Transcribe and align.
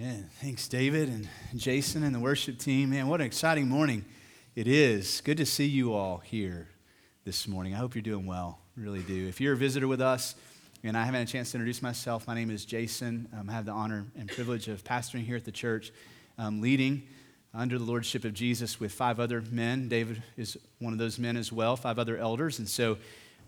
Amen. 0.00 0.30
Thanks, 0.40 0.66
David 0.66 1.10
and 1.10 1.28
Jason 1.54 2.02
and 2.04 2.14
the 2.14 2.20
worship 2.20 2.56
team. 2.56 2.88
Man, 2.88 3.06
what 3.06 3.20
an 3.20 3.26
exciting 3.26 3.68
morning 3.68 4.06
it 4.54 4.66
is. 4.66 5.20
Good 5.20 5.36
to 5.36 5.44
see 5.44 5.66
you 5.66 5.92
all 5.92 6.22
here 6.24 6.68
this 7.26 7.46
morning. 7.46 7.74
I 7.74 7.76
hope 7.76 7.94
you're 7.94 8.00
doing 8.00 8.24
well. 8.24 8.60
Really 8.78 9.02
do. 9.02 9.28
If 9.28 9.42
you're 9.42 9.52
a 9.52 9.58
visitor 9.58 9.86
with 9.86 10.00
us, 10.00 10.36
and 10.82 10.96
I 10.96 11.00
haven't 11.00 11.16
had 11.18 11.28
a 11.28 11.30
chance 11.30 11.50
to 11.50 11.58
introduce 11.58 11.82
myself, 11.82 12.26
my 12.26 12.34
name 12.34 12.50
is 12.50 12.64
Jason. 12.64 13.28
Um, 13.38 13.50
I 13.50 13.52
have 13.52 13.66
the 13.66 13.72
honor 13.72 14.06
and 14.16 14.26
privilege 14.26 14.68
of 14.68 14.82
pastoring 14.84 15.26
here 15.26 15.36
at 15.36 15.44
the 15.44 15.52
church, 15.52 15.92
um, 16.38 16.62
leading 16.62 17.02
under 17.52 17.76
the 17.76 17.84
lordship 17.84 18.24
of 18.24 18.32
Jesus 18.32 18.80
with 18.80 18.92
five 18.92 19.20
other 19.20 19.42
men. 19.50 19.90
David 19.90 20.22
is 20.38 20.56
one 20.78 20.94
of 20.94 20.98
those 20.98 21.18
men 21.18 21.36
as 21.36 21.52
well, 21.52 21.76
five 21.76 21.98
other 21.98 22.16
elders. 22.16 22.58
And 22.58 22.66
so 22.66 22.96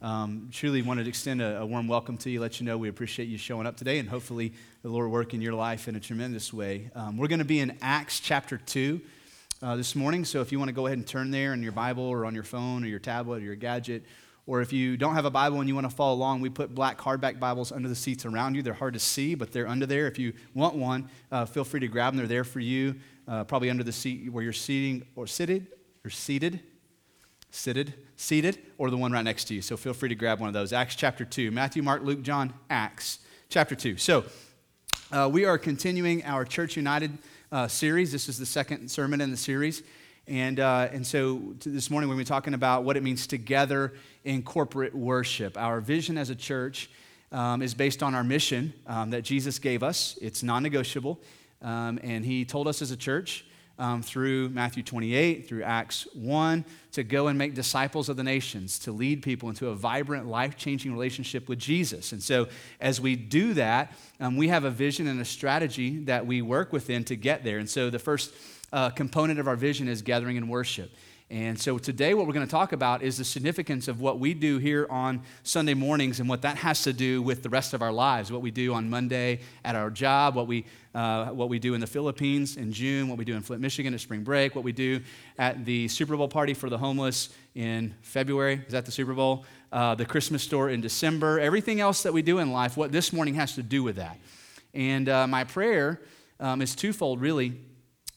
um, 0.02 0.48
truly 0.50 0.82
wanted 0.82 1.04
to 1.04 1.08
extend 1.08 1.40
a, 1.40 1.60
a, 1.60 1.66
warm 1.66 1.86
welcome 1.86 2.16
to 2.18 2.30
you, 2.30 2.40
let 2.40 2.58
you 2.58 2.66
know 2.66 2.76
we 2.76 2.88
appreciate 2.88 3.28
you 3.28 3.38
showing 3.38 3.68
up 3.68 3.76
today, 3.76 4.00
and 4.00 4.08
hopefully 4.08 4.52
the 4.82 4.88
Lord 4.88 5.08
work 5.10 5.32
in 5.32 5.40
your 5.40 5.54
life 5.54 5.86
in 5.86 5.94
a 5.94 6.00
tremendous 6.00 6.52
way. 6.52 6.90
Um, 6.96 7.16
we're 7.16 7.28
going 7.28 7.38
to 7.38 7.44
be 7.44 7.60
in 7.60 7.78
Acts 7.80 8.18
chapter 8.18 8.58
2 8.58 9.00
uh, 9.62 9.76
this 9.76 9.94
morning, 9.94 10.24
so 10.24 10.40
if 10.40 10.50
you 10.50 10.58
want 10.58 10.70
to 10.70 10.72
go 10.72 10.86
ahead 10.86 10.98
and 10.98 11.06
turn 11.06 11.30
there 11.30 11.54
in 11.54 11.62
your 11.62 11.70
Bible 11.70 12.02
or 12.02 12.26
on 12.26 12.34
your 12.34 12.42
phone 12.42 12.82
or 12.82 12.88
your 12.88 12.98
tablet 12.98 13.42
or 13.42 13.44
your 13.44 13.54
gadget, 13.54 14.02
or 14.44 14.60
if 14.60 14.72
you 14.72 14.96
don't 14.96 15.14
have 15.14 15.24
a 15.24 15.30
Bible 15.30 15.60
and 15.60 15.68
you 15.68 15.74
want 15.76 15.88
to 15.88 15.94
follow 15.94 16.14
along, 16.14 16.40
we 16.40 16.50
put 16.50 16.74
black 16.74 16.98
hardback 16.98 17.38
Bibles 17.38 17.70
under 17.70 17.88
the 17.88 17.94
seats 17.94 18.26
around 18.26 18.56
you. 18.56 18.62
They're 18.62 18.72
hard 18.72 18.94
to 18.94 19.00
see, 19.00 19.36
but 19.36 19.52
they're 19.52 19.68
under 19.68 19.86
there. 19.86 20.08
If 20.08 20.18
you 20.18 20.32
want 20.52 20.74
one, 20.74 21.08
uh, 21.30 21.44
feel 21.44 21.62
free 21.62 21.78
to 21.78 21.86
grab 21.86 22.12
them. 22.12 22.18
They're 22.18 22.26
there 22.26 22.44
for 22.44 22.58
you, 22.58 22.96
uh, 23.28 23.44
probably 23.44 23.70
under 23.70 23.84
the 23.84 23.92
seat 23.92 24.32
where 24.32 24.42
you're 24.42 24.52
seating 24.52 25.06
or 25.14 25.28
seated 25.28 25.68
or 26.04 26.10
seated 26.10 26.58
seated, 27.52 27.92
seated, 28.16 28.58
or 28.78 28.90
the 28.90 28.96
one 28.96 29.12
right 29.12 29.22
next 29.22 29.44
to 29.44 29.54
you. 29.54 29.62
So 29.62 29.76
feel 29.76 29.92
free 29.92 30.08
to 30.08 30.14
grab 30.14 30.40
one 30.40 30.48
of 30.48 30.54
those. 30.54 30.72
Acts 30.72 30.96
chapter 30.96 31.24
2. 31.24 31.50
Matthew, 31.50 31.82
Mark, 31.82 32.02
Luke, 32.02 32.22
John, 32.22 32.52
Acts 32.70 33.18
chapter 33.50 33.76
2. 33.76 33.98
So 33.98 34.24
uh, 35.12 35.28
we 35.30 35.44
are 35.44 35.58
continuing 35.58 36.24
our 36.24 36.46
Church 36.46 36.76
United 36.76 37.16
uh, 37.52 37.68
series. 37.68 38.10
This 38.10 38.28
is 38.30 38.38
the 38.38 38.46
second 38.46 38.90
sermon 38.90 39.20
in 39.20 39.30
the 39.30 39.36
series. 39.36 39.82
And, 40.26 40.60
uh, 40.60 40.88
and 40.92 41.06
so 41.06 41.54
this 41.62 41.90
morning 41.90 42.08
we're 42.08 42.14
going 42.14 42.24
to 42.24 42.30
be 42.30 42.34
talking 42.34 42.54
about 42.54 42.84
what 42.84 42.96
it 42.96 43.02
means 43.02 43.26
together 43.26 43.92
in 44.24 44.42
corporate 44.42 44.94
worship. 44.94 45.58
Our 45.58 45.82
vision 45.82 46.16
as 46.16 46.30
a 46.30 46.34
church 46.34 46.88
um, 47.32 47.60
is 47.60 47.74
based 47.74 48.02
on 48.02 48.14
our 48.14 48.24
mission 48.24 48.72
um, 48.86 49.10
that 49.10 49.22
Jesus 49.22 49.58
gave 49.58 49.82
us. 49.82 50.18
It's 50.22 50.42
non 50.42 50.62
negotiable. 50.62 51.20
Um, 51.60 52.00
and 52.02 52.24
he 52.24 52.46
told 52.46 52.66
us 52.66 52.80
as 52.80 52.90
a 52.90 52.96
church 52.96 53.44
um, 53.82 54.00
through 54.00 54.48
Matthew 54.50 54.84
28, 54.84 55.48
through 55.48 55.64
Acts 55.64 56.06
1, 56.14 56.64
to 56.92 57.02
go 57.02 57.26
and 57.26 57.36
make 57.36 57.52
disciples 57.52 58.08
of 58.08 58.16
the 58.16 58.22
nations, 58.22 58.78
to 58.78 58.92
lead 58.92 59.24
people 59.24 59.48
into 59.48 59.70
a 59.70 59.74
vibrant, 59.74 60.28
life 60.28 60.56
changing 60.56 60.92
relationship 60.92 61.48
with 61.48 61.58
Jesus. 61.58 62.12
And 62.12 62.22
so, 62.22 62.46
as 62.80 63.00
we 63.00 63.16
do 63.16 63.54
that, 63.54 63.92
um, 64.20 64.36
we 64.36 64.46
have 64.46 64.62
a 64.62 64.70
vision 64.70 65.08
and 65.08 65.20
a 65.20 65.24
strategy 65.24 65.98
that 66.04 66.24
we 66.24 66.42
work 66.42 66.72
within 66.72 67.02
to 67.06 67.16
get 67.16 67.42
there. 67.42 67.58
And 67.58 67.68
so, 67.68 67.90
the 67.90 67.98
first 67.98 68.32
uh, 68.72 68.90
component 68.90 69.40
of 69.40 69.48
our 69.48 69.56
vision 69.56 69.88
is 69.88 70.00
gathering 70.00 70.36
and 70.36 70.48
worship. 70.48 70.92
And 71.32 71.58
so 71.58 71.78
today, 71.78 72.12
what 72.12 72.26
we're 72.26 72.34
going 72.34 72.46
to 72.46 72.50
talk 72.50 72.72
about 72.72 73.02
is 73.02 73.16
the 73.16 73.24
significance 73.24 73.88
of 73.88 74.02
what 74.02 74.18
we 74.18 74.34
do 74.34 74.58
here 74.58 74.86
on 74.90 75.22
Sunday 75.44 75.72
mornings 75.72 76.20
and 76.20 76.28
what 76.28 76.42
that 76.42 76.58
has 76.58 76.82
to 76.82 76.92
do 76.92 77.22
with 77.22 77.42
the 77.42 77.48
rest 77.48 77.72
of 77.72 77.80
our 77.80 77.90
lives. 77.90 78.30
What 78.30 78.42
we 78.42 78.50
do 78.50 78.74
on 78.74 78.90
Monday 78.90 79.40
at 79.64 79.74
our 79.74 79.88
job, 79.88 80.34
what 80.34 80.46
we, 80.46 80.66
uh, 80.94 81.28
what 81.28 81.48
we 81.48 81.58
do 81.58 81.72
in 81.72 81.80
the 81.80 81.86
Philippines 81.86 82.58
in 82.58 82.70
June, 82.70 83.08
what 83.08 83.16
we 83.16 83.24
do 83.24 83.34
in 83.34 83.40
Flint, 83.40 83.62
Michigan 83.62 83.94
at 83.94 84.00
spring 84.00 84.22
break, 84.22 84.54
what 84.54 84.62
we 84.62 84.72
do 84.72 85.00
at 85.38 85.64
the 85.64 85.88
Super 85.88 86.18
Bowl 86.18 86.28
party 86.28 86.52
for 86.52 86.68
the 86.68 86.76
homeless 86.76 87.30
in 87.54 87.94
February. 88.02 88.60
Is 88.66 88.72
that 88.72 88.84
the 88.84 88.92
Super 88.92 89.14
Bowl? 89.14 89.46
Uh, 89.72 89.94
the 89.94 90.04
Christmas 90.04 90.42
store 90.42 90.68
in 90.68 90.82
December. 90.82 91.40
Everything 91.40 91.80
else 91.80 92.02
that 92.02 92.12
we 92.12 92.20
do 92.20 92.40
in 92.40 92.52
life, 92.52 92.76
what 92.76 92.92
this 92.92 93.10
morning 93.10 93.32
has 93.36 93.54
to 93.54 93.62
do 93.62 93.82
with 93.82 93.96
that. 93.96 94.18
And 94.74 95.08
uh, 95.08 95.26
my 95.26 95.44
prayer 95.44 96.02
um, 96.40 96.60
is 96.60 96.74
twofold, 96.74 97.22
really 97.22 97.58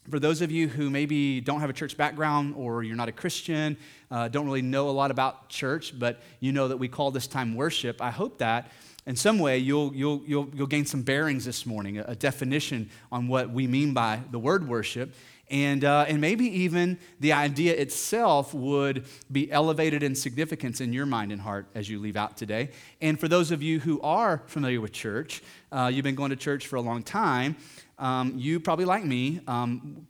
for 0.09 0.19
those 0.19 0.41
of 0.41 0.51
you 0.51 0.67
who 0.67 0.89
maybe 0.89 1.41
don't 1.41 1.61
have 1.61 1.69
a 1.69 1.73
church 1.73 1.97
background 1.97 2.53
or 2.55 2.83
you're 2.83 2.95
not 2.95 3.09
a 3.09 3.11
Christian, 3.13 3.77
uh, 4.11 4.27
don't 4.27 4.45
really 4.45 4.61
know 4.61 4.89
a 4.89 4.91
lot 4.91 5.11
about 5.11 5.49
church, 5.49 5.97
but 5.97 6.21
you 6.39 6.51
know 6.51 6.67
that 6.67 6.77
we 6.77 6.87
call 6.87 7.11
this 7.11 7.27
time 7.27 7.55
worship, 7.55 8.01
I 8.01 8.11
hope 8.11 8.37
that 8.37 8.71
in 9.05 9.15
some 9.15 9.39
way 9.39 9.57
you'll, 9.57 9.93
you'll, 9.95 10.23
you'll, 10.25 10.49
you'll 10.53 10.67
gain 10.67 10.85
some 10.85 11.01
bearings 11.01 11.45
this 11.45 11.65
morning, 11.65 11.99
a, 11.99 12.15
definition 12.15 12.89
on 13.11 13.27
what 13.27 13.49
we 13.49 13.67
mean 13.67 13.93
by 13.93 14.21
the 14.31 14.39
word 14.39 14.67
worship. 14.67 15.13
And, 15.51 15.85
uh, 15.85 16.05
and 16.07 16.19
maybe 16.19 16.45
even 16.61 16.97
the 17.19 17.33
idea 17.33 17.75
itself 17.75 18.51
would 18.55 19.05
be 19.31 19.51
elevated 19.51 20.01
in 20.01 20.15
significance 20.15 20.81
in 20.81 20.91
your 20.91 21.05
mind 21.05 21.31
and 21.31 21.39
heart 21.39 21.67
as 21.75 21.87
you 21.87 21.99
leave 21.99 22.15
out 22.15 22.35
today. 22.35 22.71
And 22.99 23.19
for 23.19 23.27
those 23.27 23.51
of 23.51 23.61
you 23.61 23.79
who 23.79 24.01
are 24.01 24.41
familiar 24.47 24.81
with 24.81 24.91
church, 24.91 25.43
uh, 25.71 25.91
you've 25.93 26.03
been 26.03 26.15
going 26.15 26.31
to 26.31 26.35
church 26.35 26.65
for 26.65 26.77
a 26.77 26.81
long 26.81 27.03
time, 27.03 27.57
um, 27.97 28.33
you 28.35 28.59
probably, 28.59 28.85
like 28.85 29.05
me, 29.05 29.41
um, 29.47 30.05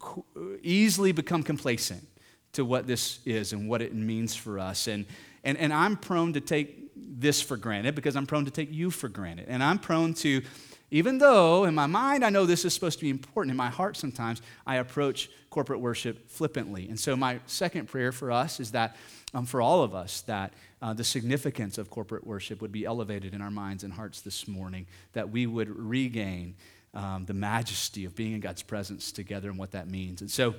easily 0.63 1.11
become 1.11 1.43
complacent 1.43 2.07
to 2.53 2.65
what 2.65 2.87
this 2.87 3.19
is 3.25 3.53
and 3.53 3.69
what 3.69 3.81
it 3.81 3.93
means 3.93 4.35
for 4.35 4.59
us. 4.59 4.87
And, 4.87 5.05
and, 5.43 5.57
and 5.57 5.73
I'm 5.73 5.97
prone 5.97 6.33
to 6.33 6.41
take 6.41 6.91
this 6.95 7.41
for 7.41 7.57
granted 7.57 7.95
because 7.95 8.15
I'm 8.15 8.25
prone 8.25 8.45
to 8.45 8.51
take 8.51 8.71
you 8.71 8.89
for 8.89 9.09
granted. 9.09 9.45
And 9.49 9.61
I'm 9.61 9.77
prone 9.77 10.13
to, 10.15 10.41
even 10.89 11.17
though 11.17 11.65
in 11.65 11.75
my 11.75 11.85
mind 11.85 12.23
I 12.23 12.29
know 12.29 12.45
this 12.45 12.65
is 12.65 12.73
supposed 12.73 12.99
to 12.99 13.05
be 13.05 13.09
important, 13.09 13.51
in 13.51 13.57
my 13.57 13.69
heart 13.69 13.97
sometimes 13.97 14.41
I 14.65 14.77
approach 14.77 15.29
corporate 15.49 15.79
worship 15.79 16.29
flippantly. 16.29 16.87
And 16.89 16.99
so, 16.99 17.15
my 17.15 17.39
second 17.45 17.87
prayer 17.87 18.11
for 18.11 18.31
us 18.31 18.59
is 18.59 18.71
that 18.71 18.95
um, 19.33 19.45
for 19.45 19.61
all 19.61 19.83
of 19.83 19.93
us, 19.93 20.21
that 20.21 20.53
uh, 20.81 20.93
the 20.93 21.03
significance 21.03 21.77
of 21.77 21.89
corporate 21.89 22.25
worship 22.25 22.61
would 22.61 22.71
be 22.71 22.85
elevated 22.85 23.33
in 23.33 23.41
our 23.41 23.51
minds 23.51 23.83
and 23.83 23.91
hearts 23.91 24.21
this 24.21 24.47
morning, 24.47 24.85
that 25.13 25.29
we 25.29 25.45
would 25.45 25.69
regain 25.69 26.55
um, 26.95 27.25
the 27.25 27.33
majesty 27.33 28.05
of 28.05 28.15
being 28.15 28.33
in 28.33 28.39
God's 28.39 28.63
presence 28.63 29.11
together 29.11 29.49
and 29.49 29.59
what 29.59 29.71
that 29.71 29.89
means. 29.89 30.21
And 30.21 30.31
so, 30.31 30.55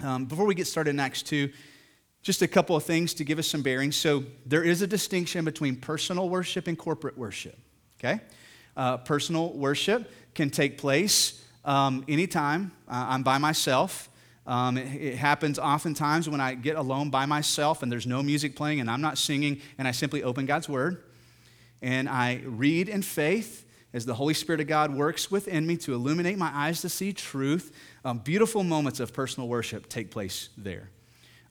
um, 0.00 0.24
before 0.26 0.46
we 0.46 0.54
get 0.54 0.66
started 0.66 0.90
in 0.90 1.00
Acts 1.00 1.22
2, 1.22 1.50
just 2.22 2.42
a 2.42 2.48
couple 2.48 2.76
of 2.76 2.84
things 2.84 3.14
to 3.14 3.24
give 3.24 3.38
us 3.38 3.46
some 3.46 3.62
bearings. 3.62 3.96
So, 3.96 4.24
there 4.46 4.62
is 4.62 4.82
a 4.82 4.86
distinction 4.86 5.44
between 5.44 5.76
personal 5.76 6.28
worship 6.28 6.66
and 6.66 6.78
corporate 6.78 7.18
worship, 7.18 7.58
okay? 7.98 8.20
Uh, 8.76 8.96
personal 8.96 9.52
worship 9.52 10.10
can 10.34 10.50
take 10.50 10.78
place 10.78 11.44
um, 11.64 12.04
anytime 12.08 12.72
uh, 12.88 13.06
I'm 13.08 13.22
by 13.22 13.38
myself. 13.38 14.08
Um, 14.46 14.78
it, 14.78 14.86
it, 14.94 15.16
happens 15.16 15.58
oftentimes 15.58 16.28
when 16.28 16.40
I 16.40 16.54
get 16.54 16.76
alone 16.76 17.10
by 17.10 17.26
myself 17.26 17.82
and 17.82 17.92
there's 17.92 18.06
no 18.06 18.22
music 18.22 18.56
playing 18.56 18.80
and 18.80 18.90
I'm 18.90 19.02
not 19.02 19.18
singing, 19.18 19.60
and 19.76 19.86
I 19.86 19.90
simply 19.90 20.22
open 20.22 20.46
God's 20.46 20.68
Word 20.68 21.02
and 21.82 22.08
I 22.08 22.40
read 22.44 22.88
in 22.88 23.02
faith 23.02 23.67
as 23.92 24.04
the 24.04 24.14
Holy 24.14 24.34
Spirit 24.34 24.60
of 24.60 24.66
God 24.66 24.94
works 24.94 25.30
within 25.30 25.66
me 25.66 25.76
to 25.78 25.94
illuminate 25.94 26.36
my 26.36 26.50
eyes 26.52 26.80
to 26.82 26.88
see 26.88 27.12
truth, 27.12 27.74
um, 28.04 28.18
beautiful 28.18 28.62
moments 28.62 29.00
of 29.00 29.12
personal 29.12 29.48
worship 29.48 29.88
take 29.88 30.10
place 30.10 30.50
there. 30.56 30.90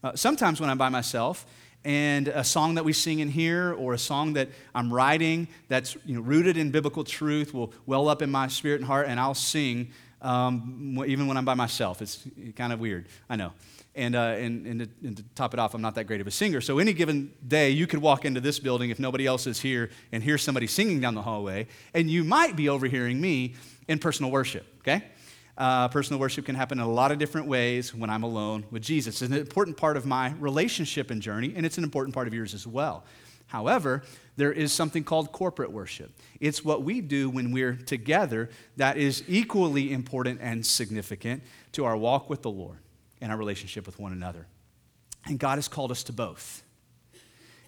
Uh, 0.04 0.16
sometimes 0.16 0.62
when 0.62 0.70
I'm 0.70 0.78
by 0.78 0.90
myself, 0.90 1.46
and 1.84 2.28
a 2.28 2.44
song 2.44 2.76
that 2.76 2.84
we 2.84 2.92
sing 2.92 3.20
in 3.20 3.30
here 3.30 3.74
or 3.74 3.94
a 3.94 3.98
song 3.98 4.34
that 4.34 4.50
I'm 4.76 4.94
writing 4.94 5.48
that's 5.70 5.96
you 6.06 6.16
know, 6.16 6.22
rooted 6.22 6.58
in 6.58 6.70
biblical 6.70 7.04
truth 7.04 7.54
will 7.54 7.72
well 7.86 8.10
up 8.10 8.22
in 8.22 8.30
my 8.30 8.48
spirit 8.50 8.82
and 8.82 8.86
heart, 8.86 9.08
and 9.08 9.20
I'll 9.20 9.34
sing 9.34 9.92
um, 10.22 11.02
even 11.08 11.28
when 11.28 11.38
I'm 11.38 11.46
by 11.46 11.54
myself. 11.54 12.02
It's 12.02 12.28
kind 12.56 12.74
of 12.74 12.80
weird, 12.80 13.08
I 13.30 13.36
know. 13.36 13.54
And, 13.98 14.16
uh, 14.16 14.20
and, 14.20 14.68
and, 14.68 14.80
to, 14.82 14.90
and, 15.04 15.18
to, 15.18 15.24
top 15.34 15.56
it 15.56 15.60
off, 15.60 15.74
I'm 15.74 15.82
not 15.82 15.96
that 15.96 16.04
great 16.06 16.22
of 16.22 16.28
a 16.28 16.32
singer. 16.32 16.62
So, 16.62 16.78
any 16.78 16.94
given 16.94 17.34
day, 17.48 17.72
you 17.72 17.88
could 17.88 18.00
walk 18.00 18.26
into 18.26 18.40
this 18.40 18.60
building 18.60 18.92
if 18.92 19.00
nobody 19.00 19.26
else 19.26 19.48
is 19.48 19.60
here 19.60 19.90
and 20.12 20.22
hear 20.22 20.38
somebody 20.38 20.68
singing 20.68 21.02
down 21.02 21.16
the 21.16 21.24
hallway, 21.24 21.66
and 21.96 22.08
you 22.08 22.24
might 22.24 22.56
be 22.56 22.70
overhearing 22.70 23.20
me 23.20 23.56
in 23.88 23.98
personal 23.98 24.30
worship, 24.30 24.68
okay? 24.82 25.04
Uh, 25.58 25.88
personal 25.88 26.20
worship 26.20 26.46
can 26.46 26.54
happen 26.54 26.78
in 26.78 26.86
a 26.86 26.88
lot 26.88 27.12
of 27.12 27.18
different 27.18 27.48
ways 27.48 27.92
when 27.96 28.12
I'm 28.12 28.22
alone 28.22 28.66
with 28.70 28.84
Jesus. 28.84 29.24
It's 29.24 29.32
an 29.32 29.38
important 29.40 29.78
part 29.78 29.98
of 29.98 30.06
my 30.06 30.32
relationship 30.34 31.10
and 31.10 31.20
journey, 31.20 31.54
and 31.56 31.66
it's 31.66 31.80
an 31.80 31.84
important 31.84 32.14
part 32.14 32.28
of 32.28 32.36
yours 32.36 32.54
as 32.54 32.68
well. 32.68 33.04
However, 33.48 34.04
there 34.36 34.52
is 34.52 34.72
something 34.72 35.04
called 35.04 35.32
corporate 35.32 35.72
worship. 35.72 36.12
It's 36.40 36.64
what 36.64 36.84
we 36.84 37.02
do 37.02 37.32
when 37.32 37.52
we're 37.52 37.74
together 37.74 38.52
that 38.76 38.98
is 38.98 39.24
equally 39.28 39.92
important 39.92 40.40
and 40.40 40.64
significant 40.64 41.42
to 41.72 41.86
our 41.86 41.98
walk 41.98 42.30
with 42.30 42.44
the 42.44 42.52
Lord 42.52 42.78
and 43.22 43.32
our 43.32 43.38
relationship 43.38 43.86
with 43.86 44.00
one 44.00 44.12
another. 44.12 44.48
And 45.26 45.40
God 45.40 45.56
has 45.56 45.68
called 45.68 45.92
us 45.92 46.04
to 46.04 46.14
both. 46.14 46.64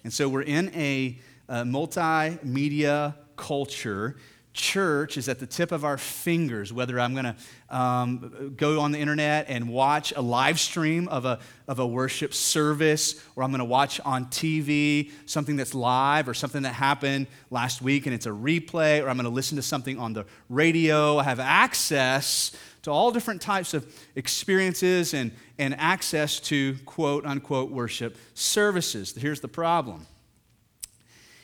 And 0.04 0.12
so 0.12 0.28
we're 0.28 0.42
in 0.42 0.74
a, 0.74 1.18
a 1.48 1.62
multimedia 1.62 3.14
culture 3.36 4.16
church 4.52 5.16
is 5.16 5.28
at 5.28 5.38
the 5.38 5.46
tip 5.46 5.70
of 5.70 5.84
our 5.84 5.96
fingers, 5.96 6.72
whether 6.72 6.98
I'm 6.98 7.12
going 7.14 7.24
to 7.24 7.76
um, 7.76 8.54
go 8.56 8.80
on 8.80 8.92
the 8.92 8.98
internet 8.98 9.46
and 9.48 9.68
watch 9.68 10.12
a 10.16 10.20
live 10.20 10.58
stream 10.58 11.06
of 11.08 11.24
a, 11.24 11.38
of 11.68 11.78
a 11.78 11.86
worship 11.86 12.34
service, 12.34 13.22
or 13.36 13.44
I'm 13.44 13.50
going 13.50 13.60
to 13.60 13.64
watch 13.64 14.00
on 14.00 14.26
TV 14.26 15.12
something 15.26 15.56
that's 15.56 15.74
live 15.74 16.28
or 16.28 16.34
something 16.34 16.62
that 16.62 16.74
happened 16.74 17.28
last 17.50 17.80
week 17.80 18.06
and 18.06 18.14
it's 18.14 18.26
a 18.26 18.30
replay, 18.30 19.02
or 19.02 19.08
I'm 19.08 19.16
going 19.16 19.24
to 19.24 19.30
listen 19.30 19.56
to 19.56 19.62
something 19.62 19.98
on 19.98 20.12
the 20.12 20.26
radio. 20.48 21.18
I 21.18 21.24
have 21.24 21.40
access 21.40 22.52
to 22.82 22.90
all 22.90 23.10
different 23.10 23.42
types 23.42 23.74
of 23.74 23.86
experiences 24.16 25.14
and, 25.14 25.32
and 25.58 25.74
access 25.78 26.40
to 26.40 26.76
quote 26.86 27.26
unquote 27.26 27.70
worship 27.70 28.16
services. 28.34 29.14
Here's 29.14 29.40
the 29.40 29.48
problem 29.48 30.06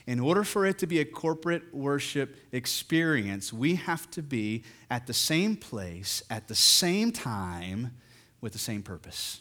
In 0.06 0.20
order 0.20 0.44
for 0.44 0.66
it 0.66 0.78
to 0.78 0.86
be 0.86 1.00
a 1.00 1.04
corporate 1.04 1.74
worship 1.74 2.36
experience, 2.52 3.52
we 3.52 3.76
have 3.76 4.10
to 4.12 4.22
be 4.22 4.64
at 4.90 5.06
the 5.06 5.14
same 5.14 5.56
place, 5.56 6.22
at 6.30 6.48
the 6.48 6.54
same 6.54 7.12
time, 7.12 7.92
with 8.40 8.52
the 8.52 8.58
same 8.58 8.82
purpose. 8.82 9.40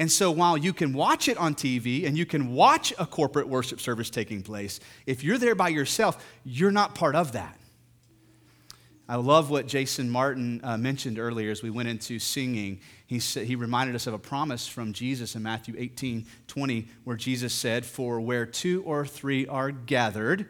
And 0.00 0.10
so 0.10 0.30
while 0.30 0.56
you 0.56 0.72
can 0.72 0.94
watch 0.94 1.28
it 1.28 1.36
on 1.36 1.54
TV 1.54 2.06
and 2.06 2.16
you 2.16 2.24
can 2.24 2.54
watch 2.54 2.94
a 2.98 3.04
corporate 3.04 3.48
worship 3.48 3.80
service 3.80 4.08
taking 4.08 4.42
place, 4.42 4.80
if 5.04 5.22
you're 5.22 5.36
there 5.36 5.54
by 5.54 5.68
yourself, 5.68 6.24
you're 6.42 6.70
not 6.70 6.94
part 6.94 7.14
of 7.14 7.32
that. 7.32 7.59
I 9.10 9.16
love 9.16 9.50
what 9.50 9.66
Jason 9.66 10.08
Martin 10.08 10.60
uh, 10.62 10.76
mentioned 10.78 11.18
earlier 11.18 11.50
as 11.50 11.64
we 11.64 11.70
went 11.70 11.88
into 11.88 12.20
singing. 12.20 12.78
He, 13.08 13.18
said, 13.18 13.44
he 13.44 13.56
reminded 13.56 13.96
us 13.96 14.06
of 14.06 14.14
a 14.14 14.20
promise 14.20 14.68
from 14.68 14.92
Jesus 14.92 15.34
in 15.34 15.42
Matthew 15.42 15.74
18 15.76 16.26
20, 16.46 16.86
where 17.02 17.16
Jesus 17.16 17.52
said, 17.52 17.84
For 17.84 18.20
where 18.20 18.46
two 18.46 18.84
or 18.84 19.04
three 19.04 19.48
are 19.48 19.72
gathered, 19.72 20.48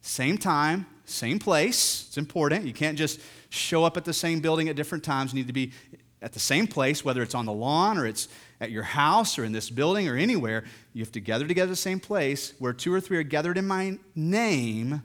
same 0.00 0.38
time, 0.38 0.86
same 1.04 1.38
place, 1.38 2.06
it's 2.08 2.16
important. 2.16 2.64
You 2.64 2.72
can't 2.72 2.96
just 2.96 3.20
show 3.50 3.84
up 3.84 3.98
at 3.98 4.06
the 4.06 4.14
same 4.14 4.40
building 4.40 4.70
at 4.70 4.76
different 4.76 5.04
times. 5.04 5.34
You 5.34 5.40
need 5.40 5.48
to 5.48 5.52
be 5.52 5.72
at 6.22 6.32
the 6.32 6.40
same 6.40 6.66
place, 6.66 7.04
whether 7.04 7.20
it's 7.22 7.34
on 7.34 7.44
the 7.44 7.52
lawn 7.52 7.98
or 7.98 8.06
it's 8.06 8.28
at 8.58 8.70
your 8.70 8.84
house 8.84 9.38
or 9.38 9.44
in 9.44 9.52
this 9.52 9.68
building 9.68 10.08
or 10.08 10.16
anywhere, 10.16 10.64
you 10.94 11.02
have 11.04 11.12
to 11.12 11.20
gather 11.20 11.46
together 11.46 11.68
the 11.68 11.76
same 11.76 12.00
place 12.00 12.54
where 12.58 12.72
two 12.72 12.90
or 12.90 13.02
three 13.02 13.18
are 13.18 13.22
gathered 13.22 13.58
in 13.58 13.66
my 13.66 13.98
name. 14.14 15.02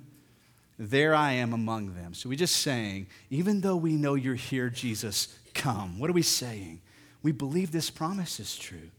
There 0.79 1.13
I 1.13 1.33
am 1.33 1.53
among 1.53 1.93
them. 1.93 2.13
So 2.13 2.29
we 2.29 2.35
just 2.35 2.57
saying, 2.57 3.07
even 3.29 3.61
though 3.61 3.75
we 3.75 3.95
know 3.95 4.15
you're 4.15 4.35
here, 4.35 4.69
Jesus, 4.69 5.37
come. 5.53 5.99
What 5.99 6.09
are 6.09 6.13
we 6.13 6.23
saying? 6.23 6.81
We 7.21 7.31
believe 7.31 7.71
this 7.71 7.89
promise 7.89 8.39
is 8.39 8.57
true. 8.57 8.89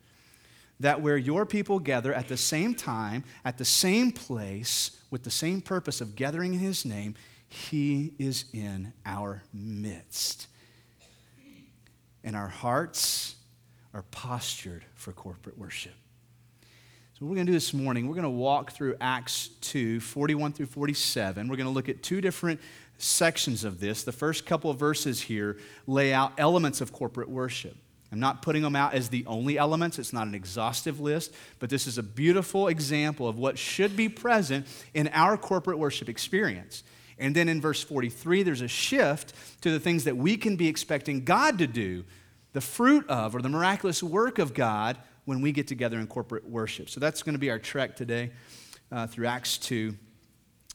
That 0.81 1.00
where 1.00 1.17
your 1.17 1.47
people 1.47 1.79
gather 1.79 2.12
at 2.12 2.29
the 2.29 2.37
same 2.37 2.75
time, 2.75 3.25
at 3.44 3.59
the 3.59 3.65
same 3.65 4.12
place, 4.12 4.93
with 5.11 5.25
the 5.25 5.31
same 5.31 5.61
purpose 5.61 6.00
of 6.00 6.17
gathering 6.17 6.55
in 6.55 6.61
his 6.61 6.85
name, 6.85 7.15
he 7.49 8.15
is 8.19 8.47
in 8.53 8.93
our 9.05 9.43
midst. 9.53 10.49
And 12.25 12.35
our 12.35 12.49
hearts 12.49 13.37
are 13.93 14.03
postured 14.11 14.85
for 14.94 15.12
corporate 15.12 15.59
worship. 15.59 15.94
So, 17.17 17.27
what 17.27 17.31
we're 17.31 17.37
going 17.37 17.47
to 17.47 17.53
do 17.53 17.57
this 17.57 17.73
morning, 17.73 18.09
we're 18.09 18.17
going 18.17 18.25
to 18.25 18.31
walk 18.31 18.73
through 18.73 18.97
Acts 19.01 19.51
2, 19.61 20.01
41 20.01 20.53
through 20.53 20.67
47. 20.67 21.47
We're 21.47 21.55
going 21.55 21.69
to 21.69 21.73
look 21.73 21.89
at 21.89 22.03
two 22.03 22.21
different 22.21 22.61
sections 22.99 23.63
of 23.63 23.79
this. 23.79 24.03
The 24.03 24.11
first 24.11 24.47
couple 24.47 24.69
of 24.69 24.81
verses 24.81 25.21
here 25.21 25.57
lay 25.87 26.13
out 26.13 26.33
elements 26.39 26.81
of 26.81 26.91
corporate 26.93 27.29
worship. 27.29 27.77
I'm 28.11 28.19
not 28.19 28.43
putting 28.43 28.63
them 28.63 28.75
out 28.75 28.95
as 28.95 29.11
the 29.11 29.25
only 29.29 29.59
elements, 29.59 30.01
it's 30.01 30.13
not 30.13 30.27
an 30.27 30.35
exhaustive 30.35 30.99
list, 30.99 31.33
but 31.61 31.71
this 31.71 31.87
is 31.87 31.99
a 31.99 32.03
beautiful 32.03 32.67
example 32.67 33.29
of 33.29 33.39
what 33.39 33.59
should 33.59 33.97
be 33.97 34.09
present 34.09 34.67
in 34.93 35.09
our 35.13 35.37
corporate 35.37 35.79
worship 35.79 36.09
experience. 36.09 36.83
And 37.17 37.33
then 37.33 37.49
in 37.49 37.61
verse 37.61 37.81
43, 37.81 38.43
there's 38.43 38.61
a 38.61 38.67
shift 38.67 39.35
to 39.61 39.71
the 39.71 39.79
things 39.79 40.03
that 40.03 40.17
we 40.17 40.37
can 40.37 40.57
be 40.57 40.67
expecting 40.67 41.23
God 41.23 41.59
to 41.59 41.69
do 41.69 42.05
the 42.55 42.61
fruit 42.61 43.09
of 43.09 43.37
or 43.37 43.43
the 43.43 43.49
miraculous 43.49 44.03
work 44.03 44.41
of 44.41 44.53
God 44.53 44.97
when 45.25 45.41
we 45.41 45.53
get 45.53 45.67
together 45.67 45.99
in 45.99 46.06
corporate 46.06 46.49
worship. 46.49 46.91
So 46.91 47.00
that's 47.00 47.23
going 47.23 47.35
to 47.35 47.38
be 47.38 47.50
our 47.50 47.59
trek 47.59 47.97
today 47.97 48.31
uh, 48.93 49.06
through 49.06 49.26
Acts 49.26 49.59
2, 49.59 49.94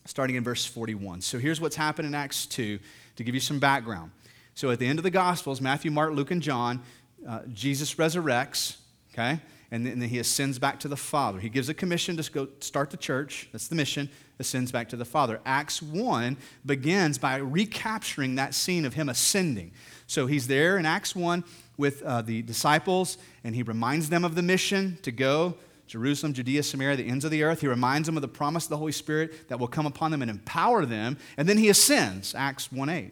starting 0.05 0.35
in 0.35 0.43
verse 0.43 0.65
41. 0.65 1.21
So 1.21 1.37
here's 1.37 1.61
what's 1.61 1.75
happened 1.75 2.07
in 2.07 2.15
Acts 2.15 2.45
2 2.45 2.79
to 3.15 3.23
give 3.23 3.35
you 3.35 3.41
some 3.41 3.59
background. 3.59 4.11
So 4.55 4.71
at 4.71 4.79
the 4.79 4.87
end 4.87 4.99
of 4.99 5.03
the 5.03 5.11
Gospels, 5.11 5.61
Matthew, 5.61 5.91
Mark, 5.91 6.13
Luke, 6.13 6.31
and 6.31 6.41
John, 6.41 6.81
uh, 7.27 7.41
Jesus 7.53 7.95
resurrects, 7.95 8.77
okay? 9.13 9.39
And 9.71 9.85
then, 9.85 10.01
he 10.01 10.17
ascends 10.17 10.57
back 10.57 10.79
to 10.79 10.87
the 10.87 10.97
Father. 10.97 11.39
He 11.39 11.49
gives 11.49 11.69
a 11.69 11.75
commission 11.75 12.17
to 12.17 12.31
go 12.31 12.47
start 12.59 12.89
the 12.89 12.97
church. 12.97 13.49
That's 13.51 13.67
the 13.67 13.75
mission, 13.75 14.09
ascends 14.39 14.71
back 14.71 14.89
to 14.89 14.95
the 14.95 15.05
Father. 15.05 15.39
Acts 15.45 15.79
1 15.79 16.37
begins 16.65 17.19
by 17.19 17.35
recapturing 17.37 18.35
that 18.35 18.55
scene 18.55 18.83
of 18.83 18.95
him 18.95 19.09
ascending. 19.09 19.71
So 20.07 20.25
he's 20.25 20.47
there 20.47 20.77
in 20.77 20.87
Acts 20.87 21.15
1 21.15 21.43
with 21.77 22.01
uh, 22.01 22.23
the 22.23 22.41
disciples, 22.41 23.19
and 23.43 23.53
he 23.53 23.61
reminds 23.61 24.09
them 24.09 24.25
of 24.25 24.33
the 24.33 24.41
mission 24.41 24.97
to 25.03 25.11
go 25.11 25.55
Jerusalem, 25.89 26.33
Judea, 26.33 26.61
Samaria, 26.61 26.97
the 26.97 27.07
ends 27.07 27.25
of 27.25 27.31
the 27.31 27.41
earth. 27.41 27.61
He 27.61 27.67
reminds 27.67 28.05
them 28.05 28.15
of 28.15 28.21
the 28.21 28.27
promise 28.27 28.65
of 28.65 28.69
the 28.69 28.77
Holy 28.77 28.91
Spirit 28.91 29.49
that 29.49 29.59
will 29.59 29.67
come 29.67 29.87
upon 29.87 30.11
them 30.11 30.21
and 30.21 30.29
empower 30.29 30.85
them. 30.85 31.17
And 31.35 31.49
then 31.49 31.57
he 31.57 31.67
ascends, 31.69 32.35
Acts 32.35 32.71
1 32.71 32.89
8, 32.89 33.11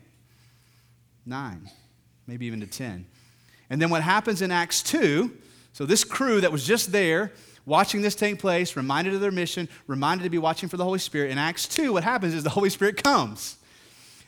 9, 1.25 1.69
maybe 2.27 2.45
even 2.45 2.59
to 2.59 2.67
10. 2.67 3.07
And 3.71 3.81
then 3.81 3.89
what 3.89 4.03
happens 4.03 4.43
in 4.43 4.51
Acts 4.51 4.83
2, 4.83 5.35
so 5.77 5.85
this 5.85 6.03
crew 6.03 6.41
that 6.41 6.51
was 6.51 6.65
just 6.65 6.91
there, 6.91 7.31
watching 7.67 8.01
this 8.01 8.15
take 8.15 8.39
place, 8.39 8.75
reminded 8.75 9.13
of 9.13 9.21
their 9.21 9.29
mission, 9.29 9.69
reminded 9.85 10.23
to 10.23 10.29
be 10.31 10.39
watching 10.39 10.69
for 10.69 10.75
the 10.75 10.83
Holy 10.83 10.97
Spirit. 10.97 11.29
In 11.29 11.37
Acts 11.37 11.67
2, 11.67 11.93
what 11.93 12.03
happens 12.03 12.33
is 12.33 12.41
the 12.41 12.49
Holy 12.49 12.71
Spirit 12.71 13.03
comes 13.03 13.57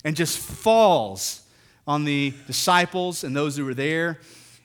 and 0.06 0.16
just 0.16 0.38
falls 0.38 1.42
on 1.88 2.06
the 2.06 2.36
disciples 2.46 3.24
and 3.24 3.36
those 3.36 3.58
who 3.58 3.66
were 3.66 3.74
there 3.74 4.20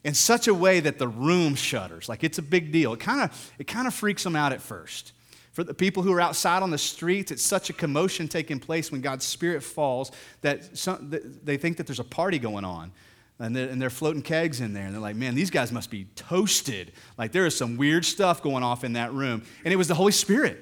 in 0.05 0.13
such 0.13 0.47
a 0.47 0.53
way 0.53 0.79
that 0.79 0.99
the 0.99 1.09
room 1.09 1.55
shudders. 1.55 2.07
Like 2.07 2.23
it's 2.23 2.37
a 2.37 2.43
big 2.43 2.71
deal. 2.71 2.93
It 2.93 3.01
kind 3.01 3.23
of 3.23 3.53
it 3.59 3.67
kind 3.67 3.87
of 3.87 3.95
freaks 3.95 4.23
them 4.23 4.37
out 4.37 4.53
at 4.53 4.61
first. 4.61 5.13
For 5.53 5.65
the 5.65 5.73
people 5.73 6.03
who 6.03 6.13
are 6.13 6.21
outside 6.21 6.63
on 6.63 6.71
the 6.71 6.77
streets, 6.77 7.31
it's 7.31 7.43
such 7.43 7.71
a 7.71 7.73
commotion 7.73 8.29
taking 8.29 8.61
place 8.61 8.93
when 8.93 9.01
God's 9.01 9.25
Spirit 9.25 9.63
falls 9.63 10.13
that, 10.43 10.77
some, 10.77 11.09
that 11.09 11.47
they 11.47 11.57
think 11.57 11.79
that 11.79 11.87
there's 11.87 11.99
a 11.99 12.05
party 12.05 12.39
going 12.39 12.67
on. 12.67 12.93
And 13.41 13.55
they're, 13.55 13.69
and 13.69 13.83
they're, 13.83 13.91
floating 13.91 14.23
kegs 14.23 14.61
in 14.61 14.75
there. 14.75 14.85
And 14.85 14.95
they're 14.95 15.01
like, 15.01 15.17
man, 15.17 15.35
these 15.35 15.51
guys 15.51 15.73
must 15.73 15.91
be 15.91 16.05
toasted. 16.15 16.93
Like 17.19 17.33
there 17.33 17.47
is 17.47 17.57
some 17.57 17.77
weird 17.77 18.05
stuff 18.05 18.43
going 18.43 18.63
off 18.63 18.85
in 18.85 18.93
that 18.93 19.13
room. 19.13 19.43
And 19.65 19.73
it 19.73 19.77
was 19.77 19.89
the 19.89 19.95
Holy 19.95 20.13
Spirit. 20.13 20.59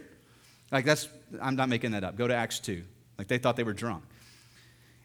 Like 0.70 0.86
that's, 0.86 1.06
I'm 1.40 1.54
not 1.54 1.68
making 1.68 1.90
that 1.90 2.02
up. 2.02 2.16
Go 2.16 2.26
to 2.26 2.34
Acts 2.34 2.60
2. 2.60 2.82
Like 3.18 3.28
they 3.28 3.38
thought 3.38 3.56
they 3.56 3.62
were 3.62 3.74
drunk. 3.74 4.04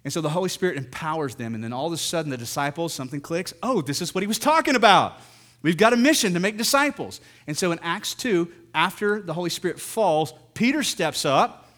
And 0.06 0.14
so 0.14 0.22
the 0.22 0.30
Holy 0.30 0.48
Spirit 0.48 0.78
empowers 0.78 1.36
them. 1.36 1.56
And 1.56 1.64
then 1.64 1.74
all 1.74 1.88
of 1.88 1.94
a 1.94 1.98
sudden, 1.98 2.31
the 2.31 2.38
disciples, 2.38 2.94
something 2.94 3.19
clicks. 3.19 3.54
Oh, 3.62 3.81
this 3.81 4.02
is 4.02 4.16
what 4.16 4.22
he 4.22 4.28
was 4.28 4.40
talking 4.40 4.75
about. 4.75 5.19
We've 5.62 5.75
got 5.75 5.92
a 5.92 5.98
mission 5.98 6.34
to 6.36 6.40
make 6.40 6.58
disciples. 6.58 7.19
And 7.48 7.58
so 7.58 7.74
in 7.74 7.80
Acts 7.80 8.14
2, 8.14 8.50
after 8.74 9.22
the 9.22 9.34
Holy 9.34 9.50
Spirit 9.50 9.80
falls, 9.81 10.34
Peter 10.54 10.84
steps 10.84 11.25
up 11.25 11.69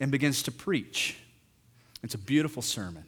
and 0.00 0.10
begins 0.10 0.42
to 0.42 0.52
preach. 0.52 1.16
It's 2.02 2.14
a 2.14 2.18
beautiful 2.18 2.60
sermon. 2.60 3.04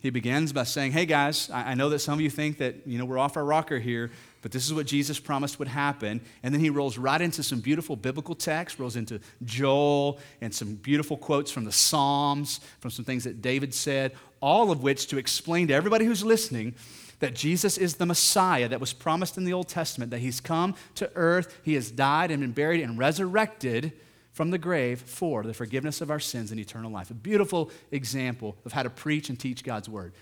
He 0.00 0.10
begins 0.10 0.52
by 0.52 0.62
saying, 0.62 0.92
Hey 0.92 1.06
guys, 1.06 1.50
I 1.50 1.74
know 1.74 1.88
that 1.88 1.98
some 1.98 2.14
of 2.14 2.20
you 2.20 2.30
think 2.30 2.58
that 2.58 2.86
you 2.86 2.98
know 2.98 3.04
we're 3.04 3.18
off 3.18 3.36
our 3.36 3.44
rocker 3.44 3.78
here, 3.78 4.10
but 4.42 4.52
this 4.52 4.64
is 4.64 4.72
what 4.72 4.86
Jesus 4.86 5.18
promised 5.18 5.58
would 5.58 5.68
happen. 5.68 6.20
And 6.42 6.54
then 6.54 6.60
he 6.60 6.70
rolls 6.70 6.96
right 6.96 7.20
into 7.20 7.42
some 7.42 7.60
beautiful 7.60 7.96
biblical 7.96 8.36
text, 8.36 8.78
rolls 8.78 8.94
into 8.94 9.20
Joel 9.44 10.20
and 10.40 10.54
some 10.54 10.74
beautiful 10.74 11.16
quotes 11.16 11.50
from 11.50 11.64
the 11.64 11.72
Psalms, 11.72 12.60
from 12.78 12.92
some 12.92 13.04
things 13.04 13.24
that 13.24 13.42
David 13.42 13.74
said, 13.74 14.12
all 14.40 14.70
of 14.70 14.82
which 14.82 15.08
to 15.08 15.18
explain 15.18 15.68
to 15.68 15.74
everybody 15.74 16.04
who's 16.04 16.24
listening 16.24 16.74
that 17.18 17.34
Jesus 17.34 17.76
is 17.76 17.96
the 17.96 18.06
Messiah 18.06 18.68
that 18.68 18.78
was 18.78 18.92
promised 18.92 19.36
in 19.36 19.44
the 19.44 19.52
Old 19.52 19.68
Testament, 19.68 20.12
that 20.12 20.20
he's 20.20 20.40
come 20.40 20.76
to 20.94 21.10
earth, 21.16 21.58
he 21.64 21.74
has 21.74 21.90
died 21.90 22.30
and 22.30 22.40
been 22.40 22.52
buried 22.52 22.80
and 22.80 22.96
resurrected 22.96 23.92
from 24.38 24.52
the 24.52 24.56
grave 24.56 25.00
for 25.00 25.42
the 25.42 25.52
forgiveness 25.52 26.00
of 26.00 26.12
our 26.12 26.20
sins 26.20 26.52
and 26.52 26.60
eternal 26.60 26.92
life. 26.92 27.10
A 27.10 27.14
beautiful 27.14 27.72
example 27.90 28.54
of 28.64 28.70
how 28.70 28.84
to 28.84 28.88
preach 28.88 29.30
and 29.30 29.40
teach 29.40 29.64
God's 29.64 29.88
word. 29.88 30.12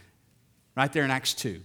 Right 0.75 0.91
there 0.91 1.05
in 1.05 1.11
Acts 1.11 1.35
2. 1.35 1.61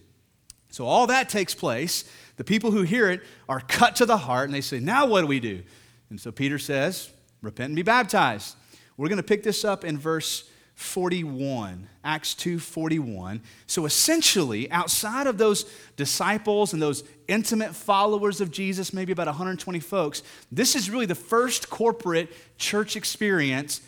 So 0.70 0.86
all 0.86 1.08
that 1.08 1.30
takes 1.30 1.56
place. 1.56 2.04
The 2.36 2.44
people 2.44 2.72
who 2.72 2.82
hear 2.82 3.10
it 3.10 3.22
are 3.48 3.62
cut 3.62 3.96
to 3.96 4.06
the 4.06 4.18
heart 4.18 4.50
and 4.50 4.54
they 4.54 4.60
say, 4.60 4.82
Now 4.82 5.06
what 5.06 5.22
do 5.22 5.28
we 5.28 5.40
do? 5.40 5.64
And 6.10 6.20
so 6.20 6.30
Peter 6.30 6.60
says, 6.60 7.10
Repent 7.42 7.68
and 7.68 7.76
be 7.78 7.84
baptized. 7.84 8.58
We're 8.98 9.08
going 9.08 9.16
to 9.16 9.24
pick 9.24 9.44
this 9.44 9.64
up 9.64 9.86
in 9.86 9.98
verse 9.98 10.51
41, 10.82 11.88
Acts 12.04 12.34
2 12.34 12.60
41. 12.60 13.42
So 13.68 13.86
essentially, 13.86 14.70
outside 14.72 15.28
of 15.28 15.38
those 15.38 15.64
disciples 15.96 16.74
and 16.74 16.82
those 16.82 17.04
intimate 17.28 17.76
followers 17.76 18.42
of 18.42 18.52
Jesus, 18.52 18.94
maybe 18.94 19.12
about 19.12 19.28
120 19.28 19.80
folks, 19.80 20.24
this 20.52 20.76
is 20.76 20.90
really 20.90 21.06
the 21.06 21.16
first 21.16 21.70
corporate 21.70 22.30
church 22.58 22.96
experience 22.96 23.82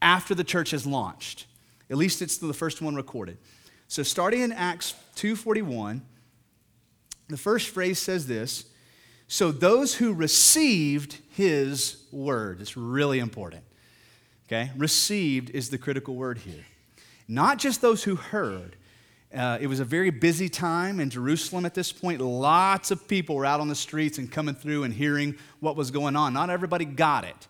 after 0.00 0.34
the 0.34 0.44
church 0.44 0.70
has 0.70 0.86
launched. 0.86 1.46
At 1.90 1.96
least 1.96 2.22
it's 2.22 2.38
the 2.38 2.52
first 2.54 2.80
one 2.82 2.94
recorded. 2.94 3.38
So 3.86 4.02
starting 4.02 4.40
in 4.40 4.52
Acts 4.52 4.94
2:41, 5.16 6.02
the 7.28 7.36
first 7.36 7.68
phrase 7.68 7.98
says 7.98 8.26
this, 8.26 8.64
so 9.26 9.52
those 9.52 9.94
who 9.94 10.14
received 10.14 11.18
his 11.30 12.02
word, 12.10 12.60
it's 12.62 12.76
really 12.76 13.18
important. 13.18 13.62
Okay? 14.48 14.70
Received 14.76 15.50
is 15.50 15.68
the 15.68 15.76
critical 15.76 16.14
word 16.14 16.38
here. 16.38 16.64
Not 17.28 17.58
just 17.58 17.82
those 17.82 18.04
who 18.04 18.16
heard. 18.16 18.76
Uh, 19.34 19.58
it 19.60 19.66
was 19.66 19.78
a 19.78 19.84
very 19.84 20.08
busy 20.08 20.48
time 20.48 21.00
in 21.00 21.10
Jerusalem 21.10 21.66
at 21.66 21.74
this 21.74 21.92
point. 21.92 22.22
Lots 22.22 22.90
of 22.90 23.06
people 23.06 23.36
were 23.36 23.44
out 23.44 23.60
on 23.60 23.68
the 23.68 23.74
streets 23.74 24.16
and 24.16 24.32
coming 24.32 24.54
through 24.54 24.84
and 24.84 24.94
hearing 24.94 25.36
what 25.60 25.76
was 25.76 25.90
going 25.90 26.16
on. 26.16 26.32
Not 26.32 26.48
everybody 26.48 26.86
got 26.86 27.24
it, 27.24 27.46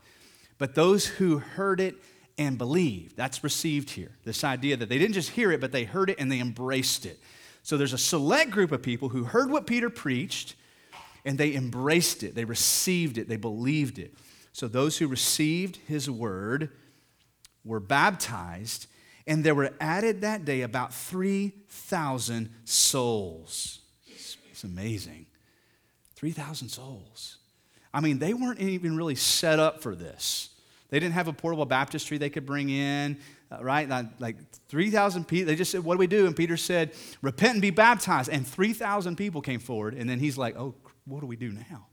but 0.58 0.74
those 0.74 1.06
who 1.06 1.38
heard 1.38 1.80
it 1.80 1.94
and 2.36 2.58
believed, 2.58 3.16
that's 3.16 3.44
received 3.44 3.90
here. 3.90 4.10
This 4.24 4.42
idea 4.42 4.76
that 4.76 4.88
they 4.88 4.98
didn't 4.98 5.14
just 5.14 5.30
hear 5.30 5.52
it, 5.52 5.60
but 5.60 5.70
they 5.70 5.84
heard 5.84 6.10
it 6.10 6.18
and 6.18 6.30
they 6.32 6.40
embraced 6.40 7.06
it. 7.06 7.20
So 7.62 7.76
there's 7.76 7.92
a 7.92 7.98
select 7.98 8.50
group 8.50 8.72
of 8.72 8.82
people 8.82 9.10
who 9.10 9.22
heard 9.22 9.50
what 9.50 9.68
Peter 9.68 9.90
preached 9.90 10.56
and 11.24 11.38
they 11.38 11.54
embraced 11.54 12.24
it, 12.24 12.34
they 12.34 12.44
received 12.44 13.18
it, 13.18 13.28
they 13.28 13.36
believed 13.36 14.00
it. 14.00 14.14
So 14.52 14.66
those 14.66 14.98
who 14.98 15.06
received 15.06 15.76
his 15.86 16.10
word 16.10 16.70
were 17.64 17.80
baptized, 17.80 18.86
and 19.26 19.44
there 19.44 19.54
were 19.54 19.72
added 19.80 20.22
that 20.22 20.44
day 20.44 20.62
about 20.62 20.94
3,000 20.94 22.50
souls. 22.64 23.80
It's 24.06 24.64
amazing. 24.64 25.26
3,000 26.16 26.68
souls. 26.68 27.36
I 27.94 28.00
mean, 28.00 28.18
they 28.18 28.34
weren't 28.34 28.60
even 28.60 28.96
really 28.96 29.14
set 29.14 29.58
up 29.58 29.82
for 29.82 29.94
this. 29.94 30.50
They 30.90 30.98
didn't 30.98 31.14
have 31.14 31.28
a 31.28 31.32
portable 31.32 31.66
baptistry 31.66 32.18
they 32.18 32.30
could 32.30 32.46
bring 32.46 32.70
in, 32.70 33.18
uh, 33.52 33.62
right? 33.62 33.88
Like 34.18 34.36
3,000 34.68 35.26
people. 35.28 35.46
They 35.46 35.56
just 35.56 35.70
said, 35.70 35.84
What 35.84 35.94
do 35.94 35.98
we 35.98 36.06
do? 36.06 36.26
And 36.26 36.34
Peter 36.34 36.56
said, 36.56 36.92
Repent 37.22 37.52
and 37.54 37.62
be 37.62 37.70
baptized. 37.70 38.30
And 38.30 38.46
3,000 38.46 39.16
people 39.16 39.40
came 39.40 39.60
forward. 39.60 39.94
And 39.94 40.08
then 40.08 40.18
he's 40.18 40.36
like, 40.36 40.56
Oh, 40.56 40.74
what 41.04 41.20
do 41.20 41.26
we 41.26 41.36
do 41.36 41.50
now? 41.50 41.86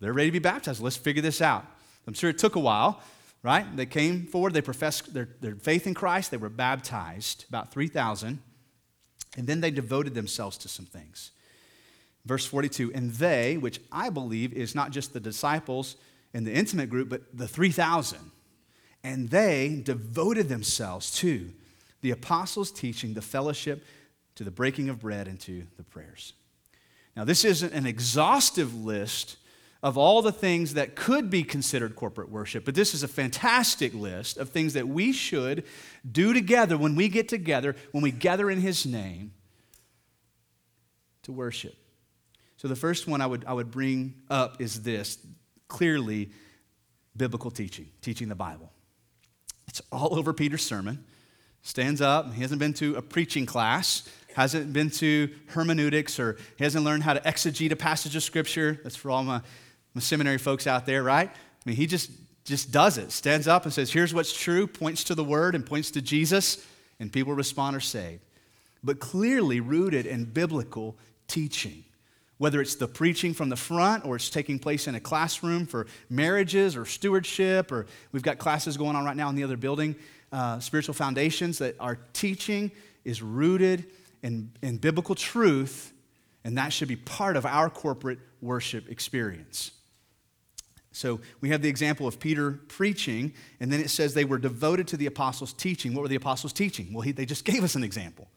They're 0.00 0.12
ready 0.12 0.28
to 0.28 0.32
be 0.32 0.38
baptized. 0.38 0.80
Let's 0.80 0.96
figure 0.96 1.22
this 1.22 1.40
out. 1.40 1.66
I'm 2.06 2.14
sure 2.14 2.30
it 2.30 2.38
took 2.38 2.56
a 2.56 2.60
while, 2.60 3.00
right? 3.42 3.76
They 3.76 3.86
came 3.86 4.26
forward, 4.26 4.52
they 4.52 4.62
professed 4.62 5.12
their, 5.14 5.28
their 5.40 5.54
faith 5.54 5.86
in 5.86 5.94
Christ, 5.94 6.30
they 6.30 6.36
were 6.36 6.48
baptized, 6.48 7.44
about 7.48 7.72
3,000. 7.72 8.40
And 9.36 9.46
then 9.46 9.60
they 9.60 9.70
devoted 9.70 10.14
themselves 10.14 10.58
to 10.58 10.68
some 10.68 10.86
things. 10.86 11.30
Verse 12.24 12.44
42 12.44 12.92
And 12.92 13.12
they, 13.12 13.56
which 13.56 13.80
I 13.92 14.10
believe 14.10 14.52
is 14.52 14.74
not 14.74 14.90
just 14.90 15.12
the 15.12 15.20
disciples, 15.20 15.96
in 16.32 16.44
the 16.44 16.52
intimate 16.52 16.90
group, 16.90 17.08
but 17.08 17.22
the 17.36 17.48
3,000. 17.48 18.18
And 19.02 19.30
they 19.30 19.80
devoted 19.82 20.48
themselves 20.48 21.10
to 21.16 21.50
the 22.02 22.10
apostles' 22.10 22.70
teaching, 22.70 23.14
the 23.14 23.22
fellowship, 23.22 23.84
to 24.36 24.44
the 24.44 24.50
breaking 24.50 24.88
of 24.88 25.00
bread, 25.00 25.26
and 25.26 25.40
to 25.40 25.66
the 25.76 25.82
prayers. 25.82 26.34
Now, 27.16 27.24
this 27.24 27.44
isn't 27.44 27.72
an 27.72 27.86
exhaustive 27.86 28.74
list 28.74 29.36
of 29.82 29.96
all 29.96 30.20
the 30.20 30.32
things 30.32 30.74
that 30.74 30.94
could 30.94 31.30
be 31.30 31.42
considered 31.42 31.96
corporate 31.96 32.30
worship, 32.30 32.64
but 32.64 32.74
this 32.74 32.94
is 32.94 33.02
a 33.02 33.08
fantastic 33.08 33.94
list 33.94 34.36
of 34.36 34.50
things 34.50 34.74
that 34.74 34.86
we 34.86 35.12
should 35.12 35.64
do 36.10 36.32
together 36.34 36.76
when 36.76 36.94
we 36.94 37.08
get 37.08 37.28
together, 37.28 37.74
when 37.92 38.02
we 38.02 38.10
gather 38.10 38.50
in 38.50 38.60
His 38.60 38.84
name 38.84 39.32
to 41.22 41.32
worship. 41.32 41.74
So, 42.56 42.68
the 42.68 42.76
first 42.76 43.08
one 43.08 43.22
I 43.22 43.26
would, 43.26 43.44
I 43.46 43.54
would 43.54 43.70
bring 43.70 44.14
up 44.28 44.60
is 44.60 44.82
this 44.82 45.18
clearly 45.68 46.30
biblical 47.16 47.50
teaching, 47.50 47.88
teaching 48.02 48.28
the 48.28 48.34
Bible. 48.34 48.70
It's 49.66 49.80
all 49.90 50.18
over 50.18 50.34
Peter's 50.34 50.64
sermon. 50.64 51.04
Stands 51.62 52.00
up, 52.00 52.34
he 52.34 52.42
hasn't 52.42 52.58
been 52.58 52.74
to 52.74 52.96
a 52.96 53.02
preaching 53.02 53.46
class, 53.46 54.08
hasn't 54.34 54.72
been 54.72 54.90
to 54.90 55.30
hermeneutics, 55.48 56.18
or 56.18 56.38
he 56.56 56.64
hasn't 56.64 56.84
learned 56.84 57.02
how 57.02 57.12
to 57.12 57.20
exegete 57.20 57.70
a 57.70 57.76
passage 57.76 58.16
of 58.16 58.22
scripture. 58.22 58.80
That's 58.82 58.96
for 58.96 59.10
all 59.10 59.22
my, 59.22 59.42
my 59.94 60.00
seminary 60.00 60.38
folks 60.38 60.66
out 60.66 60.86
there, 60.86 61.02
right? 61.02 61.28
I 61.28 61.68
mean, 61.68 61.76
he 61.76 61.86
just, 61.86 62.10
just 62.44 62.70
does 62.70 62.98
it. 62.98 63.12
Stands 63.12 63.48
up 63.48 63.64
and 63.64 63.72
says, 63.72 63.92
Here's 63.92 64.14
what's 64.14 64.32
true, 64.32 64.66
points 64.66 65.04
to 65.04 65.14
the 65.14 65.24
word 65.24 65.54
and 65.54 65.64
points 65.64 65.90
to 65.92 66.02
Jesus, 66.02 66.64
and 66.98 67.12
people 67.12 67.34
respond 67.34 67.76
or 67.76 67.80
saved. 67.80 68.22
But 68.82 68.98
clearly 68.98 69.60
rooted 69.60 70.06
in 70.06 70.24
biblical 70.24 70.96
teaching 71.28 71.84
whether 72.40 72.62
it's 72.62 72.76
the 72.76 72.88
preaching 72.88 73.34
from 73.34 73.50
the 73.50 73.56
front 73.56 74.06
or 74.06 74.16
it's 74.16 74.30
taking 74.30 74.58
place 74.58 74.88
in 74.88 74.94
a 74.94 75.00
classroom 75.00 75.66
for 75.66 75.86
marriages 76.08 76.74
or 76.74 76.86
stewardship, 76.86 77.70
or 77.70 77.84
we've 78.12 78.22
got 78.22 78.38
classes 78.38 78.78
going 78.78 78.96
on 78.96 79.04
right 79.04 79.14
now 79.14 79.28
in 79.28 79.34
the 79.34 79.44
other 79.44 79.58
building, 79.58 79.94
uh, 80.32 80.58
spiritual 80.58 80.94
foundations, 80.94 81.58
that 81.58 81.76
our 81.78 81.98
teaching 82.14 82.70
is 83.04 83.20
rooted 83.20 83.84
in, 84.22 84.50
in 84.62 84.78
biblical 84.78 85.14
truth, 85.14 85.92
and 86.42 86.56
that 86.56 86.72
should 86.72 86.88
be 86.88 86.96
part 86.96 87.36
of 87.36 87.44
our 87.44 87.68
corporate 87.68 88.18
worship 88.40 88.88
experience. 88.88 89.72
So 90.92 91.20
we 91.40 91.50
have 91.50 91.62
the 91.62 91.68
example 91.68 92.06
of 92.06 92.18
Peter 92.18 92.60
preaching, 92.68 93.32
and 93.60 93.72
then 93.72 93.80
it 93.80 93.90
says 93.90 94.12
they 94.12 94.24
were 94.24 94.38
devoted 94.38 94.88
to 94.88 94.96
the 94.96 95.06
apostles' 95.06 95.52
teaching. 95.52 95.94
What 95.94 96.02
were 96.02 96.08
the 96.08 96.16
apostles 96.16 96.52
teaching? 96.52 96.92
Well, 96.92 97.02
he, 97.02 97.12
they 97.12 97.26
just 97.26 97.44
gave 97.44 97.62
us 97.62 97.76
an 97.76 97.84
example, 97.84 98.28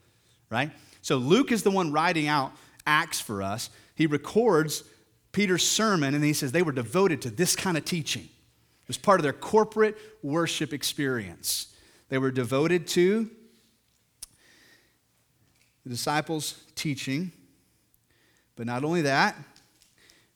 right? 0.50 0.72
So 1.01 1.17
Luke 1.17 1.51
is 1.51 1.63
the 1.63 1.72
one 1.72 1.91
writing 1.91 2.27
out 2.27 2.53
Acts 2.86 3.19
for 3.19 3.41
us 3.41 3.69
he 3.95 4.07
records 4.07 4.83
Peter's 5.31 5.67
sermon 5.67 6.13
and 6.15 6.24
he 6.24 6.33
says 6.33 6.51
they 6.51 6.62
were 6.62 6.72
devoted 6.72 7.22
to 7.24 7.29
this 7.29 7.55
kind 7.55 7.77
of 7.77 7.86
teaching. 7.86 8.24
It 8.24 8.88
was 8.88 8.98
part 8.98 9.19
of 9.19 9.24
their 9.24 9.33
corporate 9.33 9.98
worship 10.22 10.74
experience. 10.74 11.74
They 12.10 12.17
were 12.17 12.31
devoted 12.31 12.88
to 12.89 13.29
the 15.83 15.89
disciples' 15.89 16.62
teaching. 16.75 17.31
But 18.55 18.67
not 18.67 18.83
only 18.83 19.01
that, 19.03 19.36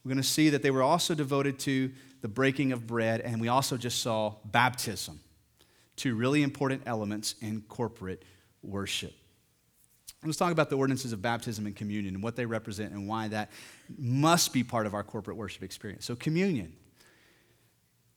we're 0.04 0.10
going 0.10 0.22
to 0.22 0.28
see 0.28 0.50
that 0.50 0.64
they 0.64 0.72
were 0.72 0.82
also 0.82 1.14
devoted 1.14 1.60
to 1.60 1.92
the 2.28 2.34
breaking 2.34 2.74
of 2.74 2.86
bread, 2.86 3.22
and 3.22 3.40
we 3.40 3.48
also 3.48 3.78
just 3.78 4.02
saw 4.02 4.36
baptism, 4.44 5.22
two 5.96 6.14
really 6.14 6.44
important 6.44 6.82
elements 6.86 7.36
in 7.40 7.62
corporate 7.70 8.24
worship. 8.62 9.14
Let's 10.26 10.38
talk 10.38 10.52
about 10.52 10.70
the 10.70 10.76
ordinances 10.76 11.14
of 11.14 11.22
baptism 11.22 11.66
and 11.66 11.74
communion 11.74 12.16
and 12.16 12.22
what 12.24 12.36
they 12.36 12.46
represent 12.46 12.92
and 12.92 13.08
why 13.08 13.30
that 13.30 13.50
must 13.98 14.52
be 14.52 14.62
part 14.62 14.86
of 14.86 14.94
our 14.94 15.04
corporate 15.04 15.38
worship 15.38 15.64
experience. 15.64 16.04
So, 16.04 16.18
communion. 16.18 16.74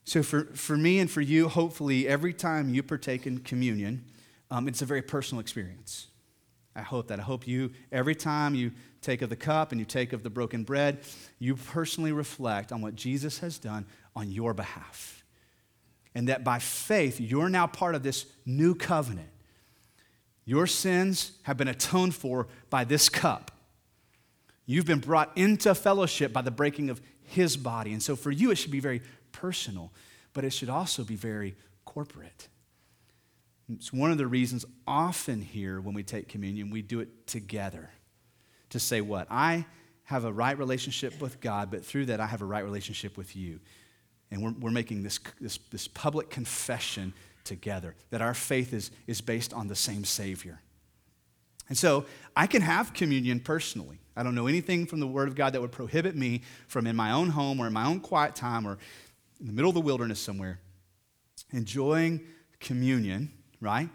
So, 0.03 0.23
for, 0.23 0.45
for 0.55 0.75
me 0.75 0.99
and 0.99 1.09
for 1.09 1.21
you, 1.21 1.47
hopefully, 1.47 2.05
every 2.05 2.33
time 2.33 2.73
you 2.73 2.83
partake 2.83 3.25
in 3.25 3.37
communion, 3.39 4.03
um, 4.49 4.67
it's 4.67 4.81
a 4.81 4.85
very 4.85 5.01
personal 5.01 5.39
experience. 5.39 6.07
I 6.75 6.81
hope 6.81 7.07
that. 7.07 7.19
I 7.19 7.23
hope 7.23 7.47
you, 7.47 7.71
every 7.91 8.15
time 8.15 8.55
you 8.55 8.71
take 9.01 9.21
of 9.21 9.29
the 9.29 9.35
cup 9.35 9.71
and 9.71 9.79
you 9.79 9.85
take 9.85 10.13
of 10.13 10.23
the 10.23 10.29
broken 10.29 10.63
bread, 10.63 10.99
you 11.39 11.55
personally 11.55 12.11
reflect 12.11 12.71
on 12.71 12.81
what 12.81 12.95
Jesus 12.95 13.39
has 13.39 13.57
done 13.57 13.85
on 14.15 14.31
your 14.31 14.53
behalf. 14.53 15.23
And 16.13 16.27
that 16.27 16.43
by 16.43 16.59
faith, 16.59 17.19
you're 17.19 17.49
now 17.49 17.67
part 17.67 17.95
of 17.95 18.03
this 18.03 18.25
new 18.45 18.75
covenant 18.75 19.29
your 20.45 20.67
sins 20.67 21.33
have 21.43 21.57
been 21.57 21.67
atoned 21.67 22.15
for 22.15 22.47
by 22.69 22.83
this 22.83 23.09
cup. 23.09 23.51
You've 24.65 24.85
been 24.85 24.99
brought 24.99 25.31
into 25.37 25.73
fellowship 25.75 26.33
by 26.33 26.41
the 26.41 26.51
breaking 26.51 26.89
of 26.89 27.01
his 27.23 27.57
body. 27.57 27.93
And 27.93 28.01
so 28.01 28.15
for 28.15 28.31
you, 28.31 28.51
it 28.51 28.55
should 28.57 28.71
be 28.71 28.79
very 28.79 29.01
personal, 29.31 29.91
but 30.33 30.43
it 30.43 30.51
should 30.51 30.69
also 30.69 31.03
be 31.03 31.15
very 31.15 31.55
corporate. 31.85 32.47
It's 33.73 33.93
one 33.93 34.11
of 34.11 34.17
the 34.17 34.27
reasons 34.27 34.65
often 34.85 35.41
here 35.41 35.79
when 35.79 35.93
we 35.93 36.03
take 36.03 36.27
communion, 36.27 36.69
we 36.69 36.81
do 36.81 36.99
it 36.99 37.27
together 37.27 37.89
to 38.71 38.79
say, 38.79 38.99
What? 38.99 39.27
I 39.29 39.65
have 40.03 40.25
a 40.25 40.33
right 40.33 40.57
relationship 40.57 41.21
with 41.21 41.39
God, 41.39 41.71
but 41.71 41.85
through 41.85 42.07
that, 42.07 42.19
I 42.19 42.25
have 42.25 42.41
a 42.41 42.45
right 42.45 42.63
relationship 42.63 43.15
with 43.15 43.35
you. 43.35 43.61
And 44.31 44.41
we're, 44.41 44.53
we're 44.59 44.71
making 44.71 45.03
this, 45.03 45.19
this, 45.39 45.59
this 45.71 45.87
public 45.87 46.29
confession 46.29 47.13
together, 47.43 47.95
that 48.11 48.21
our 48.21 48.33
faith 48.33 48.73
is, 48.73 48.91
is 49.07 49.21
based 49.21 49.53
on 49.53 49.67
the 49.67 49.75
same 49.75 50.03
Savior. 50.03 50.61
And 51.69 51.77
so 51.77 52.05
I 52.35 52.47
can 52.47 52.61
have 52.61 52.93
communion 52.93 53.39
personally. 53.39 53.99
I 54.15 54.23
don't 54.23 54.35
know 54.35 54.47
anything 54.47 54.85
from 54.85 54.99
the 54.99 55.07
Word 55.07 55.27
of 55.27 55.35
God 55.35 55.53
that 55.53 55.61
would 55.61 55.71
prohibit 55.71 56.15
me 56.15 56.41
from 56.67 56.85
in 56.85 56.95
my 56.95 57.11
own 57.11 57.29
home 57.29 57.59
or 57.59 57.67
in 57.67 57.73
my 57.73 57.85
own 57.85 57.99
quiet 57.99 58.35
time 58.35 58.67
or 58.67 58.77
in 59.39 59.47
the 59.47 59.53
middle 59.53 59.69
of 59.69 59.75
the 59.75 59.81
wilderness 59.81 60.19
somewhere 60.19 60.59
enjoying 61.53 62.21
communion, 62.59 63.31
right? 63.59 63.89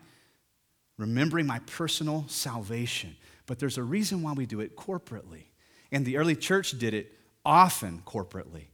Remembering 0.99 1.47
my 1.47 1.59
personal 1.61 2.25
salvation. 2.29 3.17
But 3.47 3.59
there's 3.59 3.79
a 3.79 3.83
reason 3.83 4.23
why 4.23 4.33
we 4.33 4.47
do 4.47 4.61
it 4.61 4.77
corporately. 4.77 5.45
And 5.93 6.05
the 6.05 6.17
early 6.17 6.37
church 6.37 6.79
did 6.79 6.95
it 6.95 7.13
often 7.45 8.03
corporately. 8.05 8.67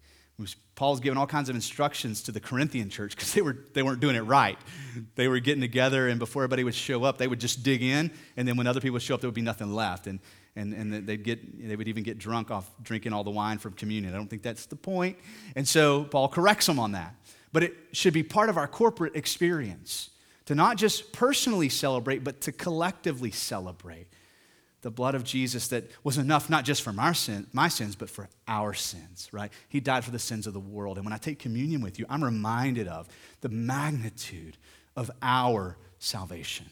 Paul's 0.74 1.00
given 1.00 1.18
all 1.18 1.26
kinds 1.26 1.48
of 1.48 1.54
instructions 1.54 2.22
to 2.22 2.32
the 2.32 2.40
Corinthian 2.40 2.90
church 2.90 3.14
because 3.14 3.32
they, 3.32 3.42
were, 3.42 3.58
they 3.74 3.82
weren't 3.82 4.00
doing 4.00 4.16
it 4.16 4.22
right. 4.22 4.58
They 5.14 5.28
were 5.28 5.38
getting 5.38 5.60
together, 5.60 6.08
and 6.08 6.18
before 6.18 6.42
everybody 6.42 6.64
would 6.64 6.74
show 6.74 7.04
up, 7.04 7.18
they 7.18 7.28
would 7.28 7.40
just 7.40 7.62
dig 7.62 7.82
in, 7.82 8.10
and 8.36 8.48
then 8.48 8.56
when 8.56 8.66
other 8.66 8.80
people 8.80 8.94
would 8.94 9.02
show 9.02 9.14
up, 9.14 9.20
there 9.20 9.28
would 9.28 9.34
be 9.34 9.42
nothing 9.42 9.72
left. 9.72 10.06
And, 10.06 10.20
and, 10.56 10.72
and 10.74 11.06
they'd 11.06 11.22
get, 11.22 11.68
they 11.68 11.76
would 11.76 11.88
even 11.88 12.02
get 12.02 12.18
drunk 12.18 12.50
off 12.50 12.70
drinking 12.82 13.12
all 13.12 13.24
the 13.24 13.30
wine 13.30 13.58
from 13.58 13.74
communion. 13.74 14.12
I 14.12 14.16
don't 14.16 14.28
think 14.28 14.42
that's 14.42 14.66
the 14.66 14.76
point. 14.76 15.18
And 15.54 15.68
so 15.68 16.04
Paul 16.04 16.28
corrects 16.28 16.66
them 16.66 16.78
on 16.78 16.92
that. 16.92 17.14
But 17.52 17.62
it 17.62 17.76
should 17.92 18.14
be 18.14 18.22
part 18.22 18.48
of 18.48 18.56
our 18.56 18.66
corporate 18.66 19.14
experience 19.14 20.10
to 20.46 20.54
not 20.54 20.76
just 20.76 21.12
personally 21.12 21.68
celebrate, 21.68 22.24
but 22.24 22.40
to 22.42 22.52
collectively 22.52 23.30
celebrate 23.30 24.08
the 24.82 24.90
blood 24.90 25.14
of 25.14 25.24
Jesus 25.24 25.68
that 25.68 25.84
was 26.04 26.18
enough 26.18 26.50
not 26.50 26.64
just 26.64 26.82
for 26.82 26.92
my, 26.92 27.12
sin, 27.12 27.46
my 27.52 27.68
sins, 27.68 27.96
but 27.96 28.10
for 28.10 28.28
our 28.48 28.74
sins, 28.74 29.28
right? 29.32 29.52
He 29.68 29.80
died 29.80 30.04
for 30.04 30.10
the 30.10 30.18
sins 30.18 30.46
of 30.46 30.52
the 30.52 30.60
world. 30.60 30.98
And 30.98 31.06
when 31.06 31.12
I 31.12 31.18
take 31.18 31.38
communion 31.38 31.80
with 31.80 31.98
you, 31.98 32.06
I'm 32.10 32.22
reminded 32.22 32.88
of 32.88 33.08
the 33.40 33.48
magnitude 33.48 34.56
of 34.96 35.10
our 35.22 35.78
salvation. 36.00 36.66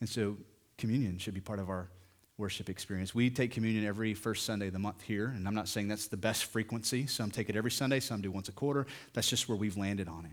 And 0.00 0.08
so 0.08 0.36
communion 0.76 1.18
should 1.18 1.34
be 1.34 1.40
part 1.40 1.58
of 1.58 1.70
our 1.70 1.88
worship 2.36 2.68
experience. 2.68 3.14
We 3.14 3.30
take 3.30 3.50
communion 3.50 3.86
every 3.86 4.12
first 4.12 4.44
Sunday 4.44 4.66
of 4.66 4.72
the 4.74 4.78
month 4.78 5.00
here, 5.00 5.26
and 5.28 5.46
I'm 5.48 5.54
not 5.54 5.68
saying 5.68 5.88
that's 5.88 6.08
the 6.08 6.16
best 6.16 6.46
frequency. 6.46 7.06
Some 7.06 7.30
take 7.30 7.48
it 7.48 7.56
every 7.56 7.70
Sunday, 7.70 8.00
some 8.00 8.20
do 8.20 8.30
once 8.30 8.48
a 8.48 8.52
quarter. 8.52 8.86
That's 9.14 9.28
just 9.28 9.48
where 9.48 9.56
we've 9.56 9.76
landed 9.76 10.08
on 10.08 10.26
it. 10.26 10.32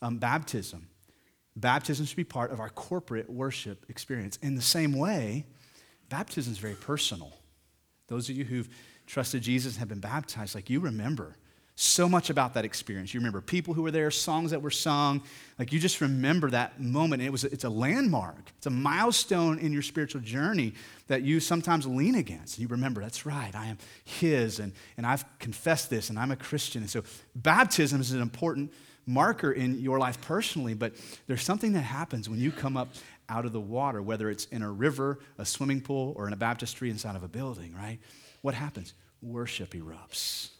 Um, 0.00 0.18
baptism 0.18 0.86
baptism 1.60 2.06
should 2.06 2.16
be 2.16 2.24
part 2.24 2.50
of 2.50 2.60
our 2.60 2.70
corporate 2.70 3.28
worship 3.28 3.86
experience. 3.88 4.38
In 4.42 4.54
the 4.54 4.62
same 4.62 4.92
way, 4.92 5.46
baptism 6.08 6.52
is 6.52 6.58
very 6.58 6.74
personal. 6.74 7.32
Those 8.08 8.30
of 8.30 8.36
you 8.36 8.44
who've 8.44 8.68
trusted 9.06 9.42
Jesus 9.42 9.74
and 9.74 9.80
have 9.80 9.88
been 9.88 10.00
baptized, 10.00 10.54
like 10.54 10.70
you 10.70 10.80
remember 10.80 11.36
so 11.80 12.08
much 12.08 12.28
about 12.28 12.54
that 12.54 12.64
experience. 12.64 13.14
You 13.14 13.20
remember 13.20 13.40
people 13.40 13.72
who 13.72 13.82
were 13.82 13.92
there, 13.92 14.10
songs 14.10 14.50
that 14.50 14.60
were 14.60 14.70
sung. 14.70 15.22
Like 15.60 15.72
you 15.72 15.78
just 15.78 16.00
remember 16.00 16.50
that 16.50 16.80
moment. 16.80 17.22
It 17.22 17.30
was, 17.30 17.44
it's 17.44 17.62
a 17.62 17.68
landmark, 17.68 18.50
it's 18.56 18.66
a 18.66 18.70
milestone 18.70 19.60
in 19.60 19.72
your 19.72 19.82
spiritual 19.82 20.20
journey 20.20 20.74
that 21.06 21.22
you 21.22 21.38
sometimes 21.38 21.86
lean 21.86 22.16
against. 22.16 22.58
You 22.58 22.66
remember, 22.66 23.00
that's 23.00 23.24
right, 23.24 23.54
I 23.54 23.66
am 23.66 23.78
His, 24.04 24.58
and, 24.58 24.72
and 24.96 25.06
I've 25.06 25.24
confessed 25.38 25.88
this, 25.88 26.10
and 26.10 26.18
I'm 26.18 26.32
a 26.32 26.36
Christian. 26.36 26.82
And 26.82 26.90
so 26.90 27.04
baptism 27.36 28.00
is 28.00 28.10
an 28.10 28.22
important 28.22 28.72
marker 29.08 29.50
in 29.50 29.80
your 29.80 29.98
life 29.98 30.20
personally, 30.20 30.74
but 30.74 30.92
there's 31.26 31.42
something 31.42 31.72
that 31.72 31.80
happens 31.80 32.28
when 32.28 32.38
you 32.38 32.52
come 32.52 32.76
up 32.76 32.88
out 33.28 33.44
of 33.44 33.52
the 33.52 33.60
water, 33.60 34.00
whether 34.00 34.30
it's 34.30 34.44
in 34.46 34.62
a 34.62 34.70
river, 34.70 35.18
a 35.38 35.44
swimming 35.44 35.80
pool, 35.80 36.14
or 36.16 36.26
in 36.26 36.32
a 36.32 36.36
baptistry 36.36 36.90
inside 36.90 37.16
of 37.16 37.22
a 37.22 37.28
building, 37.28 37.74
right? 37.74 37.98
What 38.42 38.54
happens? 38.54 38.94
Worship 39.20 39.70
erupts 39.72 40.50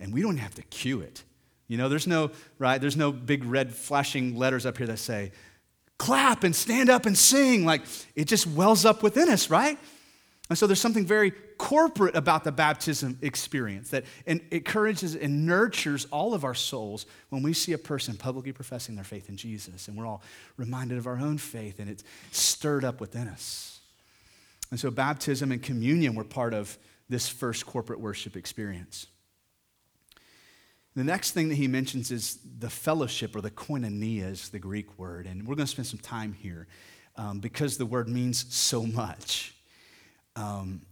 and 0.00 0.12
we 0.12 0.22
don't 0.22 0.38
have 0.38 0.54
to 0.54 0.62
cue 0.62 1.00
it. 1.00 1.22
You 1.68 1.76
know, 1.76 1.88
there's 1.88 2.06
no, 2.06 2.30
right? 2.58 2.80
There's 2.80 2.96
no 2.96 3.12
big 3.12 3.44
red 3.44 3.72
flashing 3.72 4.36
letters 4.36 4.66
up 4.66 4.78
here 4.78 4.86
that 4.88 4.98
say, 4.98 5.30
clap 5.98 6.42
and 6.42 6.56
stand 6.56 6.90
up 6.90 7.06
and 7.06 7.16
sing. 7.16 7.64
Like 7.64 7.82
it 8.16 8.24
just 8.24 8.46
wells 8.46 8.84
up 8.84 9.02
within 9.02 9.28
us, 9.28 9.50
right? 9.50 9.78
And 10.50 10.58
so 10.58 10.66
there's 10.66 10.80
something 10.80 11.06
very 11.06 11.30
corporate 11.58 12.16
about 12.16 12.42
the 12.42 12.50
baptism 12.50 13.16
experience 13.22 13.90
that 13.90 14.04
encourages 14.26 15.14
and 15.14 15.46
nurtures 15.46 16.06
all 16.10 16.34
of 16.34 16.42
our 16.42 16.56
souls 16.56 17.06
when 17.28 17.44
we 17.44 17.52
see 17.52 17.72
a 17.72 17.78
person 17.78 18.16
publicly 18.16 18.50
professing 18.50 18.96
their 18.96 19.04
faith 19.04 19.28
in 19.28 19.36
Jesus. 19.36 19.86
And 19.86 19.96
we're 19.96 20.06
all 20.06 20.22
reminded 20.56 20.98
of 20.98 21.06
our 21.06 21.18
own 21.18 21.38
faith 21.38 21.78
and 21.78 21.88
it's 21.88 22.02
stirred 22.32 22.84
up 22.84 23.00
within 23.00 23.28
us. 23.28 23.78
And 24.72 24.80
so 24.80 24.90
baptism 24.90 25.52
and 25.52 25.62
communion 25.62 26.16
were 26.16 26.24
part 26.24 26.52
of 26.52 26.76
this 27.08 27.28
first 27.28 27.64
corporate 27.64 28.00
worship 28.00 28.36
experience. 28.36 29.06
The 30.96 31.04
next 31.04 31.30
thing 31.30 31.48
that 31.50 31.54
he 31.54 31.68
mentions 31.68 32.10
is 32.10 32.40
the 32.58 32.70
fellowship 32.70 33.36
or 33.36 33.40
the 33.40 33.52
koinonia 33.52 34.32
is 34.32 34.48
the 34.48 34.58
Greek 34.58 34.98
word. 34.98 35.26
And 35.26 35.46
we're 35.46 35.54
going 35.54 35.66
to 35.66 35.70
spend 35.70 35.86
some 35.86 36.00
time 36.00 36.32
here 36.32 36.66
um, 37.14 37.38
because 37.38 37.78
the 37.78 37.86
word 37.86 38.08
means 38.08 38.52
so 38.52 38.84
much. 38.84 39.54
Um, 40.36 40.82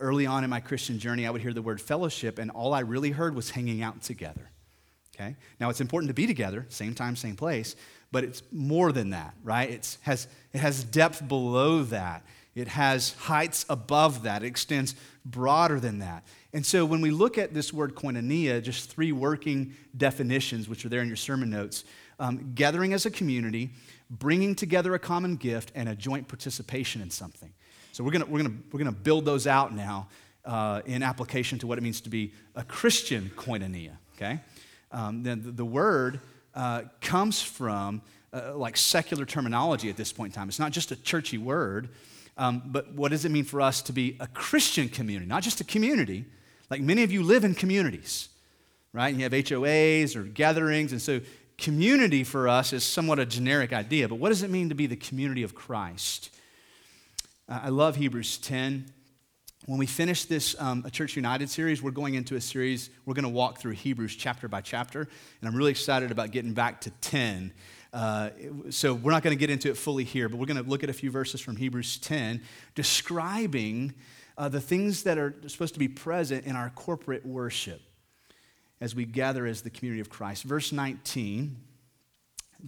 early 0.00 0.26
on 0.26 0.44
in 0.44 0.50
my 0.50 0.60
Christian 0.60 0.98
journey, 0.98 1.26
I 1.26 1.30
would 1.30 1.42
hear 1.42 1.52
the 1.52 1.62
word 1.62 1.80
fellowship, 1.80 2.38
and 2.38 2.50
all 2.50 2.72
I 2.72 2.80
really 2.80 3.10
heard 3.10 3.34
was 3.34 3.50
hanging 3.50 3.82
out 3.82 4.02
together. 4.02 4.50
Okay? 5.14 5.36
Now, 5.60 5.70
it's 5.70 5.80
important 5.80 6.08
to 6.08 6.14
be 6.14 6.26
together, 6.26 6.66
same 6.68 6.94
time, 6.94 7.16
same 7.16 7.36
place, 7.36 7.76
but 8.12 8.24
it's 8.24 8.42
more 8.52 8.92
than 8.92 9.10
that, 9.10 9.34
right? 9.42 9.70
It's, 9.70 9.98
has, 10.02 10.28
it 10.52 10.58
has 10.58 10.84
depth 10.84 11.26
below 11.26 11.82
that. 11.84 12.24
It 12.54 12.68
has 12.68 13.12
heights 13.14 13.66
above 13.68 14.22
that. 14.22 14.42
It 14.42 14.46
extends 14.46 14.94
broader 15.24 15.78
than 15.78 15.98
that. 15.98 16.24
And 16.52 16.64
so 16.64 16.86
when 16.86 17.02
we 17.02 17.10
look 17.10 17.36
at 17.36 17.52
this 17.52 17.72
word 17.72 17.94
koinonia, 17.94 18.62
just 18.62 18.90
three 18.90 19.12
working 19.12 19.74
definitions, 19.96 20.68
which 20.68 20.84
are 20.84 20.88
there 20.88 21.02
in 21.02 21.08
your 21.08 21.16
sermon 21.16 21.50
notes 21.50 21.84
um, 22.18 22.52
gathering 22.54 22.94
as 22.94 23.04
a 23.04 23.10
community, 23.10 23.70
bringing 24.08 24.54
together 24.54 24.94
a 24.94 24.98
common 24.98 25.36
gift, 25.36 25.70
and 25.74 25.88
a 25.88 25.94
joint 25.94 26.28
participation 26.28 27.02
in 27.02 27.10
something. 27.10 27.52
So 27.96 28.04
we're 28.04 28.10
going 28.10 28.30
we're 28.30 28.42
gonna, 28.42 28.54
we're 28.70 28.78
gonna 28.78 28.92
build 28.92 29.24
those 29.24 29.46
out 29.46 29.74
now 29.74 30.08
uh, 30.44 30.82
in 30.84 31.02
application 31.02 31.58
to 31.60 31.66
what 31.66 31.78
it 31.78 31.80
means 31.80 32.02
to 32.02 32.10
be 32.10 32.34
a 32.54 32.62
Christian 32.62 33.30
koinonia, 33.34 33.92
okay? 34.14 34.40
Um, 34.92 35.22
then 35.22 35.42
the, 35.42 35.50
the 35.50 35.64
word 35.64 36.20
uh, 36.54 36.82
comes 37.00 37.40
from 37.40 38.02
uh, 38.34 38.54
like 38.54 38.76
secular 38.76 39.24
terminology 39.24 39.88
at 39.88 39.96
this 39.96 40.12
point 40.12 40.34
in 40.34 40.38
time. 40.38 40.46
It's 40.50 40.58
not 40.58 40.72
just 40.72 40.92
a 40.92 40.96
churchy 40.96 41.38
word, 41.38 41.88
um, 42.36 42.64
but 42.66 42.92
what 42.92 43.12
does 43.12 43.24
it 43.24 43.30
mean 43.30 43.44
for 43.44 43.62
us 43.62 43.80
to 43.80 43.94
be 43.94 44.18
a 44.20 44.26
Christian 44.26 44.90
community? 44.90 45.26
Not 45.26 45.42
just 45.42 45.62
a 45.62 45.64
community, 45.64 46.26
like 46.68 46.82
many 46.82 47.02
of 47.02 47.10
you 47.10 47.22
live 47.22 47.44
in 47.44 47.54
communities, 47.54 48.28
right? 48.92 49.14
You 49.14 49.22
have 49.22 49.32
HOAs 49.32 50.16
or 50.16 50.24
gatherings, 50.24 50.92
and 50.92 51.00
so 51.00 51.22
community 51.56 52.24
for 52.24 52.46
us 52.46 52.74
is 52.74 52.84
somewhat 52.84 53.18
a 53.18 53.24
generic 53.24 53.72
idea, 53.72 54.06
but 54.06 54.16
what 54.16 54.28
does 54.28 54.42
it 54.42 54.50
mean 54.50 54.68
to 54.68 54.74
be 54.74 54.86
the 54.86 54.96
community 54.96 55.42
of 55.42 55.54
Christ? 55.54 56.28
Uh, 57.48 57.60
I 57.62 57.68
love 57.68 57.94
Hebrews 57.94 58.38
10. 58.38 58.86
When 59.66 59.78
we 59.78 59.86
finish 59.86 60.24
this 60.24 60.56
um, 60.58 60.82
a 60.84 60.90
Church 60.90 61.14
United 61.14 61.48
series, 61.48 61.80
we're 61.80 61.92
going 61.92 62.14
into 62.14 62.34
a 62.34 62.40
series, 62.40 62.90
we're 63.04 63.14
going 63.14 63.22
to 63.22 63.28
walk 63.28 63.58
through 63.58 63.72
Hebrews 63.72 64.16
chapter 64.16 64.48
by 64.48 64.60
chapter, 64.60 65.02
and 65.02 65.48
I'm 65.48 65.54
really 65.54 65.70
excited 65.70 66.10
about 66.10 66.32
getting 66.32 66.54
back 66.54 66.80
to 66.82 66.90
10. 66.90 67.52
Uh, 67.92 68.30
so 68.70 68.94
we're 68.94 69.12
not 69.12 69.22
going 69.22 69.36
to 69.36 69.38
get 69.38 69.48
into 69.48 69.70
it 69.70 69.76
fully 69.76 70.02
here, 70.02 70.28
but 70.28 70.38
we're 70.38 70.46
going 70.46 70.62
to 70.62 70.68
look 70.68 70.82
at 70.82 70.90
a 70.90 70.92
few 70.92 71.12
verses 71.12 71.40
from 71.40 71.54
Hebrews 71.54 71.98
10 71.98 72.42
describing 72.74 73.94
uh, 74.36 74.48
the 74.48 74.60
things 74.60 75.04
that 75.04 75.16
are 75.16 75.34
supposed 75.46 75.74
to 75.74 75.80
be 75.80 75.88
present 75.88 76.46
in 76.46 76.56
our 76.56 76.70
corporate 76.70 77.24
worship 77.24 77.80
as 78.80 78.96
we 78.96 79.04
gather 79.04 79.46
as 79.46 79.62
the 79.62 79.70
community 79.70 80.00
of 80.00 80.10
Christ. 80.10 80.42
Verse 80.42 80.72
19 80.72 81.56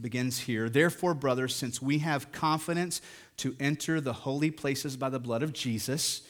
begins 0.01 0.41
here. 0.41 0.69
Therefore, 0.69 1.15
brothers, 1.15 1.55
since 1.55 1.83
we 1.83 1.99
have 1.99 2.33
confidence 2.33 3.01
to 3.39 3.57
enter 3.61 4.01
the 4.01 4.13
holy 4.13 4.51
places 4.51 4.97
by 4.97 5.09
the 5.09 5.19
blood 5.19 5.43
of 5.43 5.53
Jesus, 5.53 6.23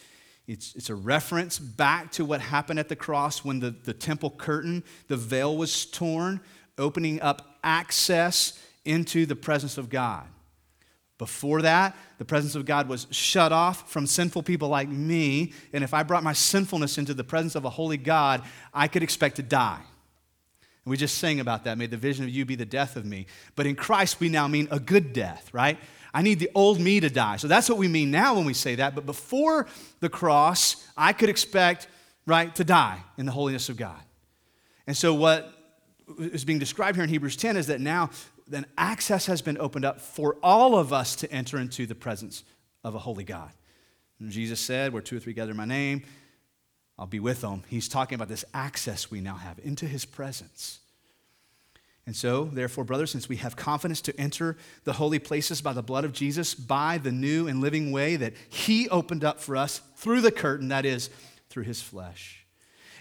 it's, 0.47 0.75
it's 0.75 0.89
a 0.89 0.95
reference 0.95 1.59
back 1.59 2.11
to 2.13 2.25
what 2.25 2.41
happened 2.41 2.79
at 2.79 2.89
the 2.89 2.97
cross 2.97 3.45
when 3.45 3.61
the, 3.61 3.71
the 3.71 3.93
temple 3.93 4.31
curtain, 4.31 4.83
the 5.09 5.17
veil 5.17 5.57
was 5.57 5.85
torn, 5.85 6.41
opening 6.79 7.21
up 7.21 7.59
access 7.63 8.59
into 8.85 9.27
the 9.27 9.37
presence 9.37 9.77
of 9.77 9.91
God. 9.91 10.27
Before 11.19 11.63
that, 11.63 11.97
the 12.19 12.25
presence 12.25 12.55
of 12.55 12.65
God 12.65 12.89
was 12.89 13.09
shut 13.11 13.53
off 13.53 13.91
from 13.91 14.07
sinful 14.07 14.45
people 14.45 14.69
like 14.69 14.89
me. 14.89 15.53
And 15.73 15.83
if 15.83 15.93
I 15.93 16.05
brought 16.05 16.23
my 16.23 16.33
sinfulness 16.33 16.97
into 16.97 17.13
the 17.13 17.25
presence 17.25 17.57
of 17.57 17.65
a 17.65 17.71
holy 17.71 17.97
God, 17.97 18.43
I 18.73 18.89
could 18.89 19.03
expect 19.03 19.37
to 19.37 19.43
die. 19.43 19.83
We 20.89 20.97
just 20.97 21.19
sang 21.19 21.41
about 21.41 21.65
that. 21.65 21.79
May 21.79 21.87
the 21.87 21.97
vision 21.97 22.25
of 22.25 22.31
you 22.31 22.45
be 22.45 22.55
the 22.57 22.65
death 22.65 22.97
of 22.97 23.05
me. 23.05 23.27
But 23.57 23.67
in 23.67 23.77
Christ, 23.77 24.21
we 24.21 24.29
now 24.29 24.49
mean 24.49 24.69
a 24.71 24.81
good 24.81 25.13
death, 25.13 25.53
right? 25.53 25.79
I 26.15 26.23
need 26.23 26.39
the 26.39 26.51
old 26.55 26.81
me 26.81 27.01
to 27.01 27.11
die. 27.11 27.37
So 27.37 27.49
that's 27.49 27.69
what 27.69 27.79
we 27.79 27.89
mean 27.89 28.11
now 28.11 28.35
when 28.35 28.45
we 28.45 28.55
say 28.55 28.77
that. 28.77 28.95
But 28.95 29.07
before 29.07 29.67
the 30.01 30.09
cross, 30.09 30.87
I 30.97 31.13
could 31.13 31.29
expect, 31.29 31.89
right, 32.27 32.55
to 32.57 32.65
die 32.65 33.03
in 33.17 33.27
the 33.27 33.33
holiness 33.33 33.69
of 33.69 33.77
God. 33.77 34.01
And 34.87 34.97
so 34.97 35.13
what 35.15 35.53
is 36.19 36.45
being 36.45 36.59
described 36.59 36.97
here 36.97 37.05
in 37.05 37.11
Hebrews 37.11 37.37
10 37.37 37.57
is 37.57 37.67
that 37.67 37.81
now 37.81 38.11
then 38.47 38.65
access 38.79 39.27
has 39.27 39.43
been 39.43 39.59
opened 39.59 39.85
up 39.85 40.01
for 40.01 40.37
all 40.43 40.79
of 40.79 40.93
us 40.93 41.15
to 41.17 41.31
enter 41.31 41.59
into 41.59 41.87
the 41.87 41.95
presence 41.95 42.45
of 42.83 42.95
a 42.95 42.99
holy 42.99 43.25
God. 43.25 43.51
And 44.19 44.31
Jesus 44.31 44.61
said, 44.61 44.93
Where 44.93 45.03
two 45.03 45.17
or 45.17 45.21
three 45.21 45.35
gather 45.35 45.51
in 45.51 45.57
my 45.57 45.67
name, 45.67 46.03
I'll 46.99 47.07
be 47.07 47.21
with 47.21 47.43
them. 47.43 47.63
He's 47.69 47.89
talking 47.89 48.17
about 48.17 48.29
this 48.29 48.45
access 48.53 49.11
we 49.11 49.21
now 49.21 49.37
have 49.37 49.59
into 49.63 49.87
his 49.87 50.05
presence. 50.05 50.81
And 52.07 52.17
so, 52.17 52.45
therefore, 52.45 52.85
brothers, 52.85 53.11
since 53.11 53.29
we 53.29 53.37
have 53.37 53.55
confidence 53.55 54.01
to 54.01 54.19
enter 54.19 54.57
the 54.85 54.95
holy 54.95 55.19
places 55.19 55.61
by 55.61 55.75
the 55.75 55.83
blood 55.83 56.05
of 56.05 56.13
Jesus, 56.13 56.55
by 56.55 56.97
the 56.97 57.13
new 57.13 57.47
and 57.47 57.61
living 57.61 57.93
way 57.93 58.17
that 58.17 58.33
he 58.49 58.89
opened 58.89 59.25
up 59.25 59.41
for 59.41 59.57
us 59.57 59.83
through 59.97 60.23
the 60.23 60.33
curtain, 60.33 60.69
that 60.69 60.87
is, 60.87 61.11
through 61.51 61.65
his 61.65 61.83
flesh. 61.83 62.47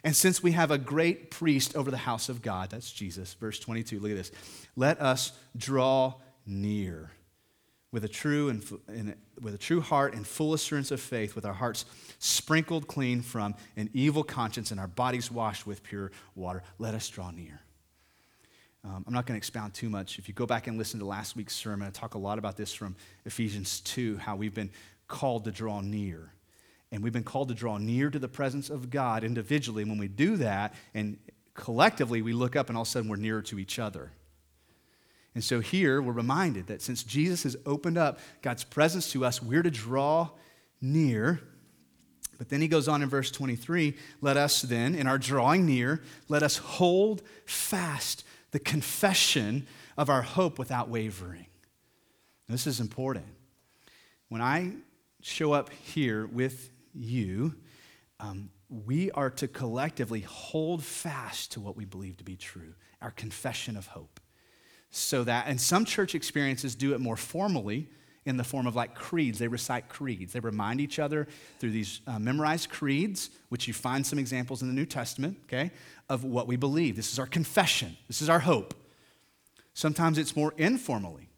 And 0.03 0.15
since 0.15 0.43
we 0.43 0.51
have 0.51 0.71
a 0.71 0.77
great 0.77 1.31
priest 1.31 1.75
over 1.75 1.89
the 1.89 1.97
house 1.97 2.27
of 2.27 2.41
God, 2.41 2.69
that's 2.69 2.91
Jesus, 2.91 3.33
verse 3.35 3.59
22, 3.59 3.99
look 3.99 4.11
at 4.11 4.17
this. 4.17 4.31
Let 4.75 5.01
us 5.01 5.31
draw 5.55 6.15
near 6.45 7.11
with 7.91 8.03
a 8.03 8.07
true 8.07 8.49
and, 8.49 9.15
with 9.41 9.53
a 9.53 9.57
true 9.57 9.81
heart 9.81 10.13
and 10.13 10.27
full 10.27 10.53
assurance 10.53 10.91
of 10.91 10.99
faith, 10.99 11.35
with 11.35 11.45
our 11.45 11.53
hearts 11.53 11.85
sprinkled 12.19 12.87
clean 12.87 13.21
from 13.21 13.55
an 13.75 13.89
evil 13.93 14.23
conscience 14.23 14.71
and 14.71 14.79
our 14.79 14.87
bodies 14.87 15.31
washed 15.31 15.65
with 15.65 15.83
pure 15.83 16.11
water. 16.35 16.63
Let 16.79 16.93
us 16.93 17.07
draw 17.09 17.31
near. 17.31 17.61
Um, 18.83 19.03
I'm 19.07 19.13
not 19.13 19.25
going 19.25 19.35
to 19.35 19.37
expound 19.37 19.73
too 19.73 19.89
much. 19.89 20.19
If 20.19 20.27
you 20.27 20.33
go 20.33 20.45
back 20.45 20.67
and 20.67 20.77
listen 20.77 20.99
to 20.99 21.05
last 21.05 21.35
week's 21.35 21.55
sermon, 21.55 21.87
I 21.87 21.91
talk 21.91 22.13
a 22.13 22.17
lot 22.17 22.37
about 22.37 22.55
this 22.55 22.73
from 22.73 22.95
Ephesians 23.25 23.81
2, 23.81 24.17
how 24.17 24.35
we've 24.35 24.53
been 24.53 24.71
called 25.07 25.45
to 25.45 25.51
draw 25.51 25.81
near. 25.81 26.31
And 26.91 27.03
we've 27.03 27.13
been 27.13 27.23
called 27.23 27.49
to 27.49 27.53
draw 27.53 27.77
near 27.77 28.09
to 28.09 28.19
the 28.19 28.29
presence 28.29 28.69
of 28.69 28.89
God 28.89 29.23
individually. 29.23 29.81
And 29.81 29.91
when 29.91 29.99
we 29.99 30.07
do 30.07 30.37
that, 30.37 30.73
and 30.93 31.17
collectively, 31.53 32.21
we 32.21 32.31
look 32.33 32.55
up 32.55 32.69
and 32.69 32.77
all 32.77 32.83
of 32.83 32.87
a 32.87 32.91
sudden 32.91 33.09
we're 33.09 33.17
nearer 33.17 33.41
to 33.43 33.59
each 33.59 33.77
other. 33.77 34.11
And 35.37 35.43
so 35.43 35.59
here 35.59 36.01
we're 36.01 36.13
reminded 36.13 36.65
that 36.65 36.81
since 36.81 37.03
Jesus 37.03 37.43
has 37.43 37.55
opened 37.63 37.95
up 37.95 38.17
God's 38.41 38.63
presence 38.63 39.11
to 39.11 39.23
us, 39.23 39.39
we're 39.39 39.61
to 39.61 39.69
draw 39.69 40.31
near. 40.81 41.41
But 42.39 42.49
then 42.49 42.59
he 42.59 42.67
goes 42.67 42.87
on 42.87 43.03
in 43.03 43.07
verse 43.07 43.29
23 43.29 43.95
let 44.19 44.35
us 44.35 44.63
then, 44.63 44.95
in 44.95 45.05
our 45.05 45.19
drawing 45.19 45.67
near, 45.67 46.01
let 46.27 46.41
us 46.41 46.57
hold 46.57 47.21
fast 47.45 48.23
the 48.49 48.57
confession 48.57 49.67
of 49.95 50.09
our 50.09 50.23
hope 50.23 50.57
without 50.57 50.89
wavering. 50.89 51.45
This 52.49 52.65
is 52.65 52.79
important. 52.79 53.27
When 54.29 54.41
I 54.41 54.71
show 55.21 55.53
up 55.53 55.69
here 55.69 56.25
with 56.25 56.71
you, 56.95 57.53
um, 58.19 58.49
we 58.69 59.11
are 59.11 59.29
to 59.29 59.47
collectively 59.47 60.21
hold 60.21 60.83
fast 60.83 61.51
to 61.51 61.59
what 61.59 61.77
we 61.77 61.85
believe 61.85 62.17
to 62.17 62.23
be 62.23 62.37
true, 62.37 62.73
our 63.03 63.11
confession 63.11 63.77
of 63.77 63.85
hope. 63.85 64.19
So 64.97 65.23
that, 65.25 65.45
and 65.47 65.61
some 65.61 65.85
church 65.85 66.15
experiences 66.15 66.73
do 66.73 66.93
it 66.93 66.99
more 66.99 67.15
formally 67.15 67.87
in 68.25 68.35
the 68.35 68.43
form 68.43 68.65
of 68.65 68.75
like 68.75 68.95
creeds. 68.95 69.37
They 69.37 69.47
recite 69.47 69.89
creeds. 69.89 70.33
They 70.33 70.39
remind 70.39 70.81
each 70.81 70.97
other 70.97 71.27
through 71.59 71.71
these 71.71 72.01
uh, 72.07 72.17
memorized 72.17 72.69
creeds, 72.69 73.29
which 73.49 73.67
you 73.67 73.73
find 73.73 74.05
some 74.05 74.17
examples 74.17 74.63
in 74.63 74.67
the 74.67 74.73
New 74.73 74.85
Testament, 74.87 75.37
okay, 75.45 75.71
of 76.09 76.23
what 76.23 76.47
we 76.47 76.55
believe. 76.55 76.95
This 76.95 77.13
is 77.13 77.19
our 77.19 77.27
confession, 77.27 77.95
this 78.07 78.21
is 78.21 78.29
our 78.29 78.39
hope. 78.39 78.73
Sometimes 79.73 80.17
it's 80.17 80.35
more 80.35 80.55
informally. 80.57 81.29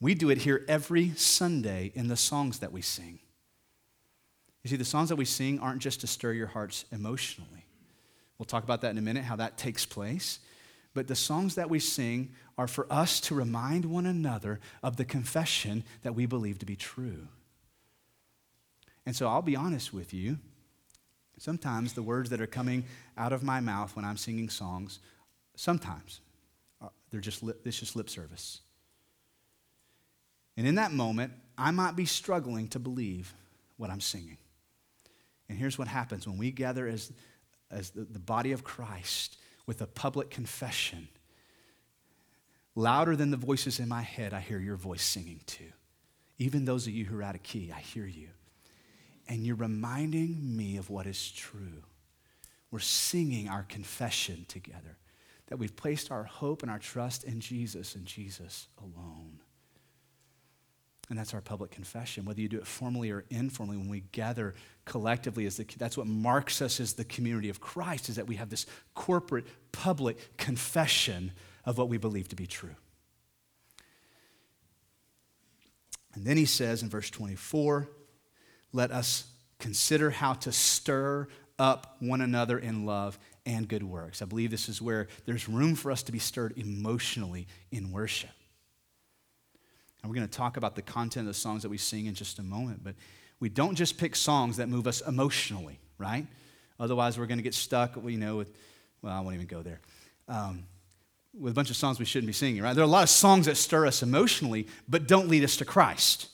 We 0.00 0.14
do 0.14 0.30
it 0.30 0.38
here 0.38 0.64
every 0.68 1.10
Sunday 1.16 1.90
in 1.94 2.06
the 2.06 2.16
songs 2.16 2.60
that 2.60 2.70
we 2.70 2.80
sing. 2.80 3.18
You 4.62 4.70
see, 4.70 4.76
the 4.76 4.84
songs 4.84 5.08
that 5.08 5.16
we 5.16 5.24
sing 5.24 5.58
aren't 5.58 5.82
just 5.82 6.00
to 6.02 6.06
stir 6.06 6.32
your 6.32 6.46
hearts 6.46 6.84
emotionally. 6.92 7.66
We'll 8.38 8.46
talk 8.46 8.62
about 8.62 8.82
that 8.82 8.90
in 8.90 8.98
a 8.98 9.02
minute, 9.02 9.24
how 9.24 9.36
that 9.36 9.58
takes 9.58 9.84
place. 9.84 10.38
But 10.94 11.08
the 11.08 11.16
songs 11.16 11.56
that 11.56 11.68
we 11.68 11.80
sing 11.80 12.30
are 12.56 12.68
for 12.68 12.86
us 12.90 13.20
to 13.20 13.34
remind 13.34 13.84
one 13.84 14.06
another 14.06 14.60
of 14.82 14.96
the 14.96 15.04
confession 15.04 15.84
that 16.02 16.14
we 16.14 16.26
believe 16.26 16.58
to 16.60 16.66
be 16.66 16.76
true. 16.76 17.28
And 19.06 19.14
so 19.14 19.28
I'll 19.28 19.42
be 19.42 19.56
honest 19.56 19.92
with 19.92 20.14
you. 20.14 20.38
Sometimes 21.38 21.94
the 21.94 22.02
words 22.02 22.30
that 22.30 22.40
are 22.40 22.46
coming 22.46 22.84
out 23.18 23.32
of 23.32 23.42
my 23.42 23.60
mouth 23.60 23.94
when 23.96 24.04
I'm 24.04 24.16
singing 24.16 24.48
songs, 24.48 25.00
sometimes 25.56 26.20
uh, 26.80 26.88
they're 27.10 27.20
just 27.20 27.42
lip, 27.42 27.60
it's 27.64 27.78
just 27.78 27.96
lip 27.96 28.08
service. 28.08 28.60
And 30.56 30.66
in 30.66 30.76
that 30.76 30.92
moment, 30.92 31.32
I 31.58 31.72
might 31.72 31.96
be 31.96 32.06
struggling 32.06 32.68
to 32.68 32.78
believe 32.78 33.34
what 33.76 33.90
I'm 33.90 34.00
singing. 34.00 34.38
And 35.48 35.58
here's 35.58 35.78
what 35.78 35.88
happens 35.88 36.26
when 36.26 36.38
we 36.38 36.50
gather 36.50 36.86
as, 36.86 37.12
as 37.70 37.90
the, 37.90 38.02
the 38.02 38.20
body 38.20 38.52
of 38.52 38.64
Christ 38.64 39.36
with 39.66 39.82
a 39.82 39.86
public 39.86 40.30
confession. 40.30 41.08
Louder 42.76 43.14
than 43.14 43.30
the 43.30 43.36
voices 43.36 43.78
in 43.78 43.88
my 43.88 44.02
head, 44.02 44.32
I 44.32 44.40
hear 44.40 44.58
your 44.58 44.76
voice 44.76 45.02
singing 45.02 45.40
too. 45.46 45.72
Even 46.38 46.64
those 46.64 46.86
of 46.86 46.92
you 46.92 47.04
who 47.04 47.18
are 47.18 47.22
out 47.22 47.36
of 47.36 47.42
key, 47.42 47.72
I 47.74 47.78
hear 47.78 48.06
you. 48.06 48.28
And 49.28 49.46
you're 49.46 49.56
reminding 49.56 50.56
me 50.56 50.76
of 50.76 50.90
what 50.90 51.06
is 51.06 51.30
true. 51.30 51.84
We're 52.70 52.80
singing 52.80 53.48
our 53.48 53.62
confession 53.62 54.44
together 54.48 54.98
that 55.46 55.58
we've 55.58 55.76
placed 55.76 56.10
our 56.10 56.24
hope 56.24 56.62
and 56.62 56.70
our 56.70 56.78
trust 56.78 57.24
in 57.24 57.40
Jesus 57.40 57.94
and 57.94 58.04
Jesus 58.04 58.66
alone. 58.78 59.38
And 61.10 61.18
that's 61.18 61.34
our 61.34 61.40
public 61.40 61.70
confession. 61.70 62.24
Whether 62.24 62.40
you 62.40 62.48
do 62.48 62.56
it 62.56 62.66
formally 62.66 63.10
or 63.10 63.24
informally, 63.30 63.76
when 63.76 63.88
we 63.88 64.04
gather 64.12 64.54
collectively, 64.86 65.46
as 65.46 65.56
the, 65.56 65.66
that's 65.78 65.98
what 65.98 66.06
marks 66.06 66.62
us 66.62 66.80
as 66.80 66.94
the 66.94 67.04
community 67.04 67.50
of 67.50 67.60
Christ, 67.60 68.08
is 68.08 68.16
that 68.16 68.26
we 68.26 68.36
have 68.36 68.48
this 68.48 68.66
corporate, 68.94 69.44
public 69.70 70.36
confession 70.38 71.32
of 71.64 71.78
what 71.78 71.88
we 71.88 71.98
believe 71.98 72.28
to 72.28 72.36
be 72.36 72.46
true. 72.46 72.74
And 76.14 76.24
then 76.24 76.36
he 76.36 76.44
says 76.44 76.82
in 76.82 76.88
verse 76.88 77.10
24, 77.10 77.88
let 78.72 78.90
us 78.90 79.26
consider 79.58 80.10
how 80.10 80.34
to 80.34 80.52
stir 80.52 81.28
up 81.58 81.96
one 82.00 82.20
another 82.20 82.58
in 82.58 82.86
love 82.86 83.18
and 83.46 83.68
good 83.68 83.82
works. 83.82 84.22
I 84.22 84.24
believe 84.24 84.50
this 84.50 84.68
is 84.68 84.80
where 84.80 85.08
there's 85.26 85.48
room 85.48 85.74
for 85.74 85.90
us 85.90 86.02
to 86.04 86.12
be 86.12 86.18
stirred 86.18 86.54
emotionally 86.56 87.46
in 87.70 87.92
worship. 87.92 88.30
And 90.02 90.10
we're 90.10 90.16
going 90.16 90.28
to 90.28 90.36
talk 90.36 90.56
about 90.56 90.76
the 90.76 90.82
content 90.82 91.26
of 91.28 91.34
the 91.34 91.38
songs 91.38 91.62
that 91.62 91.68
we 91.68 91.78
sing 91.78 92.06
in 92.06 92.14
just 92.14 92.38
a 92.38 92.42
moment. 92.42 92.84
But 92.84 92.94
we 93.40 93.48
don't 93.48 93.74
just 93.74 93.98
pick 93.98 94.16
songs 94.16 94.58
that 94.58 94.68
move 94.68 94.86
us 94.86 95.00
emotionally, 95.00 95.78
right? 95.98 96.26
Otherwise, 96.78 97.18
we're 97.18 97.26
going 97.26 97.38
to 97.38 97.44
get 97.44 97.54
stuck, 97.54 97.96
you 98.04 98.18
know, 98.18 98.36
with, 98.36 98.52
well, 99.02 99.12
I 99.12 99.20
won't 99.20 99.34
even 99.34 99.46
go 99.46 99.62
there. 99.62 99.80
Um, 100.28 100.64
with 101.38 101.52
a 101.52 101.54
bunch 101.54 101.70
of 101.70 101.76
songs 101.76 101.98
we 101.98 102.04
shouldn't 102.04 102.28
be 102.28 102.32
singing, 102.32 102.62
right? 102.62 102.74
There 102.74 102.84
are 102.84 102.86
a 102.86 102.90
lot 102.90 103.02
of 103.02 103.10
songs 103.10 103.46
that 103.46 103.56
stir 103.56 103.86
us 103.86 104.02
emotionally, 104.02 104.66
but 104.88 105.08
don't 105.08 105.28
lead 105.28 105.44
us 105.44 105.56
to 105.56 105.64
Christ. 105.64 106.28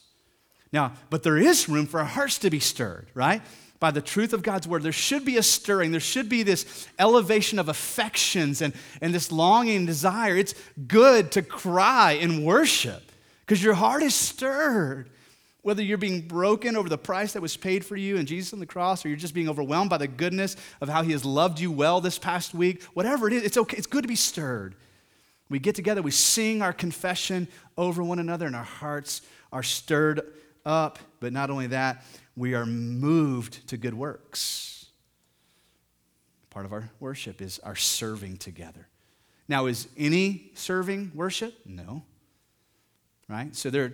Now, 0.71 0.93
but 1.09 1.23
there 1.23 1.37
is 1.37 1.67
room 1.67 1.85
for 1.85 1.99
our 1.99 2.05
hearts 2.05 2.37
to 2.39 2.49
be 2.49 2.59
stirred, 2.59 3.07
right? 3.13 3.41
By 3.79 3.91
the 3.91 4.01
truth 4.01 4.31
of 4.31 4.43
God's 4.43 4.67
word. 4.67 4.83
There 4.83 4.91
should 4.91 5.25
be 5.25 5.37
a 5.37 5.43
stirring. 5.43 5.91
There 5.91 5.99
should 5.99 6.29
be 6.29 6.43
this 6.43 6.87
elevation 6.99 7.59
of 7.59 7.67
affections 7.67 8.61
and, 8.61 8.73
and 9.01 9.13
this 9.13 9.31
longing 9.31 9.77
and 9.77 9.87
desire. 9.87 10.37
It's 10.37 10.53
good 10.87 11.31
to 11.33 11.41
cry 11.41 12.13
in 12.13 12.45
worship 12.45 13.11
because 13.45 13.63
your 13.63 13.73
heart 13.73 14.03
is 14.03 14.15
stirred. 14.15 15.09
Whether 15.63 15.83
you're 15.83 15.99
being 15.99 16.21
broken 16.21 16.75
over 16.75 16.89
the 16.89 16.97
price 16.97 17.33
that 17.33 17.41
was 17.41 17.55
paid 17.55 17.85
for 17.85 17.95
you 17.95 18.17
and 18.17 18.27
Jesus 18.27 18.51
on 18.51 18.59
the 18.59 18.65
cross, 18.65 19.05
or 19.05 19.09
you're 19.09 19.17
just 19.17 19.35
being 19.35 19.47
overwhelmed 19.49 19.91
by 19.91 19.99
the 19.99 20.07
goodness 20.07 20.55
of 20.79 20.89
how 20.89 21.03
He 21.03 21.11
has 21.11 21.23
loved 21.23 21.59
you 21.59 21.71
well 21.71 22.01
this 22.01 22.17
past 22.17 22.55
week, 22.55 22.81
whatever 22.93 23.27
it 23.27 23.33
is, 23.33 23.43
it's 23.43 23.57
okay. 23.57 23.77
It's 23.77 23.85
good 23.85 24.01
to 24.01 24.07
be 24.07 24.15
stirred. 24.15 24.73
We 25.51 25.59
get 25.59 25.75
together, 25.75 26.01
we 26.01 26.09
sing 26.09 26.63
our 26.63 26.73
confession 26.73 27.47
over 27.77 28.01
one 28.01 28.17
another, 28.17 28.47
and 28.47 28.55
our 28.55 28.63
hearts 28.63 29.21
are 29.51 29.63
stirred 29.63 30.21
up. 30.65 30.97
But 31.19 31.33
not 31.33 31.51
only 31.51 31.67
that, 31.67 32.03
we 32.35 32.55
are 32.55 32.65
moved 32.65 33.67
to 33.67 33.77
good 33.77 33.93
works. 33.93 34.87
Part 36.49 36.65
of 36.65 36.73
our 36.73 36.89
worship 36.99 37.41
is 37.41 37.59
our 37.59 37.75
serving 37.75 38.37
together. 38.37 38.87
Now, 39.47 39.67
is 39.67 39.87
any 39.95 40.51
serving 40.55 41.11
worship? 41.13 41.53
No 41.65 42.03
right? 43.31 43.55
So 43.55 43.69
there, 43.69 43.93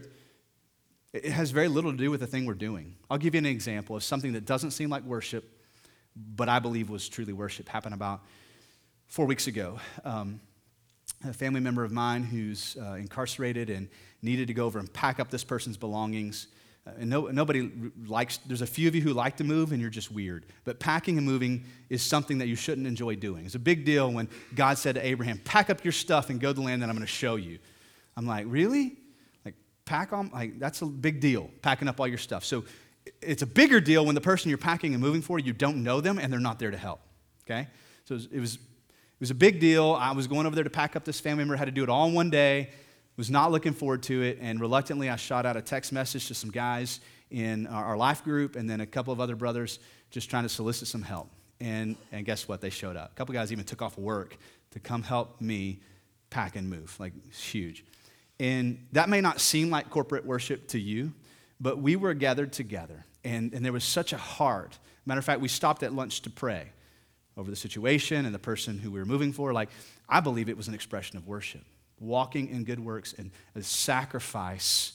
it 1.14 1.26
has 1.26 1.52
very 1.52 1.68
little 1.68 1.92
to 1.92 1.98
do 1.98 2.10
with 2.12 2.20
the 2.20 2.28
thing 2.28 2.46
we're 2.46 2.56
doing. 2.56 2.96
I'll 3.10 3.20
give 3.20 3.36
you 3.36 3.40
an 3.40 3.46
example 3.46 3.96
of 3.96 4.04
something 4.04 4.34
that 4.34 4.46
doesn't 4.46 4.72
seem 4.72 4.90
like 4.90 5.04
worship, 5.04 5.46
but 6.16 6.50
I 6.50 6.60
believe 6.60 6.90
was 6.90 7.08
truly 7.08 7.34
worship. 7.34 7.70
Happened 7.70 7.94
about 7.94 8.22
four 9.06 9.26
weeks 9.26 9.48
ago. 9.48 9.80
Um, 10.04 10.42
a 11.26 11.34
family 11.34 11.60
member 11.60 11.84
of 11.84 11.92
mine 11.92 12.24
who's 12.24 12.78
uh, 12.82 12.94
incarcerated 12.94 13.70
and 13.70 13.90
needed 14.22 14.48
to 14.48 14.54
go 14.54 14.66
over 14.66 14.80
and 14.80 14.92
pack 14.94 15.20
up 15.20 15.30
this 15.30 15.44
person's 15.44 15.78
belongings. 15.78 16.48
Uh, 16.86 16.92
and 17.00 17.10
no, 17.10 17.28
nobody 17.28 17.72
likes, 18.06 18.38
there's 18.46 18.62
a 18.62 18.68
few 18.68 18.88
of 18.88 18.96
you 18.96 19.02
who 19.02 19.14
like 19.14 19.38
to 19.38 19.44
move 19.44 19.72
and 19.72 19.82
you're 19.82 19.90
just 19.90 20.12
weird. 20.12 20.46
But 20.64 20.80
packing 20.80 21.18
and 21.18 21.26
moving 21.26 21.66
is 21.90 22.02
something 22.02 22.38
that 22.38 22.48
you 22.48 22.56
shouldn't 22.56 22.88
enjoy 22.88 23.16
doing. 23.16 23.46
It's 23.46 23.56
a 23.56 23.60
big 23.60 23.84
deal 23.84 24.12
when 24.12 24.30
God 24.56 24.78
said 24.78 24.96
to 24.96 25.06
Abraham, 25.06 25.40
Pack 25.44 25.70
up 25.70 25.84
your 25.84 25.92
stuff 25.92 26.30
and 26.30 26.40
go 26.40 26.50
to 26.50 26.54
the 26.54 26.62
land 26.62 26.82
that 26.82 26.90
I'm 26.90 26.96
going 26.96 27.06
to 27.06 27.12
show 27.12 27.36
you. 27.36 27.60
I'm 28.16 28.26
like, 28.26 28.46
Really? 28.48 28.98
Like, 29.44 29.56
pack 29.86 30.14
on, 30.14 30.30
like, 30.34 30.60
that's 30.60 30.82
a 30.82 30.86
big 30.86 31.20
deal, 31.20 31.50
packing 31.62 31.88
up 31.88 32.00
all 32.00 32.08
your 32.08 32.18
stuff. 32.18 32.44
So 32.46 32.64
it's 33.22 33.42
a 33.42 33.48
bigger 33.48 33.80
deal 33.80 34.06
when 34.06 34.16
the 34.16 34.22
person 34.22 34.50
you're 34.50 34.58
packing 34.58 34.94
and 34.94 35.02
moving 35.02 35.22
for, 35.22 35.40
you 35.40 35.54
don't 35.54 35.84
know 35.84 36.02
them 36.02 36.20
and 36.20 36.32
they're 36.32 36.40
not 36.40 36.60
there 36.60 36.72
to 36.72 36.78
help, 36.78 37.02
okay? 37.46 37.68
So 38.06 38.14
it 38.14 38.18
was, 38.18 38.26
it 38.34 38.40
was, 38.40 38.60
it 39.18 39.22
was 39.22 39.32
a 39.32 39.36
big 39.36 39.60
deal. 39.60 39.94
I 40.00 40.12
was 40.12 40.28
going 40.28 40.46
over 40.46 40.54
there 40.54 40.64
to 40.64 40.70
pack 40.70 40.96
up 40.96 41.04
this 41.04 41.20
family 41.20 41.40
member, 41.40 41.56
had 41.56 41.66
to 41.66 41.72
do 41.72 41.82
it 41.82 41.90
all 41.90 42.08
in 42.08 42.14
one 42.14 42.30
day, 42.30 42.70
was 43.16 43.32
not 43.32 43.52
looking 43.52 43.74
forward 43.74 44.04
to 44.04 44.22
it, 44.22 44.38
and 44.40 44.62
reluctantly 44.62 45.10
I 45.10 45.16
shot 45.16 45.44
out 45.44 45.58
a 45.58 45.62
text 45.64 45.92
message 45.92 46.28
to 46.28 46.36
some 46.36 46.52
guys 46.52 47.00
in 47.32 47.66
our 47.66 47.98
life 47.98 48.24
group 48.24 48.56
and 48.56 48.70
then 48.70 48.80
a 48.80 48.86
couple 48.86 49.12
of 49.12 49.20
other 49.20 49.36
brothers 49.36 49.80
just 50.12 50.30
trying 50.30 50.44
to 50.44 50.50
solicit 50.50 50.88
some 50.88 51.02
help. 51.02 51.32
And, 51.60 51.96
and 52.12 52.28
guess 52.28 52.48
what? 52.48 52.62
They 52.62 52.70
showed 52.70 52.96
up. 52.96 53.14
A 53.14 53.16
couple 53.16 53.34
guys 53.34 53.52
even 53.52 53.66
took 53.66 53.82
off 53.82 53.98
work 53.98 54.38
to 54.70 54.80
come 54.80 55.02
help 55.02 55.42
me 55.42 55.80
pack 56.30 56.56
and 56.56 56.70
move. 56.70 56.96
Like, 57.00 57.14
it's 57.28 57.44
huge. 57.44 57.86
And 58.40 58.86
that 58.92 59.10
may 59.10 59.20
not 59.20 59.42
seem 59.42 59.72
like 59.72 59.90
corporate 59.90 60.28
worship 60.28 60.68
to 60.68 60.80
you, 60.80 61.12
but 61.60 61.80
we 61.80 61.96
were 61.96 62.14
gathered 62.14 62.54
together, 62.54 63.04
and, 63.24 63.52
and 63.52 63.66
there 63.66 63.74
was 63.74 63.84
such 63.84 64.14
a 64.14 64.18
heart. 64.18 64.78
Matter 65.08 65.18
of 65.18 65.26
fact, 65.26 65.42
we 65.42 65.48
stopped 65.48 65.82
at 65.82 65.92
lunch 65.92 66.22
to 66.22 66.30
pray 66.30 66.68
over 67.38 67.50
the 67.50 67.56
situation 67.56 68.26
and 68.26 68.34
the 68.34 68.40
person 68.40 68.80
who 68.80 68.92
we 68.92 69.00
were 69.00 69.06
moving 69.06 69.32
for. 69.32 69.54
Like, 69.54 69.70
I 70.10 70.20
believe 70.20 70.50
it 70.50 70.58
was 70.58 70.68
an 70.68 70.74
expression 70.74 71.18
of 71.18 71.28
worship, 71.28 71.62
walking 72.00 72.50
in 72.50 72.64
good 72.64 72.80
works 72.80 73.14
and 73.18 73.32
a 73.56 73.64
sacrifice 73.64 74.94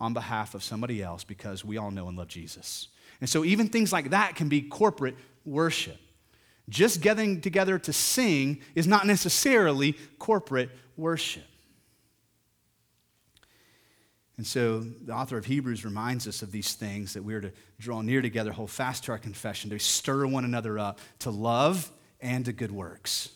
on 0.00 0.12
behalf 0.12 0.54
of 0.54 0.62
somebody 0.62 1.02
else 1.02 1.24
because 1.24 1.64
we 1.64 1.78
all 1.78 1.90
know 1.90 2.08
and 2.08 2.18
love 2.18 2.28
Jesus. 2.28 2.88
And 3.20 3.30
so, 3.30 3.44
even 3.44 3.68
things 3.68 3.92
like 3.92 4.10
that 4.10 4.34
can 4.36 4.48
be 4.48 4.62
corporate 4.62 5.16
worship. 5.44 5.96
Just 6.68 7.00
getting 7.00 7.40
together 7.40 7.78
to 7.78 7.92
sing 7.92 8.60
is 8.74 8.86
not 8.86 9.06
necessarily 9.06 9.92
corporate 10.18 10.70
worship. 10.96 11.44
And 14.36 14.46
so 14.46 14.80
the 14.80 15.14
author 15.14 15.38
of 15.38 15.46
Hebrews 15.46 15.84
reminds 15.84 16.28
us 16.28 16.42
of 16.42 16.52
these 16.52 16.74
things 16.74 17.14
that 17.14 17.22
we're 17.22 17.40
to 17.40 17.52
draw 17.78 18.02
near 18.02 18.20
together, 18.20 18.52
hold 18.52 18.70
fast 18.70 19.04
to 19.04 19.12
our 19.12 19.18
confession, 19.18 19.70
to 19.70 19.78
stir 19.78 20.26
one 20.26 20.44
another 20.44 20.78
up 20.78 20.98
to 21.20 21.30
love 21.30 21.90
and 22.20 22.44
to 22.44 22.52
good 22.52 22.70
works. 22.70 23.30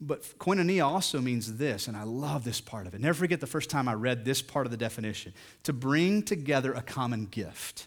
But 0.00 0.22
koinonia 0.38 0.86
also 0.86 1.20
means 1.20 1.56
this, 1.56 1.86
and 1.86 1.96
I 1.96 2.04
love 2.04 2.42
this 2.44 2.60
part 2.60 2.86
of 2.86 2.94
it. 2.94 3.00
Never 3.00 3.18
forget 3.18 3.40
the 3.40 3.46
first 3.46 3.68
time 3.68 3.86
I 3.86 3.94
read 3.94 4.24
this 4.24 4.40
part 4.40 4.66
of 4.66 4.70
the 4.70 4.78
definition 4.78 5.34
to 5.64 5.72
bring 5.72 6.22
together 6.22 6.72
a 6.72 6.82
common 6.82 7.26
gift. 7.26 7.86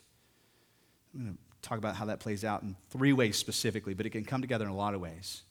I'm 1.13 1.23
going 1.23 1.33
to 1.33 1.67
talk 1.67 1.77
about 1.79 1.95
how 1.95 2.05
that 2.05 2.19
plays 2.19 2.43
out 2.43 2.61
in 2.61 2.75
three 2.89 3.13
ways 3.13 3.35
specifically, 3.35 3.93
but 3.95 4.05
it 4.05 4.11
can 4.11 4.25
come 4.25 4.41
together 4.41 4.65
in 4.65 4.71
a 4.71 4.75
lot 4.75 4.93
of 4.93 5.01
ways. 5.01 5.41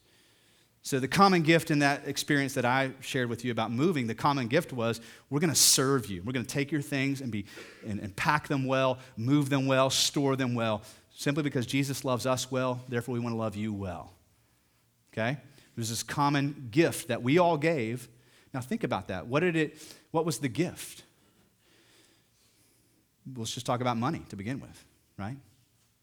So, 0.85 0.99
the 0.99 1.07
common 1.07 1.43
gift 1.43 1.71
in 1.71 1.79
that 1.79 2.05
experience 2.09 2.53
that 2.55 2.65
I 2.65 2.91
shared 2.99 3.29
with 3.29 3.45
you 3.45 3.53
about 3.53 3.71
moving, 3.71 4.05
the 4.05 4.13
common 4.13 4.47
gift 4.47 4.73
was 4.73 4.99
we're 5.29 5.39
going 5.39 5.49
to 5.49 5.55
serve 5.55 6.07
you. 6.07 6.21
We're 6.23 6.33
going 6.33 6.45
to 6.45 6.51
take 6.51 6.73
your 6.73 6.81
things 6.81 7.21
and, 7.21 7.31
be, 7.31 7.45
and, 7.87 8.01
and 8.01 8.13
pack 8.17 8.49
them 8.49 8.65
well, 8.65 8.99
move 9.15 9.49
them 9.49 9.65
well, 9.65 9.89
store 9.89 10.35
them 10.35 10.53
well, 10.55 10.81
simply 11.15 11.41
because 11.41 11.65
Jesus 11.65 12.03
loves 12.03 12.25
us 12.25 12.51
well, 12.51 12.81
therefore 12.89 13.13
we 13.13 13.21
want 13.21 13.31
to 13.31 13.37
love 13.37 13.55
you 13.55 13.71
well. 13.71 14.11
Okay? 15.13 15.37
There's 15.77 15.89
this 15.89 16.03
common 16.03 16.67
gift 16.69 17.07
that 17.07 17.23
we 17.23 17.37
all 17.37 17.57
gave. 17.57 18.09
Now, 18.53 18.59
think 18.59 18.83
about 18.83 19.07
that. 19.07 19.27
What, 19.27 19.39
did 19.39 19.55
it, 19.55 19.77
what 20.11 20.25
was 20.25 20.39
the 20.39 20.49
gift? 20.49 21.03
let's 23.37 23.53
just 23.53 23.65
talk 23.65 23.79
about 23.79 23.95
money 23.95 24.21
to 24.29 24.35
begin 24.35 24.59
with, 24.59 24.83
right? 25.17 25.37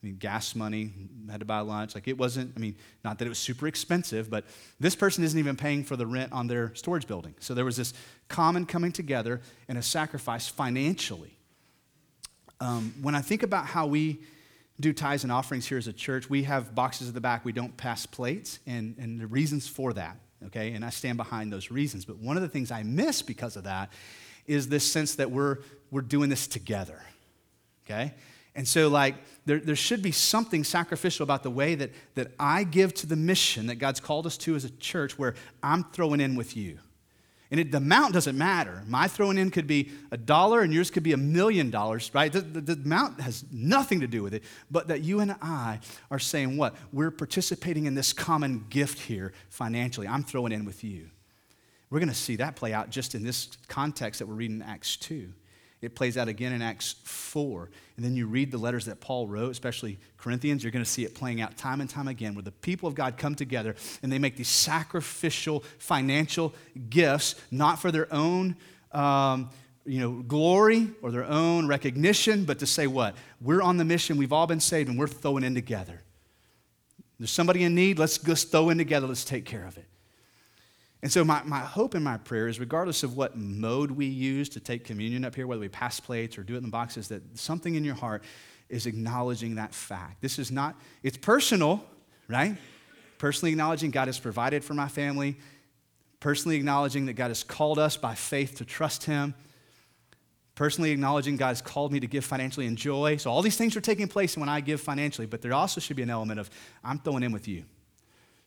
I 0.03 0.07
mean, 0.07 0.17
gas 0.17 0.55
money, 0.55 0.93
had 1.31 1.41
to 1.41 1.47
buy 1.47 1.61
lunch. 1.61 1.95
Like 1.95 2.09
it 2.09 2.17
wasn't, 2.17 2.53
I 2.57 2.61
mean, 2.61 2.75
not 3.05 3.19
that 3.19 3.27
it 3.27 3.29
was 3.29 3.39
super 3.39 3.67
expensive, 3.67 4.31
but 4.31 4.45
this 4.79 4.95
person 4.95 5.23
isn't 5.25 5.39
even 5.39 5.57
paying 5.57 5.85
for 5.85 5.95
the 5.95 6.07
rent 6.07 6.33
on 6.33 6.47
their 6.47 6.75
storage 6.75 7.07
building. 7.07 7.35
So 7.39 7.53
there 7.53 7.67
was 7.67 7.77
this 7.77 7.93
common 8.29 8.65
coming 8.65 8.93
together 8.93 9.43
and 9.69 9.77
a 9.77 9.83
sacrifice 9.83 10.49
financially. 10.49 11.37
Um, 12.61 12.95
when 13.03 13.15
I 13.15 13.21
think 13.21 13.43
about 13.43 13.67
how 13.67 13.87
we 13.87 14.21
do 14.81 14.95
tithes 14.95 15.25
and 15.25 15.33
offerings 15.33 15.67
here 15.67 15.77
as 15.77 15.87
a 15.87 15.93
church, 15.93 16.31
we 16.31 16.45
have 16.45 16.75
boxes 16.75 17.09
at 17.09 17.15
the 17.15 17.21
back. 17.21 17.45
We 17.45 17.53
don't 17.53 17.77
pass 17.77 18.07
plates, 18.07 18.59
and, 18.67 18.97
and 18.99 19.21
the 19.21 19.27
reasons 19.27 19.69
for 19.69 19.93
that, 19.93 20.17
okay? 20.47 20.73
And 20.73 20.83
I 20.85 20.91
stand 20.91 21.19
behind 21.19 21.53
those 21.53 21.71
reasons. 21.71 22.07
But 22.07 22.17
one 22.17 22.37
of 22.37 22.43
the 22.43 22.49
things 22.49 22.71
I 22.71 22.83
miss 22.83 23.21
because 23.21 23.57
of 23.57 23.65
that 23.65 23.93
is 24.47 24.69
this 24.69 24.91
sense 24.91 25.17
that 25.17 25.31
we're, 25.31 25.59
we're 25.91 26.01
doing 26.01 26.31
this 26.31 26.47
together, 26.47 27.03
okay? 27.85 28.15
And 28.55 28.67
so, 28.67 28.89
like, 28.89 29.15
there, 29.47 29.59
there 29.59 29.77
should 29.77 30.03
be 30.03 30.13
something 30.13 30.65
sacrificial 30.65 31.25
about 31.25 31.43
the 31.43 31.51
way 31.51 31.75
that, 31.77 31.91
that 32.15 32.33
I 32.39 32.65
give 32.65 32.95
to 32.95 33.07
the 33.07 33.17
mission 33.17 33.67
that 33.69 33.77
God's 33.77 34.01
called 34.01 34.27
us 34.27 34.37
to 34.39 34.57
as 34.57 34.65
a 34.65 34.71
church 34.71 35.19
where 35.19 35.35
I'm 35.63 35.85
throwing 35.85 36.21
in 36.21 36.35
with 36.35 36.57
you. 36.57 36.79
And 37.51 37.59
it, 37.59 37.73
the 37.73 37.79
amount 37.79 38.13
doesn't 38.15 38.39
matter. 38.39 38.83
My 38.87 39.09
throwing 39.09 39.37
in 39.37 39.51
could 39.51 39.67
be 39.67 39.91
a 40.13 40.17
dollar 40.17 40.61
and 40.61 40.73
yours 40.73 40.91
could 40.91 41.03
be 41.03 41.13
a 41.13 41.17
million 41.17 41.71
dollars, 41.71 42.11
right? 42.15 42.33
The, 42.33 42.43
the, 42.43 42.61
the, 42.61 42.73
amount 42.75 43.21
has 43.21 43.45
nothing 43.51 44.01
to 44.01 44.07
do 44.07 44.23
with 44.23 44.35
it, 44.35 44.45
but 44.71 44.87
that 44.87 45.03
you 45.03 45.19
and 45.19 45.35
I 45.43 45.81
are 46.13 46.21
saying 46.21 46.57
what? 46.57 46.77
We're 46.93 47.11
participating 47.11 47.87
in 47.87 47.97
this 47.97 48.13
common 48.13 48.67
gift 48.71 49.01
here 49.01 49.33
financially. 49.49 50.07
I'm 50.07 50.23
throwing 50.23 50.53
in 50.53 50.65
with 50.65 50.85
you. 50.85 51.11
We're 51.91 51.99
going 51.99 52.09
to 52.09 52.15
see 52.15 52.37
that 52.37 52.55
play 52.55 52.73
out 52.73 52.91
just 52.91 53.17
in 53.17 53.25
this 53.25 53.49
context 53.67 54.21
that 54.21 54.27
we're 54.27 54.35
reading 54.35 54.59
in 54.59 54.63
Acts 54.63 54.97
2. 54.97 55.33
It 55.83 55.95
plays 55.95 56.19
out 56.19 56.29
again 56.29 56.53
in 56.53 56.61
Acts 56.61 56.97
4. 57.05 57.71
And 57.97 58.05
then 58.05 58.15
you 58.15 58.27
read 58.27 58.51
the 58.51 58.59
letters 58.59 58.85
that 58.85 59.01
Paul 59.01 59.27
wrote, 59.27 59.51
especially 59.51 59.99
Corinthians, 60.19 60.63
you're 60.63 60.73
going 60.73 60.85
to 60.85 60.91
see 60.91 61.05
it 61.05 61.15
playing 61.15 61.41
out 61.41 61.57
time 61.57 61.81
and 61.81 61.89
time 61.89 62.09
again, 62.09 62.35
where 62.35 62.43
the 62.43 62.53
people 62.53 62.87
of 62.87 62.95
God 62.95 63.17
come 63.17 63.35
together 63.35 63.75
and 64.03 64.13
they 64.13 64.19
make 64.19 64.37
these 64.37 64.49
sacrificial 64.49 65.65
financial 65.79 66.55
gifts, 66.91 67.35
not 67.51 67.81
for 67.81 67.91
their 67.91 68.13
own. 68.13 68.57
Um, 68.93 69.51
you 69.87 69.99
know, 69.99 70.23
glory 70.23 70.91
or 71.01 71.11
their 71.11 71.25
own 71.25 71.67
recognition, 71.67 72.45
but 72.45 72.59
to 72.59 72.67
say 72.67 72.87
what? 72.87 73.17
We're 73.41 73.63
on 73.63 73.79
the 73.79 73.85
mission, 73.85 74.19
we've 74.19 74.33
all 74.33 74.47
been 74.47 74.61
saved, 74.61 74.91
and 74.91 74.99
we're 74.99 75.09
throwing 75.09 75.43
in 75.43 75.55
together. 75.55 76.03
There's 77.19 77.31
somebody 77.31 77.65
in 77.65 77.75
need, 77.75 77.99
let's 77.99 78.19
just 78.19 78.53
throw 78.53 78.69
in 78.71 78.79
together, 78.79 79.07
let's 79.07 79.25
take 79.25 79.47
care 79.47 79.65
of 79.65 79.79
it. 79.79 79.90
And 81.03 81.11
so, 81.11 81.25
my, 81.25 81.43
my 81.45 81.61
hope 81.61 81.95
and 81.95 82.05
my 82.05 82.19
prayer 82.19 82.47
is 82.47 82.61
regardless 82.61 83.03
of 83.03 83.17
what 83.17 83.37
mode 83.37 83.91
we 83.91 84.07
use 84.07 84.51
to 84.51 84.61
take 84.61 84.85
communion 84.85 85.25
up 85.25 85.35
here, 85.35 85.47
whether 85.47 85.61
we 85.61 85.69
pass 85.69 85.99
plates 85.99 86.37
or 86.37 86.43
do 86.43 86.55
it 86.55 86.59
in 86.59 86.65
the 86.65 86.69
boxes, 86.69 87.09
that 87.09 87.39
something 87.39 87.75
in 87.75 87.85
your 87.85 87.95
heart 87.95 88.23
is 88.69 88.87
acknowledging 88.87 89.55
that 89.55 89.75
fact. 89.75 90.21
This 90.21 90.39
is 90.39 90.51
not, 90.51 90.77
it's 91.03 91.17
personal, 91.17 91.83
right? 92.29 92.57
Personally 93.17 93.51
acknowledging 93.51 93.91
God 93.91 94.09
has 94.09 94.19
provided 94.19 94.63
for 94.63 94.75
my 94.75 94.89
family, 94.89 95.39
personally 96.21 96.57
acknowledging 96.57 97.07
that 97.07 97.15
God 97.15 97.29
has 97.29 97.43
called 97.43 97.79
us 97.79 97.97
by 97.97 98.15
faith 98.15 98.57
to 98.59 98.67
trust 98.67 99.05
Him, 99.05 99.35
personally 100.55 100.91
acknowledging 100.91 101.39
God 101.39 101.49
has 101.49 101.63
called 101.63 101.93
me 101.93 102.01
to 102.01 102.07
give 102.07 102.27
financially 102.27 102.67
and 102.67 102.77
joy. 102.77 103.17
So, 103.17 103.31
all 103.31 103.41
these 103.41 103.57
things 103.57 103.75
are 103.75 103.81
taking 103.81 104.07
place 104.07 104.37
when 104.37 104.51
I 104.51 104.61
give 104.61 104.83
financially, 104.83 105.27
but 105.27 105.41
there 105.41 105.55
also 105.55 105.81
should 105.81 105.97
be 105.97 106.03
an 106.03 106.11
element 106.11 106.41
of 106.41 106.51
I'm 106.85 106.99
throwing 106.99 107.23
in 107.23 107.33
with 107.33 107.49
you. 107.49 107.65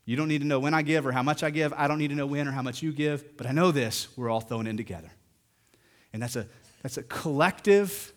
You 0.05 0.17
don't 0.17 0.27
need 0.27 0.41
to 0.41 0.47
know 0.47 0.59
when 0.59 0.73
I 0.73 0.81
give 0.81 1.05
or 1.05 1.11
how 1.11 1.23
much 1.23 1.43
I 1.43 1.49
give. 1.49 1.71
I 1.73 1.87
don't 1.87 1.97
need 1.97 2.09
to 2.09 2.15
know 2.15 2.25
when 2.25 2.47
or 2.47 2.51
how 2.51 2.61
much 2.61 2.81
you 2.81 2.91
give. 2.91 3.37
But 3.37 3.47
I 3.47 3.51
know 3.51 3.71
this 3.71 4.07
we're 4.17 4.29
all 4.29 4.41
thrown 4.41 4.67
in 4.67 4.75
together. 4.75 5.11
And 6.11 6.21
that's 6.21 6.35
a, 6.35 6.47
that's 6.81 6.97
a 6.97 7.03
collective, 7.03 8.13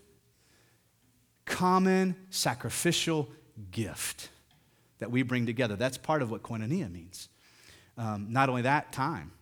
common, 1.45 2.17
sacrificial 2.31 3.29
gift 3.71 4.29
that 4.99 5.11
we 5.11 5.23
bring 5.23 5.47
together. 5.47 5.77
That's 5.77 5.97
part 5.97 6.23
of 6.23 6.31
what 6.31 6.43
koinonia 6.43 6.91
means. 6.91 7.29
Um, 7.97 8.27
not 8.31 8.49
only 8.49 8.63
that, 8.63 8.93
time. 8.93 9.33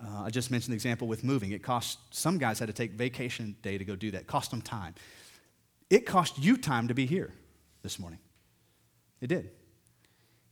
Uh, 0.00 0.22
I 0.24 0.30
just 0.30 0.50
mentioned 0.50 0.72
the 0.72 0.76
example 0.76 1.08
with 1.08 1.24
moving. 1.24 1.50
It 1.50 1.62
cost 1.62 1.98
some 2.10 2.38
guys 2.38 2.60
had 2.60 2.68
to 2.68 2.72
take 2.72 2.92
vacation 2.92 3.56
day 3.62 3.78
to 3.78 3.84
go 3.84 3.96
do 3.96 4.12
that. 4.12 4.26
Cost 4.26 4.52
them 4.52 4.62
time. 4.62 4.94
It 5.90 6.06
cost 6.06 6.38
you 6.38 6.56
time 6.56 6.88
to 6.88 6.94
be 6.94 7.04
here 7.04 7.34
this 7.82 7.98
morning. 7.98 8.20
It 9.20 9.26
did. 9.26 9.50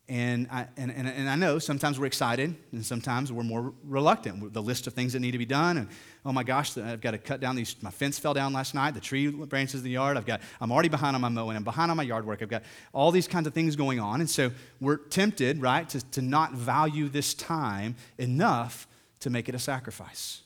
And 0.09 0.47
I, 0.53 0.69
and, 0.77 0.93
and, 0.93 1.09
and 1.09 1.29
I 1.29 1.35
know 1.35 1.59
sometimes 1.59 1.99
we're 1.99 2.07
excited 2.07 2.55
and 2.71 2.87
sometimes 2.87 3.33
we're 3.33 3.43
more 3.43 3.73
reluctant. 3.83 4.53
The 4.53 4.63
list 4.63 4.87
of 4.87 4.93
things 4.93 5.15
that 5.15 5.21
need 5.21 5.33
to 5.33 5.39
be 5.39 5.47
done, 5.47 5.79
and 5.79 5.89
oh 6.25 6.33
my 6.33 6.45
gosh, 6.45 6.79
I've 6.79 7.01
got 7.01 7.11
to 7.11 7.19
cut 7.19 7.41
down 7.41 7.57
these. 7.57 7.75
My 7.83 7.91
fence 7.91 8.17
fell 8.17 8.33
down 8.33 8.53
last 8.53 8.73
night, 8.73 8.95
the 8.95 9.01
tree 9.01 9.27
branches 9.29 9.81
in 9.81 9.85
the 9.85 9.91
yard. 9.91 10.17
I've 10.17 10.25
got, 10.25 10.43
I'm 10.61 10.71
already 10.71 10.89
behind 10.89 11.17
on 11.17 11.23
my 11.23 11.29
mowing, 11.29 11.57
I'm 11.57 11.65
behind 11.65 11.91
on 11.91 11.97
my 11.97 12.05
yard 12.05 12.25
work. 12.25 12.41
I've 12.41 12.49
got 12.49 12.63
all 12.93 13.11
these 13.11 13.27
kinds 13.27 13.49
of 13.49 13.55
things 13.55 13.75
going 13.75 13.99
on. 13.99 14.21
And 14.21 14.31
so 14.31 14.53
we're 14.81 14.99
tempted, 14.99 15.61
right, 15.61 15.89
to, 15.89 16.01
to 16.13 16.23
not 16.23 16.53
value 16.53 17.09
this 17.09 17.35
time 17.35 17.97
enough 18.17 18.87
to 19.21 19.31
make 19.31 19.49
it 19.49 19.57
a 19.57 19.59
sacrifice. 19.59 20.43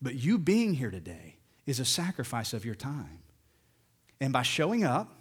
But 0.00 0.14
you 0.14 0.38
being 0.38 0.72
here 0.72 0.90
today 0.90 1.36
is 1.66 1.80
a 1.80 1.84
sacrifice 1.84 2.54
of 2.54 2.64
your 2.64 2.74
time. 2.74 3.18
And 4.22 4.32
by 4.32 4.42
showing 4.42 4.84
up, 4.84 5.14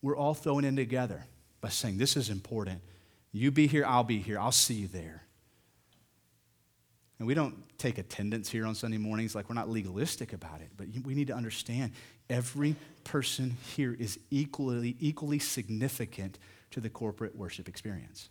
we're 0.00 0.16
all 0.16 0.34
thrown 0.34 0.64
in 0.64 0.76
together 0.76 1.24
by 1.64 1.70
saying, 1.70 1.96
This 1.96 2.14
is 2.14 2.28
important. 2.28 2.82
You 3.32 3.50
be 3.50 3.66
here, 3.66 3.86
I'll 3.86 4.04
be 4.04 4.18
here, 4.18 4.38
I'll 4.38 4.52
see 4.52 4.74
you 4.74 4.86
there. 4.86 5.22
And 7.18 7.26
we 7.26 7.32
don't 7.32 7.56
take 7.78 7.96
attendance 7.96 8.50
here 8.50 8.66
on 8.66 8.74
Sunday 8.74 8.98
mornings 8.98 9.34
like 9.34 9.48
we're 9.48 9.54
not 9.54 9.70
legalistic 9.70 10.34
about 10.34 10.60
it, 10.60 10.68
but 10.76 10.88
we 11.04 11.14
need 11.14 11.28
to 11.28 11.32
understand 11.34 11.92
every 12.28 12.76
person 13.04 13.56
here 13.74 13.96
is 13.98 14.20
equally, 14.30 14.94
equally 15.00 15.38
significant 15.38 16.38
to 16.72 16.80
the 16.80 16.90
corporate 16.90 17.34
worship 17.34 17.66
experience. 17.66 18.28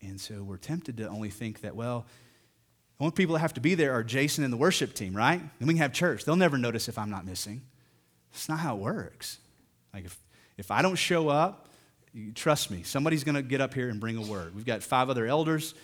And 0.00 0.20
so 0.20 0.44
we're 0.44 0.58
tempted 0.58 0.96
to 0.98 1.08
only 1.08 1.30
think 1.30 1.62
that, 1.62 1.74
well, 1.74 2.06
the 2.98 3.04
only 3.04 3.16
people 3.16 3.32
that 3.32 3.40
have 3.40 3.54
to 3.54 3.60
be 3.60 3.74
there 3.74 3.92
are 3.94 4.04
Jason 4.04 4.44
and 4.44 4.52
the 4.52 4.58
worship 4.58 4.94
team, 4.94 5.16
right? 5.16 5.40
And 5.40 5.66
we 5.66 5.74
can 5.74 5.78
have 5.78 5.92
church. 5.92 6.24
They'll 6.24 6.36
never 6.36 6.56
notice 6.56 6.88
if 6.88 6.96
I'm 6.96 7.10
not 7.10 7.26
missing. 7.26 7.62
That's 8.30 8.48
not 8.48 8.60
how 8.60 8.76
it 8.76 8.80
works. 8.80 9.38
Like 9.92 10.04
if 10.04 10.16
if 10.56 10.70
I 10.70 10.82
don't 10.82 10.96
show 10.96 11.28
up, 11.28 11.68
trust 12.34 12.70
me, 12.70 12.82
somebody's 12.82 13.24
going 13.24 13.34
to 13.34 13.42
get 13.42 13.60
up 13.60 13.74
here 13.74 13.88
and 13.88 14.00
bring 14.00 14.16
a 14.16 14.22
word. 14.22 14.54
We've 14.54 14.64
got 14.64 14.82
five 14.82 15.10
other 15.10 15.26
elders. 15.26 15.74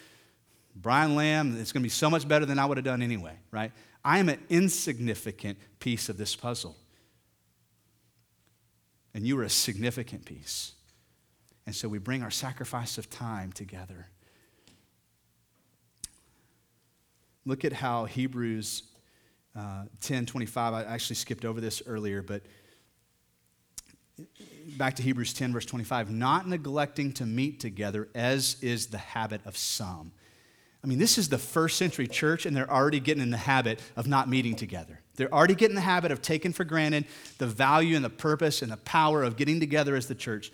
Brian 0.74 1.14
Lamb, 1.14 1.58
it's 1.60 1.72
going 1.72 1.82
to 1.82 1.86
be 1.86 1.90
so 1.90 2.08
much 2.08 2.26
better 2.26 2.46
than 2.46 2.58
I 2.58 2.64
would 2.64 2.78
have 2.78 2.84
done 2.84 3.02
anyway, 3.02 3.36
right? 3.50 3.72
I 4.04 4.18
am 4.18 4.28
an 4.28 4.40
insignificant 4.48 5.58
piece 5.78 6.08
of 6.08 6.16
this 6.16 6.34
puzzle. 6.34 6.76
And 9.14 9.26
you 9.26 9.38
are 9.38 9.42
a 9.42 9.50
significant 9.50 10.24
piece. 10.24 10.72
And 11.66 11.74
so 11.74 11.88
we 11.88 11.98
bring 11.98 12.22
our 12.22 12.30
sacrifice 12.30 12.96
of 12.96 13.10
time 13.10 13.52
together. 13.52 14.08
Look 17.44 17.64
at 17.64 17.72
how 17.72 18.06
Hebrews 18.06 18.84
uh, 19.54 19.84
10 20.00 20.26
25, 20.26 20.74
I 20.74 20.84
actually 20.84 21.16
skipped 21.16 21.44
over 21.44 21.60
this 21.60 21.82
earlier, 21.86 22.22
but 22.22 22.42
back 24.76 24.96
to 24.96 25.02
Hebrews 25.02 25.34
10, 25.34 25.52
verse 25.52 25.66
25, 25.66 26.10
not 26.10 26.48
neglecting 26.48 27.12
to 27.14 27.26
meet 27.26 27.60
together, 27.60 28.08
as 28.14 28.56
is 28.60 28.86
the 28.86 28.98
habit 28.98 29.40
of 29.44 29.56
some. 29.56 30.12
I 30.84 30.88
mean, 30.88 30.98
this 30.98 31.16
is 31.16 31.28
the 31.28 31.38
first 31.38 31.76
century 31.76 32.08
church, 32.08 32.44
and 32.44 32.56
they're 32.56 32.70
already 32.70 32.98
getting 32.98 33.22
in 33.22 33.30
the 33.30 33.36
habit 33.36 33.80
of 33.94 34.06
not 34.06 34.28
meeting 34.28 34.56
together. 34.56 35.00
They're 35.14 35.32
already 35.32 35.54
getting 35.54 35.74
the 35.76 35.80
habit 35.80 36.10
of 36.10 36.22
taking 36.22 36.52
for 36.52 36.64
granted 36.64 37.04
the 37.38 37.46
value 37.46 37.94
and 37.94 38.04
the 38.04 38.10
purpose 38.10 38.62
and 38.62 38.72
the 38.72 38.78
power 38.78 39.22
of 39.22 39.36
getting 39.36 39.60
together 39.60 39.94
as 39.94 40.06
the 40.06 40.14
church. 40.14 40.50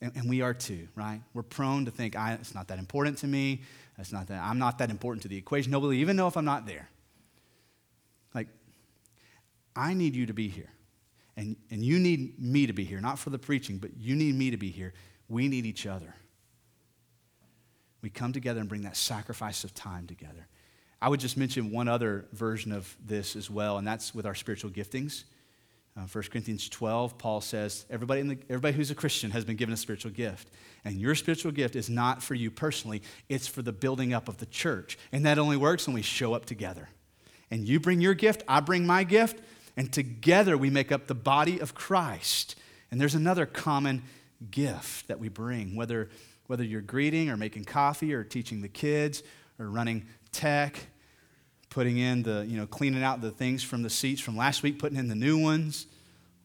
And, 0.00 0.12
and 0.14 0.28
we 0.28 0.42
are 0.42 0.54
too, 0.54 0.86
right? 0.94 1.20
We're 1.32 1.42
prone 1.42 1.86
to 1.86 1.90
think, 1.90 2.14
it's 2.16 2.54
not 2.54 2.68
that 2.68 2.78
important 2.78 3.18
to 3.18 3.26
me. 3.26 3.62
It's 3.98 4.12
not 4.12 4.28
that, 4.28 4.42
I'm 4.42 4.58
not 4.58 4.78
that 4.78 4.90
important 4.90 5.22
to 5.22 5.28
the 5.28 5.36
equation. 5.36 5.72
Nobody 5.72 5.98
even 5.98 6.16
know 6.16 6.28
if 6.28 6.36
I'm 6.36 6.44
not 6.44 6.66
there. 6.66 6.88
Like, 8.34 8.48
I 9.74 9.94
need 9.94 10.14
you 10.14 10.26
to 10.26 10.34
be 10.34 10.48
here 10.48 10.73
and, 11.36 11.56
and 11.70 11.84
you 11.84 11.98
need 11.98 12.40
me 12.40 12.66
to 12.66 12.72
be 12.72 12.84
here, 12.84 13.00
not 13.00 13.18
for 13.18 13.30
the 13.30 13.38
preaching, 13.38 13.78
but 13.78 13.96
you 13.96 14.14
need 14.14 14.34
me 14.34 14.50
to 14.50 14.56
be 14.56 14.70
here. 14.70 14.92
We 15.28 15.48
need 15.48 15.66
each 15.66 15.86
other. 15.86 16.14
We 18.02 18.10
come 18.10 18.32
together 18.32 18.60
and 18.60 18.68
bring 18.68 18.82
that 18.82 18.96
sacrifice 18.96 19.64
of 19.64 19.74
time 19.74 20.06
together. 20.06 20.46
I 21.00 21.08
would 21.08 21.20
just 21.20 21.36
mention 21.36 21.70
one 21.70 21.88
other 21.88 22.26
version 22.32 22.72
of 22.72 22.96
this 23.04 23.36
as 23.36 23.50
well, 23.50 23.78
and 23.78 23.86
that's 23.86 24.14
with 24.14 24.26
our 24.26 24.34
spiritual 24.34 24.70
giftings. 24.70 25.24
Uh, 25.96 26.02
1 26.10 26.24
Corinthians 26.24 26.68
12, 26.68 27.18
Paul 27.18 27.40
says, 27.40 27.86
everybody, 27.88 28.22
the, 28.22 28.38
everybody 28.50 28.74
who's 28.74 28.90
a 28.90 28.96
Christian 28.96 29.30
has 29.30 29.44
been 29.44 29.56
given 29.56 29.72
a 29.72 29.76
spiritual 29.76 30.10
gift. 30.10 30.50
And 30.84 30.96
your 30.96 31.14
spiritual 31.14 31.52
gift 31.52 31.76
is 31.76 31.88
not 31.88 32.22
for 32.22 32.34
you 32.34 32.50
personally, 32.50 33.02
it's 33.28 33.46
for 33.46 33.62
the 33.62 33.72
building 33.72 34.12
up 34.12 34.28
of 34.28 34.38
the 34.38 34.46
church. 34.46 34.98
And 35.12 35.24
that 35.24 35.38
only 35.38 35.56
works 35.56 35.86
when 35.86 35.94
we 35.94 36.02
show 36.02 36.34
up 36.34 36.46
together. 36.46 36.88
And 37.50 37.68
you 37.68 37.78
bring 37.78 38.00
your 38.00 38.14
gift, 38.14 38.42
I 38.48 38.60
bring 38.60 38.86
my 38.86 39.04
gift, 39.04 39.40
and 39.76 39.92
together 39.92 40.56
we 40.56 40.70
make 40.70 40.92
up 40.92 41.06
the 41.06 41.14
body 41.14 41.58
of 41.58 41.74
Christ. 41.74 42.56
And 42.90 43.00
there's 43.00 43.14
another 43.14 43.46
common 43.46 44.02
gift 44.50 45.08
that 45.08 45.18
we 45.18 45.28
bring, 45.28 45.74
whether, 45.74 46.10
whether 46.46 46.62
you're 46.62 46.80
greeting 46.80 47.30
or 47.30 47.36
making 47.36 47.64
coffee 47.64 48.14
or 48.14 48.22
teaching 48.22 48.62
the 48.62 48.68
kids 48.68 49.22
or 49.58 49.68
running 49.68 50.06
tech, 50.32 50.86
putting 51.70 51.98
in 51.98 52.22
the, 52.22 52.44
you 52.48 52.56
know, 52.56 52.66
cleaning 52.66 53.02
out 53.02 53.20
the 53.20 53.30
things 53.30 53.62
from 53.62 53.82
the 53.82 53.90
seats 53.90 54.20
from 54.20 54.36
last 54.36 54.62
week, 54.62 54.78
putting 54.78 54.98
in 54.98 55.08
the 55.08 55.14
new 55.14 55.38
ones. 55.38 55.86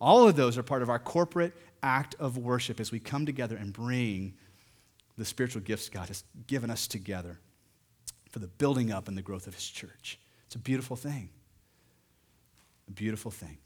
All 0.01 0.27
of 0.27 0.35
those 0.35 0.57
are 0.57 0.63
part 0.63 0.81
of 0.81 0.89
our 0.89 0.99
corporate 0.99 1.53
act 1.83 2.15
of 2.19 2.37
worship 2.37 2.79
as 2.79 2.91
we 2.91 2.99
come 2.99 3.25
together 3.25 3.55
and 3.55 3.71
bring 3.71 4.33
the 5.17 5.25
spiritual 5.25 5.61
gifts 5.61 5.89
God 5.89 6.07
has 6.07 6.23
given 6.47 6.69
us 6.69 6.87
together 6.87 7.39
for 8.31 8.39
the 8.39 8.47
building 8.47 8.91
up 8.91 9.07
and 9.07 9.17
the 9.17 9.21
growth 9.21 9.47
of 9.47 9.53
His 9.53 9.67
church. 9.67 10.19
It's 10.45 10.55
a 10.55 10.59
beautiful 10.59 10.95
thing. 10.95 11.29
A 12.89 12.91
beautiful 12.91 13.32
thing. 13.32 13.58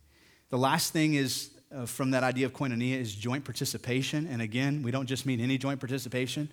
The 0.50 0.58
last 0.58 0.94
thing 0.94 1.16
is 1.16 1.52
uh, 1.74 1.86
from 1.86 2.12
that 2.12 2.24
idea 2.24 2.46
of 2.46 2.54
koinonia 2.54 3.00
is 3.00 3.16
joint 3.16 3.44
participation. 3.44 4.28
And 4.28 4.42
again, 4.42 4.84
we 4.84 4.92
don't 4.92 5.08
just 5.08 5.26
mean 5.26 5.40
any 5.40 5.58
joint 5.58 5.80
participation. 5.80 6.52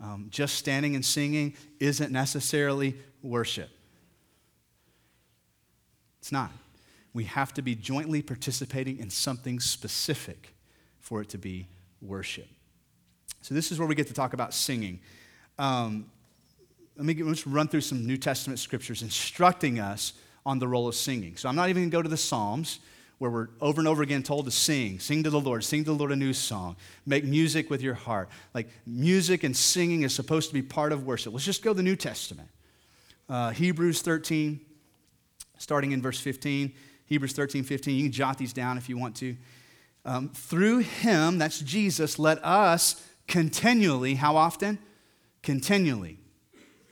Um, 0.00 0.26
just 0.30 0.56
standing 0.56 0.94
and 0.94 1.04
singing 1.04 1.54
isn't 1.78 2.12
necessarily 2.12 2.96
worship. 3.22 3.70
It's 6.18 6.32
not. 6.32 6.50
We 7.14 7.24
have 7.24 7.54
to 7.54 7.62
be 7.62 7.74
jointly 7.74 8.20
participating 8.20 8.98
in 8.98 9.08
something 9.10 9.60
specific 9.60 10.54
for 10.98 11.22
it 11.22 11.28
to 11.30 11.38
be 11.38 11.68
worship. 12.02 12.48
So, 13.40 13.54
this 13.54 13.70
is 13.70 13.78
where 13.78 13.86
we 13.86 13.94
get 13.94 14.08
to 14.08 14.12
talk 14.12 14.32
about 14.32 14.52
singing. 14.52 14.98
Um, 15.58 16.10
let 16.96 17.06
me 17.06 17.14
get, 17.14 17.26
let's 17.26 17.46
run 17.46 17.68
through 17.68 17.82
some 17.82 18.06
New 18.06 18.16
Testament 18.16 18.58
scriptures 18.58 19.02
instructing 19.02 19.78
us 19.78 20.14
on 20.46 20.58
the 20.58 20.66
role 20.66 20.88
of 20.88 20.94
singing. 20.94 21.36
So, 21.36 21.50
I'm 21.50 21.56
not 21.56 21.68
even 21.68 21.82
going 21.82 21.90
to 21.90 21.96
go 21.98 22.02
to 22.02 22.08
the 22.08 22.16
Psalms 22.16 22.80
where 23.18 23.30
we're 23.30 23.48
over 23.60 23.80
and 23.80 23.88
over 23.88 24.02
again 24.02 24.22
told 24.22 24.44
to 24.44 24.50
sing, 24.50 24.98
sing 24.98 25.22
to 25.22 25.30
the 25.30 25.40
Lord, 25.40 25.64
sing 25.64 25.84
to 25.84 25.90
the 25.90 25.96
Lord 25.96 26.12
a 26.12 26.16
new 26.16 26.32
song, 26.32 26.76
make 27.06 27.24
music 27.24 27.70
with 27.70 27.80
your 27.80 27.94
heart. 27.94 28.28
Like 28.52 28.68
music 28.86 29.42
and 29.42 29.56
singing 29.56 30.02
is 30.02 30.14
supposed 30.14 30.48
to 30.48 30.54
be 30.54 30.62
part 30.62 30.92
of 30.92 31.06
worship. 31.06 31.32
Let's 31.32 31.44
just 31.44 31.62
go 31.62 31.70
to 31.70 31.76
the 31.76 31.82
New 31.82 31.96
Testament. 31.96 32.48
Uh, 33.28 33.50
Hebrews 33.50 34.02
13, 34.02 34.60
starting 35.58 35.92
in 35.92 36.02
verse 36.02 36.20
15. 36.20 36.72
Hebrews 37.06 37.32
13, 37.32 37.64
15. 37.64 37.96
You 37.96 38.02
can 38.04 38.12
jot 38.12 38.36
these 38.36 38.52
down 38.52 38.76
if 38.76 38.88
you 38.88 38.98
want 38.98 39.16
to. 39.16 39.36
Um, 40.04 40.28
through 40.28 40.78
him, 40.78 41.38
that's 41.38 41.60
Jesus, 41.60 42.18
let 42.18 42.44
us 42.44 43.02
continually, 43.26 44.14
how 44.14 44.36
often? 44.36 44.78
Continually, 45.42 46.18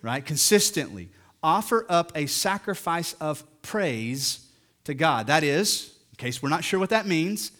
right? 0.02 0.24
Consistently 0.24 1.10
offer 1.44 1.86
up 1.88 2.10
a 2.16 2.26
sacrifice 2.26 3.12
of 3.20 3.44
praise 3.62 4.46
to 4.84 4.94
God. 4.94 5.28
That 5.28 5.44
is, 5.44 5.94
in 6.12 6.16
case 6.16 6.42
we're 6.42 6.48
not 6.48 6.64
sure 6.64 6.80
what 6.80 6.90
that 6.90 7.06
means, 7.06 7.52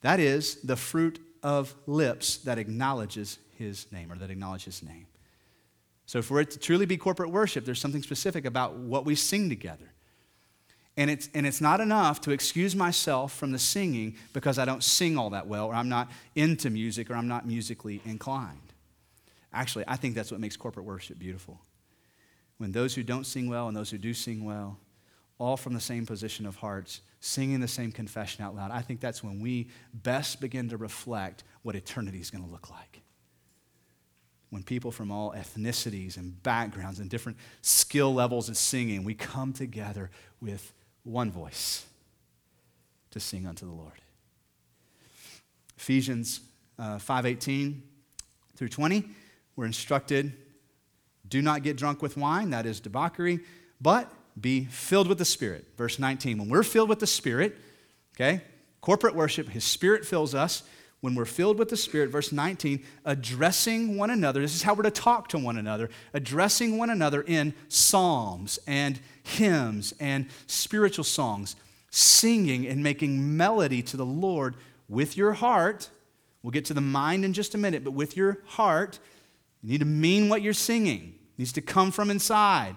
that 0.00 0.20
is 0.20 0.54
the 0.62 0.76
fruit 0.76 1.18
of 1.42 1.74
lips 1.86 2.38
that 2.38 2.58
acknowledges 2.58 3.38
his 3.58 3.90
name 3.92 4.10
or 4.10 4.16
that 4.16 4.30
acknowledge 4.30 4.64
his 4.64 4.82
name. 4.82 5.06
So 6.06 6.22
for 6.22 6.34
we're 6.34 6.44
to 6.44 6.58
truly 6.58 6.86
be 6.86 6.96
corporate 6.96 7.30
worship, 7.30 7.64
there's 7.64 7.80
something 7.80 8.02
specific 8.02 8.44
about 8.44 8.76
what 8.76 9.04
we 9.04 9.14
sing 9.14 9.48
together. 9.48 9.92
And 10.96 11.10
it's, 11.10 11.28
and 11.34 11.46
it's 11.46 11.60
not 11.60 11.80
enough 11.80 12.20
to 12.22 12.30
excuse 12.30 12.74
myself 12.74 13.32
from 13.32 13.52
the 13.52 13.58
singing 13.58 14.16
because 14.32 14.58
I 14.58 14.64
don't 14.64 14.82
sing 14.82 15.16
all 15.16 15.30
that 15.30 15.46
well, 15.46 15.66
or 15.66 15.74
I'm 15.74 15.88
not 15.88 16.10
into 16.34 16.68
music, 16.68 17.10
or 17.10 17.14
I'm 17.14 17.28
not 17.28 17.46
musically 17.46 18.02
inclined. 18.04 18.58
Actually, 19.52 19.84
I 19.88 19.96
think 19.96 20.14
that's 20.14 20.30
what 20.30 20.40
makes 20.40 20.56
corporate 20.56 20.86
worship 20.86 21.18
beautiful. 21.18 21.60
When 22.60 22.72
those 22.72 22.94
who 22.94 23.02
don't 23.02 23.24
sing 23.24 23.48
well 23.48 23.68
and 23.68 23.74
those 23.74 23.88
who 23.88 23.96
do 23.96 24.12
sing 24.12 24.44
well 24.44 24.76
all 25.38 25.56
from 25.56 25.72
the 25.72 25.80
same 25.80 26.04
position 26.04 26.44
of 26.44 26.56
hearts, 26.56 27.00
singing 27.18 27.58
the 27.60 27.66
same 27.66 27.90
confession 27.90 28.44
out 28.44 28.54
loud, 28.54 28.70
I 28.70 28.82
think 28.82 29.00
that's 29.00 29.24
when 29.24 29.40
we 29.40 29.68
best 29.94 30.42
begin 30.42 30.68
to 30.68 30.76
reflect 30.76 31.42
what 31.62 31.74
eternity 31.74 32.20
is 32.20 32.30
going 32.30 32.44
to 32.44 32.50
look 32.50 32.68
like. 32.70 33.00
When 34.50 34.62
people 34.62 34.92
from 34.92 35.10
all 35.10 35.32
ethnicities 35.32 36.18
and 36.18 36.42
backgrounds 36.42 36.98
and 36.98 37.08
different 37.08 37.38
skill 37.62 38.12
levels 38.12 38.50
of 38.50 38.58
singing, 38.58 39.04
we 39.04 39.14
come 39.14 39.54
together 39.54 40.10
with 40.42 40.74
one 41.02 41.30
voice 41.30 41.86
to 43.12 43.20
sing 43.20 43.46
unto 43.46 43.64
the 43.64 43.72
Lord. 43.72 44.02
Ephesians 45.78 46.40
uh, 46.78 46.98
5:18 46.98 47.80
through 48.54 48.68
20, 48.68 49.08
we're 49.56 49.64
instructed, 49.64 50.34
do 51.30 51.40
not 51.40 51.62
get 51.62 51.76
drunk 51.76 52.02
with 52.02 52.16
wine, 52.16 52.50
that 52.50 52.66
is 52.66 52.80
debauchery, 52.80 53.40
but 53.80 54.12
be 54.38 54.66
filled 54.66 55.08
with 55.08 55.18
the 55.18 55.24
Spirit. 55.24 55.66
Verse 55.76 55.98
19. 55.98 56.38
When 56.38 56.48
we're 56.48 56.62
filled 56.62 56.88
with 56.88 56.98
the 56.98 57.06
Spirit, 57.06 57.56
okay, 58.14 58.42
corporate 58.80 59.14
worship, 59.14 59.48
His 59.48 59.64
Spirit 59.64 60.04
fills 60.04 60.34
us. 60.34 60.62
When 61.00 61.14
we're 61.14 61.24
filled 61.24 61.58
with 61.58 61.70
the 61.70 61.78
Spirit, 61.78 62.10
verse 62.10 62.30
19, 62.30 62.84
addressing 63.06 63.96
one 63.96 64.10
another, 64.10 64.42
this 64.42 64.54
is 64.54 64.62
how 64.62 64.74
we're 64.74 64.82
to 64.82 64.90
talk 64.90 65.28
to 65.28 65.38
one 65.38 65.56
another, 65.56 65.88
addressing 66.12 66.76
one 66.76 66.90
another 66.90 67.22
in 67.22 67.54
psalms 67.68 68.58
and 68.66 69.00
hymns 69.22 69.94
and 69.98 70.26
spiritual 70.46 71.04
songs, 71.04 71.56
singing 71.90 72.66
and 72.66 72.82
making 72.82 73.34
melody 73.34 73.80
to 73.82 73.96
the 73.96 74.04
Lord 74.04 74.56
with 74.90 75.16
your 75.16 75.32
heart. 75.32 75.88
We'll 76.42 76.50
get 76.50 76.66
to 76.66 76.74
the 76.74 76.82
mind 76.82 77.24
in 77.24 77.32
just 77.32 77.54
a 77.54 77.58
minute, 77.58 77.82
but 77.82 77.92
with 77.92 78.14
your 78.14 78.38
heart, 78.44 78.98
you 79.62 79.70
need 79.70 79.78
to 79.78 79.86
mean 79.86 80.28
what 80.28 80.42
you're 80.42 80.52
singing. 80.52 81.14
Needs 81.40 81.52
to 81.52 81.62
come 81.62 81.90
from 81.90 82.10
inside 82.10 82.76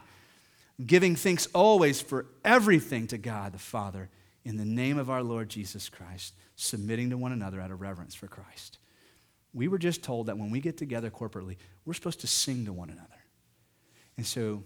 giving 0.88 1.18
thanks 1.18 1.48
always 1.48 2.00
for 2.00 2.28
everything 2.46 3.08
to 3.08 3.18
God 3.18 3.52
the 3.52 3.60
Father 3.60 4.10
in 4.46 4.56
the 4.56 4.64
name 4.64 4.98
of 4.98 5.10
our 5.10 5.22
Lord 5.22 5.50
Jesus 5.50 5.90
Christ, 5.90 6.34
submitting 6.56 7.10
to 7.10 7.18
one 7.18 7.34
another 7.34 7.60
out 7.60 7.72
of 7.72 7.82
reverence 7.82 8.16
for 8.16 8.28
Christ. 8.28 8.78
We 9.54 9.68
were 9.68 9.78
just 9.78 10.02
told 10.02 10.28
that 10.28 10.38
when 10.38 10.50
we 10.50 10.62
get 10.62 10.78
together 10.78 11.12
corporately, 11.12 11.58
we're 11.84 11.94
supposed 11.94 12.22
to 12.22 12.28
sing 12.28 12.64
to 12.64 12.72
one 12.72 12.90
another. 12.90 13.10
And 14.16 14.26
so, 14.26 14.64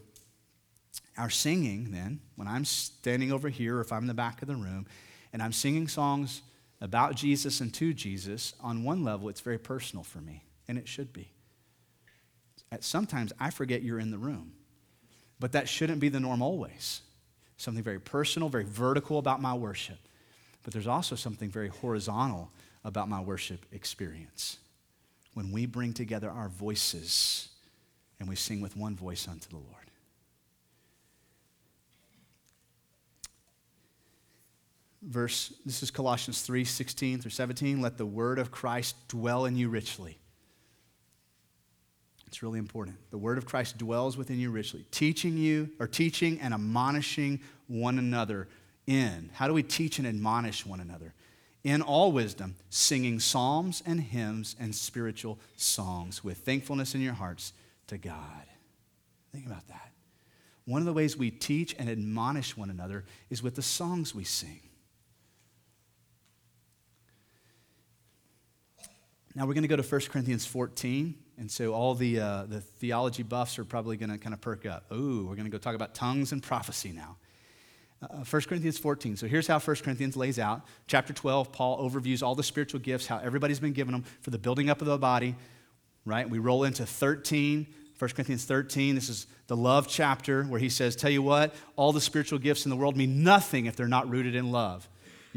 our 1.17 1.31
singing, 1.31 1.89
then, 1.89 2.19
when 2.35 2.47
I'm 2.47 2.65
standing 2.65 3.31
over 3.31 3.49
here 3.49 3.77
or 3.77 3.81
if 3.81 3.91
I'm 3.91 4.03
in 4.03 4.07
the 4.07 4.13
back 4.13 4.43
of 4.43 4.47
the 4.47 4.55
room 4.55 4.85
and 5.33 5.41
I'm 5.41 5.51
singing 5.51 5.87
songs 5.87 6.43
about 6.81 7.15
Jesus 7.15 7.61
and 7.61 7.73
to 7.73 7.95
Jesus, 7.95 8.53
on 8.61 8.83
one 8.83 9.03
level, 9.03 9.27
it's 9.27 9.41
very 9.41 9.57
personal 9.57 10.03
for 10.03 10.19
me, 10.19 10.43
and 10.67 10.77
it 10.77 10.87
should 10.87 11.11
be. 11.13 11.31
At 12.71 12.83
sometimes 12.83 13.31
I 13.39 13.49
forget 13.49 13.83
you're 13.83 13.99
in 13.99 14.11
the 14.11 14.17
room. 14.17 14.53
But 15.39 15.51
that 15.51 15.69
shouldn't 15.69 15.99
be 15.99 16.09
the 16.09 16.19
norm 16.19 16.41
always. 16.41 17.01
Something 17.57 17.83
very 17.83 17.99
personal, 17.99 18.49
very 18.49 18.65
vertical 18.65 19.19
about 19.19 19.41
my 19.41 19.53
worship. 19.53 19.99
But 20.63 20.73
there's 20.73 20.87
also 20.87 21.15
something 21.15 21.49
very 21.49 21.69
horizontal 21.69 22.51
about 22.83 23.09
my 23.09 23.21
worship 23.21 23.65
experience. 23.71 24.57
When 25.33 25.51
we 25.51 25.65
bring 25.65 25.93
together 25.93 26.29
our 26.29 26.49
voices 26.49 27.49
and 28.19 28.27
we 28.27 28.35
sing 28.35 28.61
with 28.61 28.75
one 28.75 28.95
voice 28.95 29.27
unto 29.27 29.49
the 29.49 29.55
Lord. 29.55 29.67
Verse, 35.03 35.53
this 35.65 35.83
is 35.83 35.91
Colossians 35.91 36.41
3 36.41 36.65
16 36.65 37.21
through 37.21 37.31
17. 37.31 37.81
Let 37.81 37.97
the 37.97 38.05
word 38.05 38.39
of 38.39 38.51
Christ 38.51 38.95
dwell 39.07 39.45
in 39.45 39.55
you 39.55 39.69
richly 39.69 40.17
it's 42.27 42.43
really 42.43 42.59
important. 42.59 42.97
The 43.09 43.17
word 43.17 43.37
of 43.37 43.45
Christ 43.45 43.77
dwells 43.77 44.17
within 44.17 44.37
you 44.37 44.51
richly, 44.51 44.85
teaching 44.91 45.37
you 45.37 45.69
or 45.79 45.87
teaching 45.87 46.39
and 46.41 46.53
admonishing 46.53 47.39
one 47.67 47.97
another 47.97 48.49
in. 48.85 49.29
How 49.33 49.47
do 49.47 49.53
we 49.53 49.63
teach 49.63 49.97
and 49.97 50.07
admonish 50.07 50.65
one 50.65 50.81
another? 50.81 51.13
In 51.63 51.81
all 51.81 52.11
wisdom, 52.11 52.55
singing 52.69 53.19
psalms 53.19 53.81
and 53.85 54.01
hymns 54.01 54.55
and 54.59 54.75
spiritual 54.75 55.39
songs 55.55 56.23
with 56.23 56.39
thankfulness 56.39 56.95
in 56.95 57.01
your 57.01 57.13
hearts 57.13 57.53
to 57.87 57.97
God. 57.97 58.45
Think 59.31 59.45
about 59.45 59.67
that. 59.69 59.91
One 60.65 60.81
of 60.81 60.85
the 60.85 60.93
ways 60.93 61.15
we 61.15 61.31
teach 61.31 61.75
and 61.79 61.89
admonish 61.89 62.57
one 62.57 62.69
another 62.69 63.05
is 63.29 63.41
with 63.41 63.55
the 63.55 63.61
songs 63.61 64.13
we 64.13 64.25
sing. 64.25 64.59
Now 69.33 69.45
we're 69.45 69.53
going 69.53 69.61
to 69.61 69.69
go 69.69 69.77
to 69.77 69.83
1 69.83 70.01
Corinthians 70.09 70.45
14. 70.45 71.15
And 71.37 71.51
so 71.51 71.73
all 71.73 71.93
the, 71.93 72.19
uh, 72.19 72.43
the 72.47 72.61
theology 72.61 73.23
buffs 73.23 73.59
are 73.59 73.65
probably 73.65 73.95
going 73.95 74.09
to 74.09 74.17
kind 74.17 74.33
of 74.33 74.41
perk 74.41 74.65
up. 74.65 74.91
Ooh, 74.91 75.27
we're 75.27 75.35
going 75.35 75.45
to 75.45 75.51
go 75.51 75.59
talk 75.59 75.75
about 75.75 75.93
tongues 75.93 76.31
and 76.31 76.41
prophecy 76.41 76.91
now. 76.91 77.17
Uh, 78.01 78.23
1 78.23 78.41
Corinthians 78.43 78.77
14. 78.77 79.17
So 79.17 79.27
here's 79.27 79.47
how 79.47 79.59
1 79.59 79.75
Corinthians 79.77 80.15
lays 80.15 80.39
out. 80.39 80.61
Chapter 80.87 81.13
12, 81.13 81.51
Paul 81.51 81.89
overviews 81.89 82.23
all 82.23 82.35
the 82.35 82.43
spiritual 82.43 82.79
gifts, 82.79 83.07
how 83.07 83.19
everybody's 83.19 83.59
been 83.59 83.73
given 83.73 83.91
them 83.91 84.03
for 84.21 84.31
the 84.31 84.37
building 84.37 84.69
up 84.69 84.81
of 84.81 84.87
the 84.87 84.97
body, 84.97 85.35
right? 86.05 86.27
We 86.27 86.39
roll 86.39 86.63
into 86.63 86.85
13, 86.85 87.67
1 87.97 88.09
Corinthians 88.11 88.45
13. 88.45 88.95
This 88.95 89.09
is 89.09 89.27
the 89.47 89.57
love 89.57 89.87
chapter 89.87 90.43
where 90.43 90.59
he 90.59 90.69
says, 90.69 90.95
Tell 90.95 91.09
you 91.09 91.23
what, 91.23 91.55
all 91.75 91.91
the 91.91 92.01
spiritual 92.01 92.37
gifts 92.39 92.65
in 92.65 92.69
the 92.69 92.75
world 92.75 92.95
mean 92.95 93.23
nothing 93.23 93.65
if 93.65 93.75
they're 93.75 93.87
not 93.87 94.09
rooted 94.09 94.35
in 94.35 94.51
love. 94.51 94.87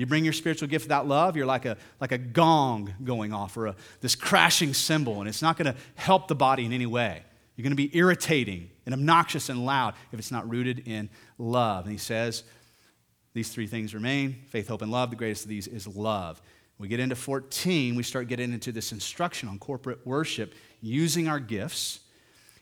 You 0.01 0.07
bring 0.07 0.24
your 0.24 0.32
spiritual 0.32 0.66
gift 0.66 0.86
without 0.86 1.07
love, 1.07 1.36
you're 1.36 1.44
like 1.44 1.66
a, 1.66 1.76
like 2.01 2.11
a 2.11 2.16
gong 2.16 2.94
going 3.05 3.34
off 3.34 3.55
or 3.59 3.66
a, 3.66 3.76
this 4.01 4.14
crashing 4.14 4.72
cymbal, 4.72 5.20
and 5.20 5.28
it's 5.28 5.42
not 5.42 5.59
going 5.59 5.70
to 5.70 5.78
help 5.94 6.26
the 6.26 6.34
body 6.34 6.64
in 6.64 6.72
any 6.72 6.86
way. 6.86 7.22
You're 7.55 7.64
going 7.64 7.72
to 7.72 7.76
be 7.76 7.94
irritating 7.94 8.70
and 8.86 8.94
obnoxious 8.94 9.51
and 9.51 9.66
loud 9.66 9.92
if 10.11 10.18
it's 10.18 10.30
not 10.30 10.48
rooted 10.48 10.88
in 10.88 11.11
love. 11.36 11.84
And 11.84 11.92
he 11.92 11.98
says, 11.98 12.44
these 13.34 13.51
three 13.51 13.66
things 13.66 13.92
remain 13.92 14.36
faith, 14.48 14.68
hope, 14.68 14.80
and 14.80 14.90
love. 14.90 15.11
The 15.11 15.16
greatest 15.16 15.44
of 15.44 15.51
these 15.51 15.66
is 15.66 15.86
love. 15.86 16.40
We 16.78 16.88
get 16.88 16.98
into 16.98 17.14
14, 17.14 17.94
we 17.94 18.03
start 18.03 18.26
getting 18.26 18.55
into 18.55 18.72
this 18.72 18.92
instruction 18.92 19.51
on 19.51 19.59
corporate 19.59 20.07
worship 20.07 20.55
using 20.80 21.28
our 21.28 21.38
gifts. 21.38 22.01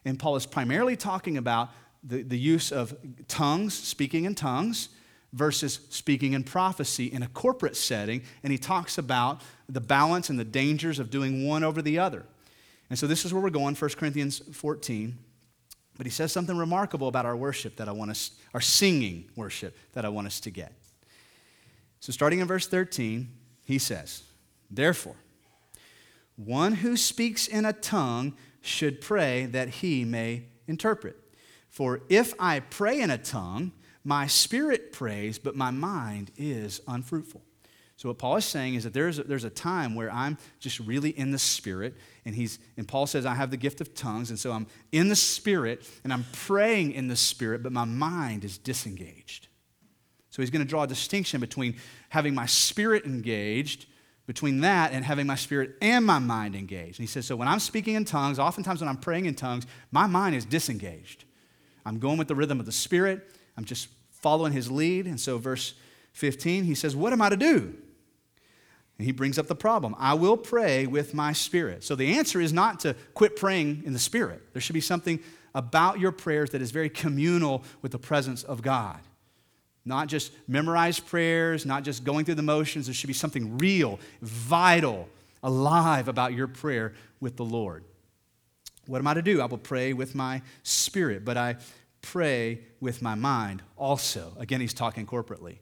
And 0.04 0.18
Paul 0.18 0.34
is 0.34 0.44
primarily 0.44 0.96
talking 0.96 1.36
about 1.36 1.68
the, 2.02 2.22
the 2.22 2.38
use 2.38 2.72
of 2.72 2.96
tongues, 3.28 3.74
speaking 3.74 4.24
in 4.24 4.34
tongues, 4.34 4.88
versus 5.32 5.80
speaking 5.90 6.32
in 6.32 6.42
prophecy 6.42 7.06
in 7.06 7.22
a 7.22 7.28
corporate 7.28 7.76
setting. 7.76 8.22
And 8.42 8.50
he 8.50 8.58
talks 8.58 8.98
about 8.98 9.42
the 9.68 9.80
balance 9.80 10.30
and 10.30 10.38
the 10.38 10.44
dangers 10.44 10.98
of 10.98 11.10
doing 11.10 11.46
one 11.46 11.64
over 11.64 11.82
the 11.82 11.98
other. 11.98 12.24
And 12.90 12.98
so 12.98 13.06
this 13.06 13.24
is 13.24 13.34
where 13.34 13.42
we're 13.42 13.50
going, 13.50 13.74
1 13.74 13.90
Corinthians 13.90 14.38
14. 14.52 15.18
But 15.96 16.06
he 16.06 16.10
says 16.10 16.32
something 16.32 16.56
remarkable 16.56 17.08
about 17.08 17.26
our 17.26 17.36
worship 17.36 17.76
that 17.76 17.88
I 17.88 17.92
want 17.92 18.10
us, 18.10 18.30
our 18.54 18.60
singing 18.60 19.28
worship 19.36 19.76
that 19.92 20.04
I 20.04 20.08
want 20.08 20.28
us 20.28 20.40
to 20.40 20.50
get. 20.50 20.72
So 22.00 22.12
starting 22.12 22.38
in 22.38 22.46
verse 22.46 22.66
13, 22.68 23.28
he 23.64 23.78
says, 23.78 24.22
Therefore, 24.70 25.16
one 26.36 26.74
who 26.74 26.96
speaks 26.96 27.48
in 27.48 27.64
a 27.64 27.72
tongue 27.72 28.34
should 28.60 29.00
pray 29.00 29.46
that 29.46 29.68
he 29.68 30.04
may 30.04 30.44
interpret. 30.68 31.16
For 31.68 32.00
if 32.08 32.32
I 32.38 32.60
pray 32.60 33.00
in 33.00 33.10
a 33.10 33.18
tongue, 33.18 33.72
my 34.08 34.26
spirit 34.26 34.90
prays, 34.90 35.38
but 35.38 35.54
my 35.54 35.70
mind 35.70 36.30
is 36.38 36.80
unfruitful. 36.88 37.42
So 37.96 38.08
what 38.08 38.16
Paul 38.16 38.36
is 38.36 38.46
saying 38.46 38.74
is 38.74 38.84
that 38.84 38.94
there's 38.94 39.18
a, 39.18 39.24
there's 39.24 39.44
a 39.44 39.50
time 39.50 39.94
where 39.94 40.10
I'm 40.10 40.38
just 40.60 40.80
really 40.80 41.10
in 41.10 41.30
the 41.30 41.38
spirit, 41.38 41.94
and 42.24 42.34
he's 42.34 42.58
and 42.78 42.88
Paul 42.88 43.06
says 43.06 43.26
I 43.26 43.34
have 43.34 43.50
the 43.50 43.58
gift 43.58 43.82
of 43.82 43.94
tongues, 43.94 44.30
and 44.30 44.38
so 44.38 44.50
I'm 44.52 44.66
in 44.92 45.08
the 45.08 45.16
spirit 45.16 45.86
and 46.04 46.12
I'm 46.12 46.24
praying 46.32 46.92
in 46.92 47.08
the 47.08 47.16
spirit, 47.16 47.62
but 47.62 47.70
my 47.70 47.84
mind 47.84 48.44
is 48.44 48.56
disengaged. 48.56 49.48
So 50.30 50.40
he's 50.40 50.48
going 50.48 50.64
to 50.64 50.68
draw 50.68 50.84
a 50.84 50.86
distinction 50.86 51.38
between 51.38 51.76
having 52.08 52.34
my 52.34 52.46
spirit 52.46 53.04
engaged, 53.04 53.84
between 54.26 54.60
that 54.60 54.92
and 54.92 55.04
having 55.04 55.26
my 55.26 55.34
spirit 55.34 55.76
and 55.82 56.02
my 56.06 56.18
mind 56.18 56.56
engaged. 56.56 56.98
And 56.98 57.06
he 57.06 57.12
says, 57.12 57.26
so 57.26 57.36
when 57.36 57.48
I'm 57.48 57.60
speaking 57.60 57.94
in 57.94 58.06
tongues, 58.06 58.38
oftentimes 58.38 58.80
when 58.80 58.88
I'm 58.88 58.96
praying 58.96 59.26
in 59.26 59.34
tongues, 59.34 59.66
my 59.90 60.06
mind 60.06 60.34
is 60.34 60.46
disengaged. 60.46 61.24
I'm 61.84 61.98
going 61.98 62.16
with 62.16 62.28
the 62.28 62.34
rhythm 62.34 62.58
of 62.58 62.64
the 62.64 62.72
spirit. 62.72 63.34
I'm 63.58 63.64
just 63.64 63.88
following 64.20 64.52
his 64.52 64.70
lead. 64.70 65.06
And 65.06 65.20
so, 65.20 65.38
verse 65.38 65.74
15, 66.12 66.64
he 66.64 66.74
says, 66.74 66.96
What 66.96 67.12
am 67.12 67.22
I 67.22 67.28
to 67.28 67.36
do? 67.36 67.74
And 68.98 69.06
he 69.06 69.12
brings 69.12 69.38
up 69.38 69.46
the 69.46 69.54
problem 69.54 69.94
I 69.98 70.14
will 70.14 70.36
pray 70.36 70.86
with 70.86 71.14
my 71.14 71.32
spirit. 71.32 71.84
So, 71.84 71.94
the 71.94 72.18
answer 72.18 72.40
is 72.40 72.52
not 72.52 72.80
to 72.80 72.94
quit 73.14 73.36
praying 73.36 73.82
in 73.84 73.92
the 73.92 73.98
spirit. 73.98 74.52
There 74.52 74.62
should 74.62 74.74
be 74.74 74.80
something 74.80 75.20
about 75.54 75.98
your 75.98 76.12
prayers 76.12 76.50
that 76.50 76.62
is 76.62 76.70
very 76.70 76.90
communal 76.90 77.64
with 77.82 77.92
the 77.92 77.98
presence 77.98 78.42
of 78.42 78.62
God. 78.62 79.00
Not 79.84 80.08
just 80.08 80.32
memorized 80.46 81.06
prayers, 81.06 81.64
not 81.64 81.82
just 81.82 82.04
going 82.04 82.24
through 82.24 82.34
the 82.34 82.42
motions. 82.42 82.86
There 82.86 82.94
should 82.94 83.06
be 83.06 83.14
something 83.14 83.56
real, 83.56 83.98
vital, 84.20 85.08
alive 85.42 86.08
about 86.08 86.34
your 86.34 86.46
prayer 86.46 86.92
with 87.20 87.36
the 87.36 87.44
Lord. 87.44 87.84
What 88.86 88.98
am 88.98 89.06
I 89.06 89.14
to 89.14 89.22
do? 89.22 89.40
I 89.40 89.46
will 89.46 89.58
pray 89.58 89.92
with 89.92 90.14
my 90.14 90.42
spirit, 90.62 91.24
but 91.24 91.36
I 91.36 91.56
pray 92.02 92.60
with 92.80 93.02
my 93.02 93.14
mind 93.14 93.62
also. 93.76 94.32
Again, 94.38 94.60
he's 94.60 94.74
talking 94.74 95.06
corporately. 95.06 95.58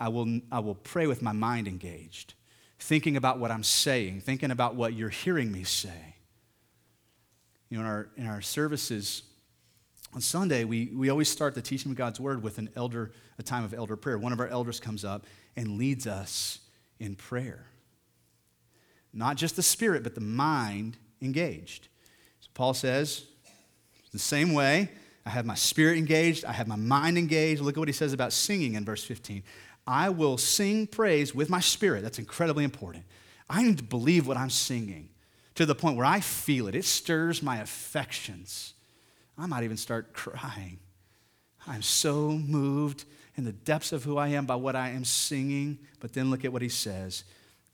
I 0.00 0.08
will, 0.08 0.40
I 0.50 0.60
will 0.60 0.74
pray 0.74 1.06
with 1.06 1.22
my 1.22 1.32
mind 1.32 1.68
engaged, 1.68 2.34
thinking 2.78 3.16
about 3.16 3.38
what 3.38 3.50
I'm 3.50 3.62
saying, 3.62 4.20
thinking 4.20 4.50
about 4.50 4.74
what 4.74 4.94
you're 4.94 5.08
hearing 5.08 5.52
me 5.52 5.64
say. 5.64 6.16
You 7.70 7.78
know, 7.78 7.84
in 7.84 7.90
our, 7.90 8.08
in 8.16 8.26
our 8.26 8.40
services 8.40 9.22
on 10.12 10.20
Sunday, 10.20 10.64
we, 10.64 10.90
we 10.94 11.10
always 11.10 11.28
start 11.28 11.54
the 11.54 11.62
teaching 11.62 11.90
of 11.90 11.96
God's 11.96 12.20
word 12.20 12.42
with 12.42 12.58
an 12.58 12.70
elder, 12.76 13.12
a 13.38 13.42
time 13.42 13.64
of 13.64 13.74
elder 13.74 13.96
prayer. 13.96 14.18
One 14.18 14.32
of 14.32 14.40
our 14.40 14.48
elders 14.48 14.78
comes 14.80 15.04
up 15.04 15.26
and 15.56 15.78
leads 15.78 16.06
us 16.06 16.60
in 16.98 17.16
prayer. 17.16 17.66
Not 19.12 19.36
just 19.36 19.56
the 19.56 19.62
spirit, 19.62 20.02
but 20.02 20.14
the 20.14 20.20
mind 20.20 20.96
engaged. 21.22 21.88
So 22.40 22.48
Paul 22.54 22.74
says, 22.74 23.24
the 24.12 24.18
same 24.20 24.52
way, 24.52 24.90
I 25.26 25.30
have 25.30 25.46
my 25.46 25.54
spirit 25.54 25.96
engaged, 25.96 26.44
I 26.44 26.52
have 26.52 26.68
my 26.68 26.76
mind 26.76 27.16
engaged. 27.16 27.62
Look 27.62 27.76
at 27.76 27.80
what 27.80 27.88
he 27.88 27.92
says 27.92 28.12
about 28.12 28.32
singing 28.32 28.74
in 28.74 28.84
verse 28.84 29.02
15. 29.02 29.42
I 29.86 30.10
will 30.10 30.38
sing 30.38 30.86
praise 30.86 31.34
with 31.34 31.50
my 31.50 31.60
spirit. 31.60 32.02
That's 32.02 32.18
incredibly 32.18 32.64
important. 32.64 33.04
I 33.48 33.62
need 33.62 33.78
to 33.78 33.84
believe 33.84 34.26
what 34.26 34.36
I'm 34.36 34.50
singing 34.50 35.10
to 35.54 35.66
the 35.66 35.74
point 35.74 35.96
where 35.96 36.06
I 36.06 36.20
feel 36.20 36.66
it. 36.68 36.74
It 36.74 36.84
stirs 36.84 37.42
my 37.42 37.58
affections. 37.58 38.74
I 39.38 39.46
might 39.46 39.64
even 39.64 39.76
start 39.76 40.12
crying. 40.12 40.78
I'm 41.66 41.82
so 41.82 42.30
moved 42.30 43.04
in 43.36 43.44
the 43.44 43.52
depths 43.52 43.92
of 43.92 44.04
who 44.04 44.16
I 44.18 44.28
am 44.28 44.46
by 44.46 44.56
what 44.56 44.76
I 44.76 44.90
am 44.90 45.04
singing. 45.04 45.78
But 46.00 46.12
then 46.12 46.30
look 46.30 46.44
at 46.44 46.52
what 46.52 46.62
he 46.62 46.68
says 46.68 47.24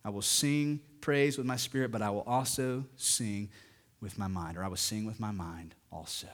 I 0.04 0.10
will 0.10 0.22
sing 0.22 0.80
praise 1.00 1.36
with 1.36 1.46
my 1.46 1.56
spirit, 1.56 1.90
but 1.90 2.02
I 2.02 2.10
will 2.10 2.22
also 2.22 2.84
sing 2.96 3.50
with 4.00 4.18
my 4.18 4.28
mind, 4.28 4.56
or 4.56 4.64
I 4.64 4.68
will 4.68 4.76
sing 4.76 5.04
with 5.04 5.20
my 5.20 5.30
mind 5.30 5.74
also 5.92 6.28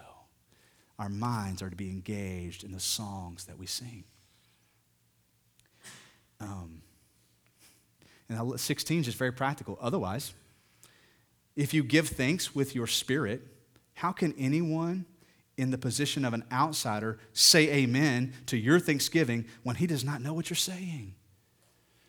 our 0.98 1.08
minds 1.08 1.62
are 1.62 1.70
to 1.70 1.76
be 1.76 1.90
engaged 1.90 2.64
in 2.64 2.72
the 2.72 2.80
songs 2.80 3.44
that 3.44 3.58
we 3.58 3.66
sing. 3.66 4.04
Um, 6.40 6.82
and 8.28 8.58
16 8.58 9.00
is 9.00 9.06
just 9.06 9.18
very 9.18 9.32
practical. 9.32 9.78
Otherwise, 9.80 10.34
if 11.54 11.72
you 11.72 11.82
give 11.82 12.08
thanks 12.08 12.54
with 12.54 12.74
your 12.74 12.86
spirit, 12.86 13.42
how 13.94 14.12
can 14.12 14.34
anyone 14.38 15.06
in 15.56 15.70
the 15.70 15.78
position 15.78 16.24
of 16.24 16.34
an 16.34 16.44
outsider 16.52 17.18
say 17.32 17.70
amen 17.70 18.34
to 18.46 18.56
your 18.56 18.78
thanksgiving 18.78 19.46
when 19.62 19.76
he 19.76 19.86
does 19.86 20.04
not 20.04 20.20
know 20.20 20.34
what 20.34 20.50
you're 20.50 20.56
saying? 20.56 21.14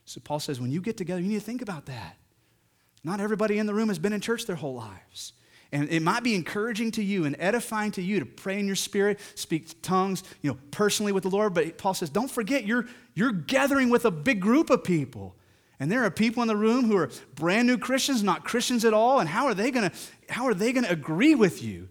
So 0.06 0.22
Paul 0.24 0.40
says, 0.40 0.60
when 0.60 0.72
you 0.72 0.82
get 0.82 0.98
together, 0.98 1.22
you 1.22 1.28
need 1.28 1.40
to 1.40 1.46
think 1.46 1.62
about 1.62 1.86
that. 1.86 2.18
Not 3.04 3.20
everybody 3.20 3.60
in 3.60 3.66
the 3.66 3.74
room 3.74 3.90
has 3.90 4.00
been 4.00 4.14
in 4.14 4.22
church 4.22 4.46
their 4.46 4.56
whole 4.56 4.76
lives. 4.76 5.34
And 5.72 5.90
it 5.90 6.02
might 6.02 6.24
be 6.24 6.34
encouraging 6.34 6.92
to 6.92 7.04
you 7.04 7.26
and 7.26 7.36
edifying 7.40 7.92
to 7.94 8.02
you 8.02 8.20
to 8.20 8.26
pray 8.26 8.60
in 8.60 8.68
your 8.68 8.76
spirit, 8.76 9.20
speak 9.36 9.82
tongues, 9.82 10.24
you 10.42 10.52
know, 10.52 10.58
personally 10.72 11.12
with 11.12 11.24
the 11.24 11.30
Lord. 11.30 11.54
But 11.54 11.78
Paul 11.78 11.94
says, 11.94 12.10
don't 12.10 12.32
forget, 12.32 12.66
you're, 12.66 12.86
you're 13.16 13.34
gathering 13.34 13.90
with 13.90 14.06
a 14.06 14.12
big 14.12 14.40
group 14.40 14.70
of 14.70 14.84
people. 14.84 15.36
And 15.80 15.92
there 15.92 16.04
are 16.04 16.10
people 16.10 16.42
in 16.42 16.48
the 16.48 16.56
room 16.56 16.86
who 16.86 16.98
are 16.98 17.10
brand 17.36 17.68
new 17.68 17.78
Christians, 17.78 18.24
not 18.24 18.44
Christians 18.44 18.86
at 18.86 18.94
all. 18.94 19.20
And 19.20 19.30
how 19.30 19.46
are 19.46 19.54
they 19.54 19.72
gonna, 19.72 19.92
how 20.30 20.46
are 20.48 20.54
they 20.54 20.74
gonna 20.74 20.88
agree 20.90 21.36
with 21.36 21.62
you 21.62 21.90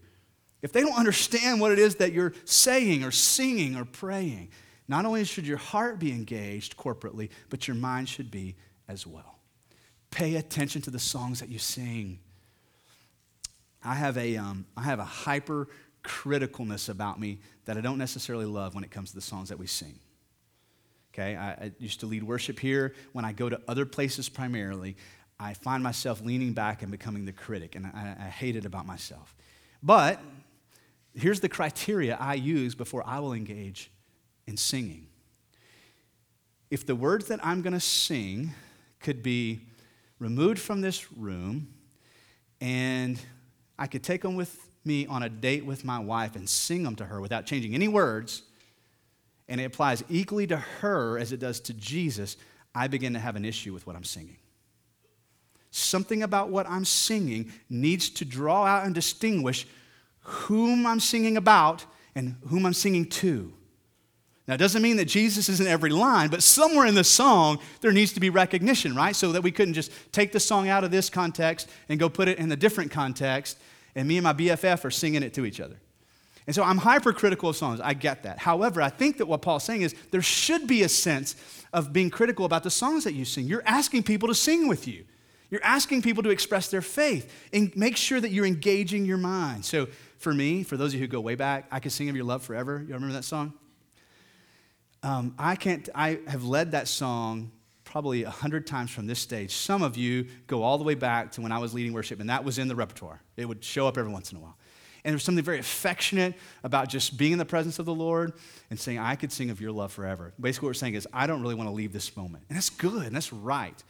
if 0.62 0.72
they 0.72 0.80
don't 0.80 0.98
understand 0.98 1.60
what 1.60 1.70
it 1.70 1.78
is 1.78 1.96
that 1.96 2.12
you're 2.12 2.32
saying 2.44 3.04
or 3.04 3.10
singing 3.10 3.76
or 3.76 3.84
praying? 3.84 4.48
Not 4.88 5.04
only 5.04 5.24
should 5.24 5.46
your 5.46 5.56
heart 5.56 5.98
be 5.98 6.12
engaged 6.12 6.76
corporately, 6.76 7.30
but 7.48 7.68
your 7.68 7.76
mind 7.76 8.08
should 8.08 8.30
be 8.30 8.56
as 8.88 9.06
well. 9.06 9.38
Pay 10.10 10.36
attention 10.36 10.80
to 10.82 10.90
the 10.90 10.98
songs 10.98 11.40
that 11.40 11.48
you 11.48 11.58
sing. 11.58 12.18
I 13.86 13.94
have 13.94 14.18
a, 14.18 14.36
um, 14.36 14.66
I 14.76 14.82
have 14.82 14.98
a 14.98 15.04
hyper 15.04 15.68
criticalness 16.02 16.88
about 16.88 17.20
me 17.20 17.38
that 17.64 17.76
I 17.76 17.80
don't 17.80 17.98
necessarily 17.98 18.44
love 18.44 18.74
when 18.74 18.84
it 18.84 18.90
comes 18.90 19.10
to 19.10 19.14
the 19.14 19.22
songs 19.22 19.48
that 19.48 19.58
we 19.58 19.66
sing. 19.66 19.98
Okay, 21.14 21.36
I, 21.36 21.50
I 21.52 21.72
used 21.78 22.00
to 22.00 22.06
lead 22.06 22.22
worship 22.22 22.58
here. 22.58 22.94
When 23.12 23.24
I 23.24 23.32
go 23.32 23.48
to 23.48 23.60
other 23.66 23.86
places 23.86 24.28
primarily, 24.28 24.96
I 25.38 25.54
find 25.54 25.82
myself 25.82 26.20
leaning 26.20 26.52
back 26.52 26.82
and 26.82 26.90
becoming 26.90 27.24
the 27.24 27.32
critic, 27.32 27.74
and 27.74 27.86
I, 27.86 28.16
I 28.18 28.28
hate 28.28 28.56
it 28.56 28.64
about 28.64 28.86
myself. 28.86 29.34
But 29.82 30.20
here's 31.14 31.40
the 31.40 31.48
criteria 31.48 32.16
I 32.20 32.34
use 32.34 32.74
before 32.74 33.02
I 33.06 33.20
will 33.20 33.32
engage 33.32 33.90
in 34.46 34.56
singing. 34.56 35.06
If 36.70 36.84
the 36.84 36.96
words 36.96 37.28
that 37.28 37.44
I'm 37.44 37.62
going 37.62 37.72
to 37.72 37.80
sing 37.80 38.52
could 39.00 39.22
be 39.22 39.60
removed 40.18 40.58
from 40.58 40.80
this 40.80 41.12
room 41.12 41.68
and 42.60 43.20
I 43.78 43.86
could 43.86 44.02
take 44.02 44.22
them 44.22 44.36
with 44.36 44.68
me 44.84 45.06
on 45.06 45.22
a 45.22 45.28
date 45.28 45.64
with 45.64 45.84
my 45.84 45.98
wife 45.98 46.36
and 46.36 46.48
sing 46.48 46.82
them 46.82 46.96
to 46.96 47.04
her 47.04 47.20
without 47.20 47.46
changing 47.46 47.74
any 47.74 47.88
words, 47.88 48.42
and 49.48 49.60
it 49.60 49.64
applies 49.64 50.02
equally 50.08 50.46
to 50.46 50.56
her 50.56 51.18
as 51.18 51.32
it 51.32 51.40
does 51.40 51.60
to 51.60 51.74
Jesus, 51.74 52.36
I 52.74 52.88
begin 52.88 53.12
to 53.14 53.18
have 53.18 53.36
an 53.36 53.44
issue 53.44 53.72
with 53.72 53.86
what 53.86 53.96
I'm 53.96 54.04
singing. 54.04 54.36
Something 55.70 56.22
about 56.22 56.48
what 56.48 56.68
I'm 56.68 56.84
singing 56.84 57.52
needs 57.68 58.08
to 58.10 58.24
draw 58.24 58.64
out 58.64 58.86
and 58.86 58.94
distinguish 58.94 59.66
whom 60.20 60.86
I'm 60.86 61.00
singing 61.00 61.36
about 61.36 61.84
and 62.14 62.36
whom 62.48 62.64
I'm 62.64 62.72
singing 62.72 63.06
to. 63.06 63.52
Now, 64.48 64.54
it 64.54 64.58
doesn't 64.58 64.82
mean 64.82 64.96
that 64.98 65.06
Jesus 65.06 65.48
is 65.48 65.60
in 65.60 65.66
every 65.66 65.90
line, 65.90 66.28
but 66.30 66.42
somewhere 66.42 66.86
in 66.86 66.94
the 66.94 67.02
song, 67.02 67.58
there 67.80 67.90
needs 67.90 68.12
to 68.12 68.20
be 68.20 68.30
recognition, 68.30 68.94
right? 68.94 69.16
So 69.16 69.32
that 69.32 69.42
we 69.42 69.50
couldn't 69.50 69.74
just 69.74 69.90
take 70.12 70.30
the 70.30 70.38
song 70.38 70.68
out 70.68 70.84
of 70.84 70.92
this 70.92 71.10
context 71.10 71.68
and 71.88 71.98
go 71.98 72.08
put 72.08 72.28
it 72.28 72.38
in 72.38 72.50
a 72.52 72.56
different 72.56 72.92
context, 72.92 73.58
and 73.96 74.06
me 74.06 74.18
and 74.18 74.24
my 74.24 74.32
BFF 74.32 74.84
are 74.84 74.90
singing 74.90 75.24
it 75.24 75.34
to 75.34 75.44
each 75.44 75.60
other. 75.60 75.76
And 76.46 76.54
so 76.54 76.62
I'm 76.62 76.78
hypercritical 76.78 77.50
of 77.50 77.56
songs. 77.56 77.80
I 77.80 77.94
get 77.94 78.22
that. 78.22 78.38
However, 78.38 78.80
I 78.80 78.88
think 78.88 79.18
that 79.18 79.26
what 79.26 79.42
Paul's 79.42 79.64
saying 79.64 79.82
is 79.82 79.96
there 80.12 80.22
should 80.22 80.68
be 80.68 80.84
a 80.84 80.88
sense 80.88 81.34
of 81.72 81.92
being 81.92 82.08
critical 82.08 82.44
about 82.44 82.62
the 82.62 82.70
songs 82.70 83.02
that 83.02 83.14
you 83.14 83.24
sing. 83.24 83.46
You're 83.48 83.64
asking 83.66 84.04
people 84.04 84.28
to 84.28 84.34
sing 84.34 84.68
with 84.68 84.86
you. 84.86 85.04
You're 85.50 85.64
asking 85.64 86.02
people 86.02 86.22
to 86.22 86.30
express 86.30 86.68
their 86.68 86.82
faith 86.82 87.32
and 87.52 87.74
make 87.76 87.96
sure 87.96 88.20
that 88.20 88.30
you're 88.30 88.46
engaging 88.46 89.04
your 89.04 89.18
mind. 89.18 89.64
So 89.64 89.88
for 90.18 90.32
me, 90.32 90.62
for 90.62 90.76
those 90.76 90.90
of 90.90 90.94
you 90.94 91.00
who 91.00 91.08
go 91.08 91.20
way 91.20 91.34
back, 91.34 91.66
I 91.72 91.80
could 91.80 91.90
sing 91.90 92.08
of 92.08 92.14
your 92.14 92.24
love 92.24 92.44
forever. 92.44 92.84
You 92.86 92.94
remember 92.94 93.14
that 93.14 93.24
song? 93.24 93.52
Um, 95.06 95.36
I 95.38 95.54
can't, 95.54 95.88
I 95.94 96.18
have 96.26 96.44
led 96.44 96.72
that 96.72 96.88
song 96.88 97.52
probably 97.84 98.24
a 98.24 98.30
hundred 98.30 98.66
times 98.66 98.90
from 98.90 99.06
this 99.06 99.20
stage. 99.20 99.54
Some 99.54 99.84
of 99.84 99.96
you 99.96 100.26
go 100.48 100.64
all 100.64 100.78
the 100.78 100.84
way 100.84 100.96
back 100.96 101.30
to 101.32 101.40
when 101.40 101.52
I 101.52 101.58
was 101.58 101.72
leading 101.72 101.92
worship, 101.92 102.18
and 102.18 102.28
that 102.28 102.42
was 102.42 102.58
in 102.58 102.66
the 102.66 102.74
repertoire. 102.74 103.22
It 103.36 103.44
would 103.44 103.62
show 103.62 103.86
up 103.86 103.98
every 103.98 104.10
once 104.10 104.32
in 104.32 104.38
a 104.38 104.40
while. 104.40 104.56
And 105.04 105.12
there's 105.12 105.22
something 105.22 105.44
very 105.44 105.60
affectionate 105.60 106.34
about 106.64 106.88
just 106.88 107.16
being 107.16 107.30
in 107.30 107.38
the 107.38 107.44
presence 107.44 107.78
of 107.78 107.86
the 107.86 107.94
Lord 107.94 108.32
and 108.68 108.80
saying, 108.80 108.98
I 108.98 109.14
could 109.14 109.30
sing 109.30 109.50
of 109.50 109.60
your 109.60 109.70
love 109.70 109.92
forever. 109.92 110.32
Basically, 110.40 110.66
what 110.66 110.70
we're 110.70 110.74
saying 110.74 110.94
is, 110.94 111.06
I 111.12 111.28
don't 111.28 111.40
really 111.40 111.54
want 111.54 111.68
to 111.68 111.72
leave 111.72 111.92
this 111.92 112.16
moment. 112.16 112.42
And 112.48 112.56
that's 112.56 112.70
good 112.70 113.06
and 113.06 113.14
that's 113.14 113.32
right. 113.32 113.80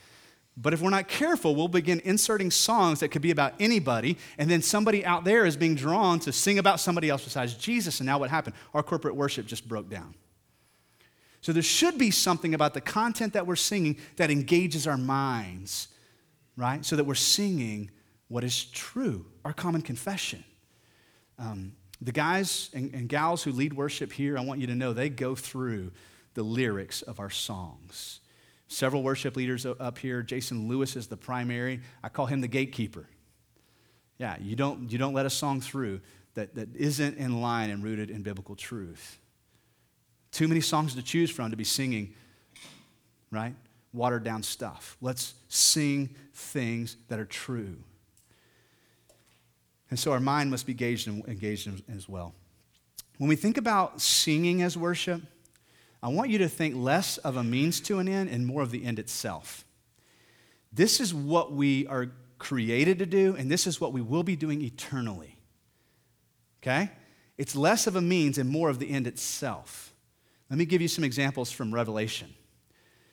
But 0.54 0.74
if 0.74 0.82
we're 0.82 0.90
not 0.90 1.08
careful, 1.08 1.54
we'll 1.54 1.68
begin 1.68 2.02
inserting 2.04 2.50
songs 2.50 3.00
that 3.00 3.08
could 3.08 3.22
be 3.22 3.30
about 3.30 3.54
anybody, 3.58 4.18
and 4.36 4.50
then 4.50 4.60
somebody 4.60 5.02
out 5.02 5.24
there 5.24 5.46
is 5.46 5.56
being 5.56 5.76
drawn 5.76 6.20
to 6.20 6.32
sing 6.32 6.58
about 6.58 6.78
somebody 6.78 7.08
else 7.08 7.24
besides 7.24 7.54
Jesus. 7.54 8.00
And 8.00 8.06
now 8.06 8.18
what 8.18 8.28
happened? 8.28 8.54
Our 8.74 8.82
corporate 8.82 9.16
worship 9.16 9.46
just 9.46 9.66
broke 9.66 9.88
down. 9.88 10.14
So 11.46 11.52
there 11.52 11.62
should 11.62 11.96
be 11.96 12.10
something 12.10 12.54
about 12.54 12.74
the 12.74 12.80
content 12.80 13.34
that 13.34 13.46
we're 13.46 13.54
singing 13.54 13.98
that 14.16 14.32
engages 14.32 14.84
our 14.88 14.96
minds, 14.96 15.86
right? 16.56 16.84
So 16.84 16.96
that 16.96 17.04
we're 17.04 17.14
singing 17.14 17.92
what 18.26 18.42
is 18.42 18.64
true, 18.64 19.26
our 19.44 19.52
common 19.52 19.82
confession. 19.82 20.42
Um, 21.38 21.74
the 22.00 22.10
guys 22.10 22.68
and, 22.74 22.92
and 22.92 23.08
gals 23.08 23.44
who 23.44 23.52
lead 23.52 23.74
worship 23.74 24.12
here, 24.12 24.36
I 24.36 24.40
want 24.40 24.60
you 24.60 24.66
to 24.66 24.74
know 24.74 24.92
they 24.92 25.08
go 25.08 25.36
through 25.36 25.92
the 26.34 26.42
lyrics 26.42 27.02
of 27.02 27.20
our 27.20 27.30
songs. 27.30 28.18
Several 28.66 29.04
worship 29.04 29.36
leaders 29.36 29.64
up 29.64 29.98
here. 29.98 30.24
Jason 30.24 30.66
Lewis 30.66 30.96
is 30.96 31.06
the 31.06 31.16
primary. 31.16 31.80
I 32.02 32.08
call 32.08 32.26
him 32.26 32.40
the 32.40 32.48
gatekeeper. 32.48 33.06
Yeah, 34.18 34.36
you 34.40 34.56
don't, 34.56 34.90
you 34.90 34.98
don't 34.98 35.14
let 35.14 35.26
a 35.26 35.30
song 35.30 35.60
through 35.60 36.00
that, 36.34 36.56
that 36.56 36.74
isn't 36.74 37.18
in 37.18 37.40
line 37.40 37.70
and 37.70 37.84
rooted 37.84 38.10
in 38.10 38.24
biblical 38.24 38.56
truth. 38.56 39.20
Too 40.36 40.48
many 40.48 40.60
songs 40.60 40.94
to 40.94 41.02
choose 41.02 41.30
from 41.30 41.50
to 41.50 41.56
be 41.56 41.64
singing, 41.64 42.12
right? 43.30 43.54
Watered 43.94 44.22
down 44.22 44.42
stuff. 44.42 44.98
Let's 45.00 45.32
sing 45.48 46.14
things 46.34 46.98
that 47.08 47.18
are 47.18 47.24
true. 47.24 47.78
And 49.88 49.98
so 49.98 50.12
our 50.12 50.20
mind 50.20 50.50
must 50.50 50.66
be 50.66 50.72
engaged, 50.72 51.08
in, 51.08 51.24
engaged 51.26 51.68
in, 51.68 51.82
as 51.96 52.06
well. 52.06 52.34
When 53.16 53.28
we 53.28 53.36
think 53.36 53.56
about 53.56 54.02
singing 54.02 54.60
as 54.60 54.76
worship, 54.76 55.22
I 56.02 56.08
want 56.08 56.28
you 56.28 56.36
to 56.36 56.50
think 56.50 56.74
less 56.76 57.16
of 57.16 57.38
a 57.38 57.42
means 57.42 57.80
to 57.80 57.98
an 57.98 58.06
end 58.06 58.28
and 58.28 58.46
more 58.46 58.60
of 58.60 58.70
the 58.70 58.84
end 58.84 58.98
itself. 58.98 59.64
This 60.70 61.00
is 61.00 61.14
what 61.14 61.54
we 61.54 61.86
are 61.86 62.08
created 62.36 62.98
to 62.98 63.06
do, 63.06 63.34
and 63.38 63.50
this 63.50 63.66
is 63.66 63.80
what 63.80 63.94
we 63.94 64.02
will 64.02 64.22
be 64.22 64.36
doing 64.36 64.60
eternally. 64.60 65.38
Okay? 66.62 66.90
It's 67.38 67.56
less 67.56 67.86
of 67.86 67.96
a 67.96 68.02
means 68.02 68.36
and 68.36 68.50
more 68.50 68.68
of 68.68 68.78
the 68.78 68.90
end 68.90 69.06
itself. 69.06 69.94
Let 70.50 70.58
me 70.58 70.64
give 70.64 70.80
you 70.80 70.88
some 70.88 71.04
examples 71.04 71.50
from 71.50 71.74
Revelation. 71.74 72.34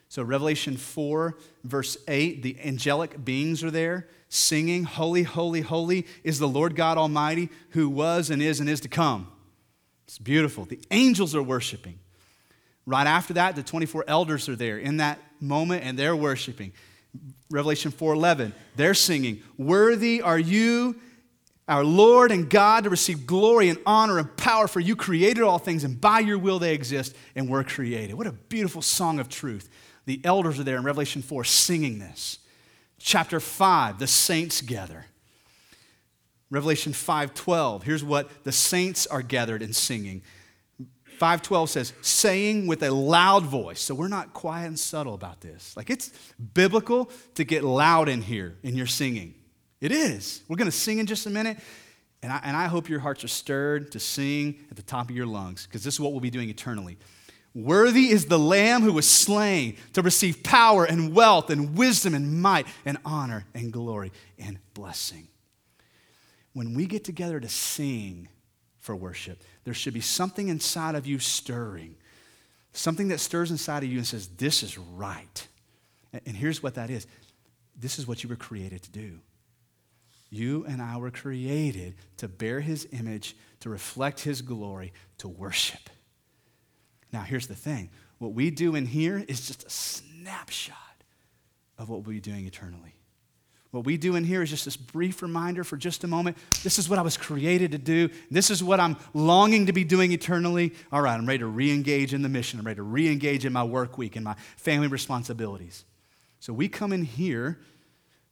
So, 0.09 0.21
Revelation 0.21 0.77
4, 0.77 1.37
verse 1.63 1.97
8, 2.07 2.43
the 2.43 2.57
angelic 2.63 3.25
beings 3.25 3.63
are 3.63 3.71
there 3.71 4.07
singing, 4.29 4.83
Holy, 4.83 5.23
holy, 5.23 5.61
holy 5.61 6.07
is 6.23 6.39
the 6.39 6.47
Lord 6.47 6.75
God 6.75 6.97
Almighty 6.97 7.49
who 7.69 7.89
was 7.89 8.29
and 8.29 8.41
is 8.41 8.59
and 8.59 8.69
is 8.69 8.79
to 8.81 8.87
come. 8.87 9.27
It's 10.05 10.17
beautiful. 10.17 10.65
The 10.65 10.79
angels 10.91 11.35
are 11.35 11.43
worshiping. 11.43 11.99
Right 12.85 13.07
after 13.07 13.33
that, 13.35 13.55
the 13.55 13.63
24 13.63 14.05
elders 14.07 14.49
are 14.49 14.55
there 14.55 14.77
in 14.77 14.97
that 14.97 15.19
moment 15.39 15.83
and 15.83 15.97
they're 15.97 16.15
worshiping. 16.15 16.73
Revelation 17.49 17.91
4:11, 17.91 18.53
they're 18.75 18.95
singing, 18.95 19.41
"Worthy 19.57 20.21
are 20.21 20.39
you 20.39 20.95
our 21.67 21.83
Lord 21.83 22.31
and 22.31 22.49
God, 22.49 22.83
to 22.83 22.89
receive 22.89 23.25
glory 23.25 23.69
and 23.69 23.79
honor 23.85 24.17
and 24.19 24.35
power, 24.35 24.67
for 24.67 24.79
you 24.79 24.95
created 24.95 25.43
all 25.43 25.59
things, 25.59 25.83
and 25.83 25.99
by 25.99 26.19
your 26.19 26.37
will 26.37 26.59
they 26.59 26.73
exist 26.73 27.15
and 27.35 27.49
were 27.49 27.63
created. 27.63 28.15
What 28.15 28.27
a 28.27 28.33
beautiful 28.33 28.81
song 28.81 29.19
of 29.19 29.29
truth. 29.29 29.69
The 30.05 30.19
elders 30.23 30.59
are 30.59 30.63
there 30.63 30.77
in 30.77 30.83
Revelation 30.83 31.21
4 31.21 31.43
singing 31.45 31.99
this. 31.99 32.39
Chapter 32.99 33.39
5, 33.39 33.99
the 33.99 34.07
saints 34.07 34.61
gather. 34.61 35.05
Revelation 36.49 36.93
5:12, 36.93 37.83
here's 37.83 38.03
what 38.03 38.29
the 38.43 38.51
saints 38.51 39.07
are 39.07 39.23
gathered 39.23 39.63
and 39.63 39.75
singing. 39.75 40.21
5:12 41.19 41.69
says, 41.69 41.93
saying 42.01 42.67
with 42.67 42.83
a 42.83 42.91
loud 42.91 43.45
voice. 43.45 43.81
So 43.81 43.95
we're 43.95 44.07
not 44.07 44.33
quiet 44.33 44.67
and 44.67 44.79
subtle 44.79 45.15
about 45.15 45.41
this. 45.41 45.75
Like 45.75 45.89
it's 45.89 46.11
biblical 46.53 47.09
to 47.35 47.43
get 47.43 47.63
loud 47.63 48.07
in 48.07 48.21
here 48.21 48.57
in 48.61 48.75
your 48.75 48.85
singing. 48.85 49.33
It 49.83 49.91
is. 49.91 50.41
We're 50.47 50.55
going 50.55 50.71
to 50.71 50.75
sing 50.75 50.99
in 50.99 51.05
just 51.05 51.25
a 51.25 51.29
minute. 51.29 51.57
And 52.21 52.31
I, 52.31 52.39
and 52.45 52.55
I 52.55 52.67
hope 52.67 52.87
your 52.87 53.01
hearts 53.01 53.25
are 53.25 53.27
stirred 53.27 53.91
to 53.91 53.99
sing 53.99 54.63
at 54.71 54.77
the 54.77 54.81
top 54.81 55.09
of 55.09 55.15
your 55.15 55.25
lungs, 55.25 55.65
because 55.67 55.83
this 55.83 55.95
is 55.95 55.99
what 55.99 56.13
we'll 56.13 56.21
be 56.21 56.29
doing 56.29 56.47
eternally. 56.47 56.97
Worthy 57.53 58.09
is 58.09 58.27
the 58.27 58.39
Lamb 58.39 58.81
who 58.81 58.93
was 58.93 59.05
slain 59.05 59.75
to 59.91 60.01
receive 60.01 60.41
power 60.41 60.85
and 60.85 61.13
wealth 61.13 61.49
and 61.49 61.77
wisdom 61.77 62.15
and 62.15 62.41
might 62.41 62.65
and 62.85 62.97
honor 63.03 63.45
and 63.53 63.73
glory 63.73 64.13
and 64.39 64.57
blessing. 64.73 65.27
When 66.53 66.75
we 66.75 66.85
get 66.85 67.03
together 67.03 67.41
to 67.41 67.49
sing 67.49 68.29
for 68.79 68.95
worship, 68.95 69.43
there 69.65 69.73
should 69.73 69.93
be 69.93 69.99
something 69.99 70.47
inside 70.47 70.95
of 70.95 71.05
you 71.05 71.19
stirring, 71.19 71.97
something 72.71 73.09
that 73.09 73.19
stirs 73.19 73.51
inside 73.51 73.83
of 73.83 73.89
you 73.89 73.97
and 73.97 74.07
says, 74.07 74.29
This 74.29 74.63
is 74.63 74.77
right. 74.77 75.45
And 76.25 76.37
here's 76.37 76.63
what 76.63 76.75
that 76.75 76.89
is 76.89 77.05
this 77.75 77.99
is 77.99 78.07
what 78.07 78.23
you 78.23 78.29
were 78.29 78.37
created 78.37 78.81
to 78.83 78.89
do. 78.89 79.19
You 80.33 80.65
and 80.67 80.81
I 80.81 80.97
were 80.97 81.11
created 81.11 81.93
to 82.17 82.27
bear 82.27 82.59
his 82.59 82.87
image, 82.91 83.37
to 83.59 83.69
reflect 83.69 84.21
his 84.21 84.41
glory, 84.41 84.91
to 85.19 85.27
worship. 85.27 85.91
Now, 87.11 87.21
here's 87.21 87.45
the 87.45 87.55
thing 87.55 87.91
what 88.17 88.33
we 88.33 88.49
do 88.49 88.73
in 88.73 88.87
here 88.87 89.23
is 89.27 89.45
just 89.45 89.63
a 89.63 89.69
snapshot 89.69 90.77
of 91.77 91.87
what 91.87 91.97
we'll 91.97 92.15
be 92.15 92.19
doing 92.19 92.47
eternally. 92.47 92.95
What 93.69 93.85
we 93.85 93.95
do 93.95 94.15
in 94.15 94.23
here 94.23 94.41
is 94.41 94.49
just 94.49 94.65
this 94.65 94.75
brief 94.75 95.21
reminder 95.21 95.63
for 95.63 95.77
just 95.77 96.03
a 96.03 96.07
moment. 96.07 96.37
This 96.63 96.79
is 96.79 96.89
what 96.89 96.97
I 96.97 97.03
was 97.03 97.15
created 97.15 97.71
to 97.73 97.77
do. 97.77 98.09
This 98.31 98.49
is 98.49 98.63
what 98.63 98.79
I'm 98.79 98.97
longing 99.13 99.67
to 99.67 99.73
be 99.73 99.83
doing 99.83 100.13
eternally. 100.13 100.73
All 100.91 101.01
right, 101.01 101.15
I'm 101.15 101.27
ready 101.27 101.39
to 101.39 101.47
re 101.47 101.71
engage 101.71 102.11
in 102.11 102.23
the 102.23 102.29
mission. 102.29 102.59
I'm 102.59 102.65
ready 102.65 102.77
to 102.77 102.83
re 102.83 103.11
engage 103.11 103.45
in 103.45 103.53
my 103.53 103.63
work 103.63 103.99
week 103.99 104.15
and 104.15 104.25
my 104.25 104.35
family 104.57 104.87
responsibilities. 104.87 105.85
So 106.39 106.53
we 106.53 106.69
come 106.69 106.91
in 106.91 107.03
here 107.03 107.59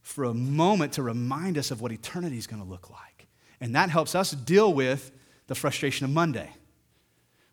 for 0.02 0.24
a 0.24 0.34
moment 0.34 0.92
to 0.94 1.02
remind 1.02 1.56
us 1.56 1.70
of 1.70 1.80
what 1.80 1.92
eternity 1.92 2.36
is 2.36 2.46
going 2.46 2.62
to 2.62 2.68
look 2.68 2.90
like. 2.90 3.28
And 3.60 3.74
that 3.74 3.90
helps 3.90 4.14
us 4.14 4.32
deal 4.32 4.72
with 4.72 5.12
the 5.46 5.54
frustration 5.54 6.04
of 6.04 6.10
Monday 6.10 6.50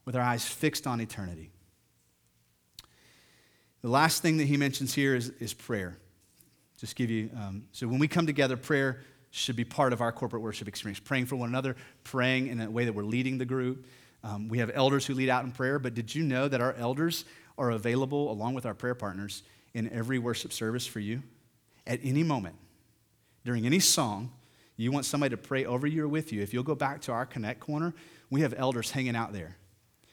with 0.05 0.15
our 0.15 0.21
eyes 0.21 0.45
fixed 0.45 0.87
on 0.87 0.99
eternity. 0.99 1.51
The 3.81 3.89
last 3.89 4.21
thing 4.21 4.37
that 4.37 4.45
he 4.45 4.57
mentions 4.57 4.93
here 4.93 5.15
is, 5.15 5.29
is 5.39 5.53
prayer. 5.53 5.97
Just 6.79 6.95
give 6.95 7.09
you, 7.09 7.29
um, 7.35 7.65
so 7.71 7.87
when 7.87 7.99
we 7.99 8.07
come 8.07 8.25
together, 8.25 8.57
prayer 8.57 9.01
should 9.31 9.55
be 9.55 9.63
part 9.63 9.93
of 9.93 10.01
our 10.01 10.11
corporate 10.11 10.41
worship 10.41 10.67
experience. 10.67 10.99
Praying 10.99 11.27
for 11.27 11.35
one 11.35 11.49
another, 11.49 11.75
praying 12.03 12.47
in 12.47 12.59
a 12.59 12.69
way 12.69 12.85
that 12.85 12.93
we're 12.93 13.03
leading 13.03 13.37
the 13.37 13.45
group. 13.45 13.85
Um, 14.23 14.49
we 14.49 14.57
have 14.57 14.71
elders 14.73 15.05
who 15.05 15.13
lead 15.13 15.29
out 15.29 15.45
in 15.45 15.51
prayer, 15.51 15.77
but 15.79 15.93
did 15.93 16.13
you 16.13 16.23
know 16.23 16.47
that 16.47 16.59
our 16.59 16.73
elders 16.73 17.25
are 17.57 17.71
available 17.71 18.31
along 18.31 18.53
with 18.53 18.65
our 18.65 18.73
prayer 18.73 18.95
partners 18.95 19.43
in 19.73 19.89
every 19.91 20.17
worship 20.17 20.51
service 20.51 20.87
for 20.87 20.99
you? 20.99 21.21
At 21.89 21.99
any 22.03 22.23
moment, 22.23 22.55
during 23.43 23.65
any 23.65 23.79
song, 23.79 24.31
you 24.77 24.91
want 24.91 25.05
somebody 25.05 25.31
to 25.31 25.37
pray 25.37 25.65
over 25.65 25.87
you 25.87 26.05
or 26.05 26.07
with 26.07 26.31
you, 26.31 26.41
if 26.41 26.53
you'll 26.53 26.63
go 26.63 26.75
back 26.75 27.01
to 27.01 27.11
our 27.11 27.25
Connect 27.25 27.59
corner, 27.59 27.93
we 28.29 28.41
have 28.41 28.53
elders 28.55 28.91
hanging 28.91 29.15
out 29.15 29.33
there. 29.33 29.57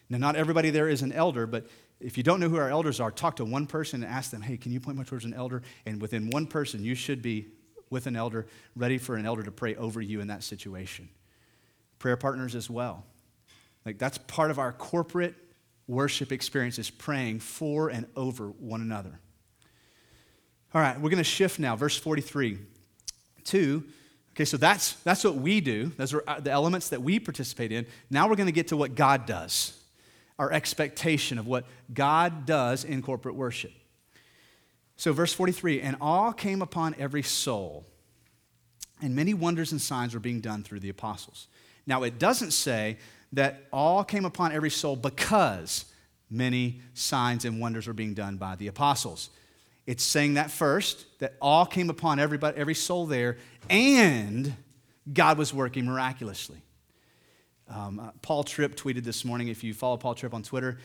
Now, 0.09 0.19
not 0.19 0.35
everybody 0.35 0.71
there 0.71 0.89
is 0.89 1.03
an 1.03 1.13
elder, 1.13 1.47
but 1.47 1.67
if 2.01 2.17
you 2.17 2.23
don't 2.23 2.41
know 2.41 2.49
who 2.49 2.57
our 2.57 2.71
elders 2.71 2.99
are, 2.99 3.11
talk 3.11 3.37
to 3.37 3.45
one 3.45 3.67
person 3.67 4.03
and 4.03 4.13
ask 4.13 4.31
them, 4.31 4.43
hey, 4.43 4.57
can 4.57 4.73
you 4.73 4.81
point 4.81 4.99
me 4.99 5.05
towards 5.05 5.25
an 5.25 5.35
elder? 5.35 5.63
And 5.85 6.01
within 6.01 6.31
one 6.31 6.47
person, 6.47 6.83
you 6.83 6.95
should 6.95 7.23
be 7.23 7.47
with 7.91 8.07
an 8.07 8.17
elder, 8.17 8.47
ready 8.75 8.99
for 8.99 9.17
an 9.17 9.27
elder 9.27 9.43
to 9.43 9.53
pray 9.53 9.77
over 9.77 10.01
you 10.01 10.21
in 10.21 10.29
that 10.29 10.43
situation. 10.43 11.09
Prayer 11.99 12.17
partners 12.17 12.55
as 12.55 12.69
well. 12.69 13.05
Like 13.85 13.99
that's 13.99 14.19
part 14.19 14.51
of 14.51 14.59
our 14.59 14.73
corporate 14.73 15.35
worship 15.87 16.33
experience 16.33 16.79
is 16.79 16.91
praying 16.91 17.41
for 17.41 17.89
and 17.89 18.07
over 18.17 18.49
one 18.49 18.81
another. 18.81 19.21
All 20.75 20.81
right, 20.81 21.01
we're 21.01 21.11
going 21.11 21.19
to 21.19 21.25
shift 21.25 21.59
now, 21.59 21.77
verse 21.77 21.97
43. 21.97 22.59
Two, 23.45 23.85
okay, 24.33 24.45
so 24.45 24.57
that's, 24.57 24.95
that's 25.05 25.25
what 25.25 25.37
we 25.37 25.61
do. 25.61 25.93
Those 25.97 26.13
are 26.13 26.25
uh, 26.27 26.41
the 26.41 26.51
elements 26.51 26.89
that 26.89 27.01
we 27.01 27.21
participate 27.21 27.73
in. 27.73 27.87
Now 28.11 28.29
we're 28.29 28.37
going 28.37 28.47
to 28.47 28.53
get 28.53 28.69
to 28.69 28.77
what 28.77 28.95
God 28.95 29.25
does, 29.27 29.79
our 30.39 30.53
expectation 30.53 31.39
of 31.39 31.47
what 31.47 31.65
God 31.93 32.45
does 32.45 32.85
in 32.85 33.03
corporate 33.03 33.37
worship. 33.37 33.73
So, 34.97 35.13
verse 35.13 35.33
43 35.33 35.83
and 35.83 35.97
awe 36.01 36.33
came 36.33 36.63
upon 36.63 36.95
every 36.99 37.23
soul, 37.23 37.85
and 39.03 39.15
many 39.15 39.35
wonders 39.35 39.73
and 39.73 39.81
signs 39.81 40.15
were 40.15 40.21
being 40.21 40.41
done 40.41 40.63
through 40.63 40.81
the 40.81 40.89
apostles. 40.89 41.49
Now, 41.87 42.03
it 42.03 42.19
doesn't 42.19 42.53
say 42.53 42.97
that 43.33 43.65
all 43.73 44.03
came 44.03 44.25
upon 44.25 44.53
every 44.53 44.71
soul 44.71 44.97
because 44.97 45.85
many 46.31 46.81
signs 46.95 47.45
and 47.45 47.61
wonders 47.61 47.87
were 47.87 47.93
being 47.93 48.15
done 48.15 48.37
by 48.39 48.57
the 48.57 48.67
apostles. 48.67 49.31
It's 49.87 50.03
saying 50.03 50.35
that 50.35 50.51
first, 50.51 51.07
that 51.21 51.35
all 51.41 51.65
came 51.65 51.91
upon 51.91 52.19
everybody, 52.19 52.59
every 52.59 52.75
soul 52.75 53.07
there, 53.07 53.39
and 53.71 54.55
God 55.13 55.39
was 55.39 55.55
working 55.55 55.87
miraculously. 55.87 56.61
Um, 57.69 58.01
uh, 58.01 58.11
Paul 58.23 58.45
Tripp 58.45 58.77
tweeted 58.77 59.05
this 59.05 59.25
morning. 59.25 59.49
If 59.49 59.63
you 59.65 59.75
follow 59.75 59.97
Paul 59.97 60.15
Tripp 60.15 60.35
on 60.35 60.43
Twitter, 60.43 60.79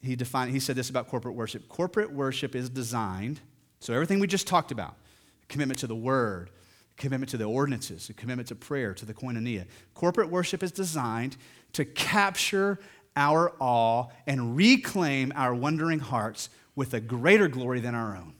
he 0.00 0.16
defined. 0.16 0.50
He 0.52 0.60
said 0.60 0.76
this 0.76 0.90
about 0.90 1.08
corporate 1.08 1.34
worship. 1.34 1.68
Corporate 1.68 2.12
worship 2.12 2.54
is 2.54 2.68
designed. 2.68 3.40
So 3.80 3.92
everything 3.92 4.20
we 4.20 4.26
just 4.26 4.46
talked 4.46 4.70
about, 4.70 4.96
commitment 5.48 5.80
to 5.80 5.86
the 5.86 5.96
Word, 5.96 6.50
commitment 6.96 7.30
to 7.30 7.36
the 7.36 7.44
ordinances, 7.44 8.08
a 8.08 8.14
commitment 8.14 8.48
to 8.48 8.54
prayer, 8.54 8.94
to 8.94 9.04
the 9.04 9.14
koinonia. 9.14 9.66
Corporate 9.94 10.30
worship 10.30 10.62
is 10.62 10.72
designed 10.72 11.36
to 11.72 11.84
capture 11.84 12.78
our 13.16 13.52
awe 13.60 14.06
and 14.26 14.56
reclaim 14.56 15.32
our 15.34 15.54
wondering 15.54 15.98
hearts 15.98 16.50
with 16.76 16.94
a 16.94 17.00
greater 17.00 17.48
glory 17.48 17.80
than 17.80 17.94
our 17.94 18.16
own. 18.16 18.34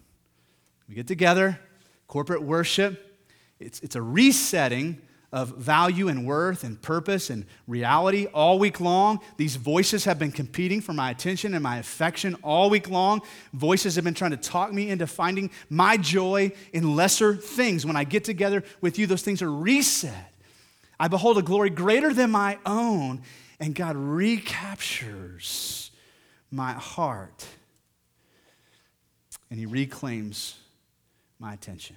We 0.95 0.99
get 0.99 1.09
together, 1.09 1.59
corporate 2.07 2.45
worship, 2.45 3.19
it's, 3.59 3.81
it's 3.81 3.97
a 3.97 4.01
resetting 4.01 5.03
of 5.33 5.57
value 5.57 6.07
and 6.07 6.25
worth 6.25 6.63
and 6.63 6.81
purpose 6.81 7.31
and 7.31 7.47
reality 7.67 8.27
all 8.27 8.61
week 8.61 8.79
long. 8.79 9.19
These 9.37 9.57
voices 9.57 10.05
have 10.05 10.21
been 10.21 10.31
competing 10.31 10.81
for 10.81 10.93
my 10.93 11.11
attention 11.11 11.53
and 11.55 11.65
my 11.65 11.79
affection 11.79 12.37
all 12.45 12.71
week 12.71 12.89
long. 12.89 13.23
Voices 13.53 13.97
have 13.97 14.05
been 14.05 14.15
trying 14.15 14.31
to 14.31 14.37
talk 14.37 14.73
me 14.73 14.89
into 14.89 15.09
finding 15.09 15.51
my 15.69 15.97
joy 15.97 16.53
in 16.73 16.95
lesser 16.95 17.35
things. 17.35 17.85
When 17.85 17.97
I 17.97 18.05
get 18.05 18.23
together 18.23 18.63
with 18.81 18.97
you, 18.97 19.09
those 19.09 19.23
things 19.23 19.43
are 19.43 19.51
reset. 19.51 20.33
I 21.01 21.09
behold 21.09 21.39
a 21.39 21.43
glory 21.43 21.71
greater 21.71 22.15
than 22.15 22.31
my 22.31 22.57
own, 22.65 23.23
and 23.59 23.75
God 23.75 23.97
recaptures 23.97 25.91
my 26.53 26.75
heart 26.75 27.49
and 29.51 29.59
He 29.59 29.67
reclaims 29.67 30.57
my 31.39 31.53
attention. 31.53 31.97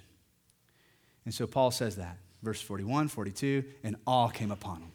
And 1.24 1.34
so 1.34 1.46
Paul 1.46 1.70
says 1.70 1.96
that 1.96 2.16
verse 2.42 2.60
41, 2.60 3.08
42, 3.08 3.64
and 3.82 3.96
awe 4.06 4.28
came 4.28 4.50
upon 4.50 4.80
them. 4.80 4.92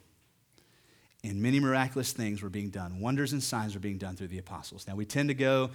And 1.24 1.41
many 1.41 1.60
miraculous 1.60 2.12
things 2.12 2.41
were 2.41 2.50
being 2.50 2.70
done. 2.70 3.00
Wonders 3.00 3.32
and 3.32 3.41
signs 3.41 3.74
were 3.74 3.80
being 3.80 3.98
done 3.98 4.16
through 4.16 4.28
the 4.28 4.39
apostles. 4.39 4.88
Now, 4.88 4.96
we 4.96 5.06
tend 5.06 5.30
to 5.30 5.34
go 5.34 5.70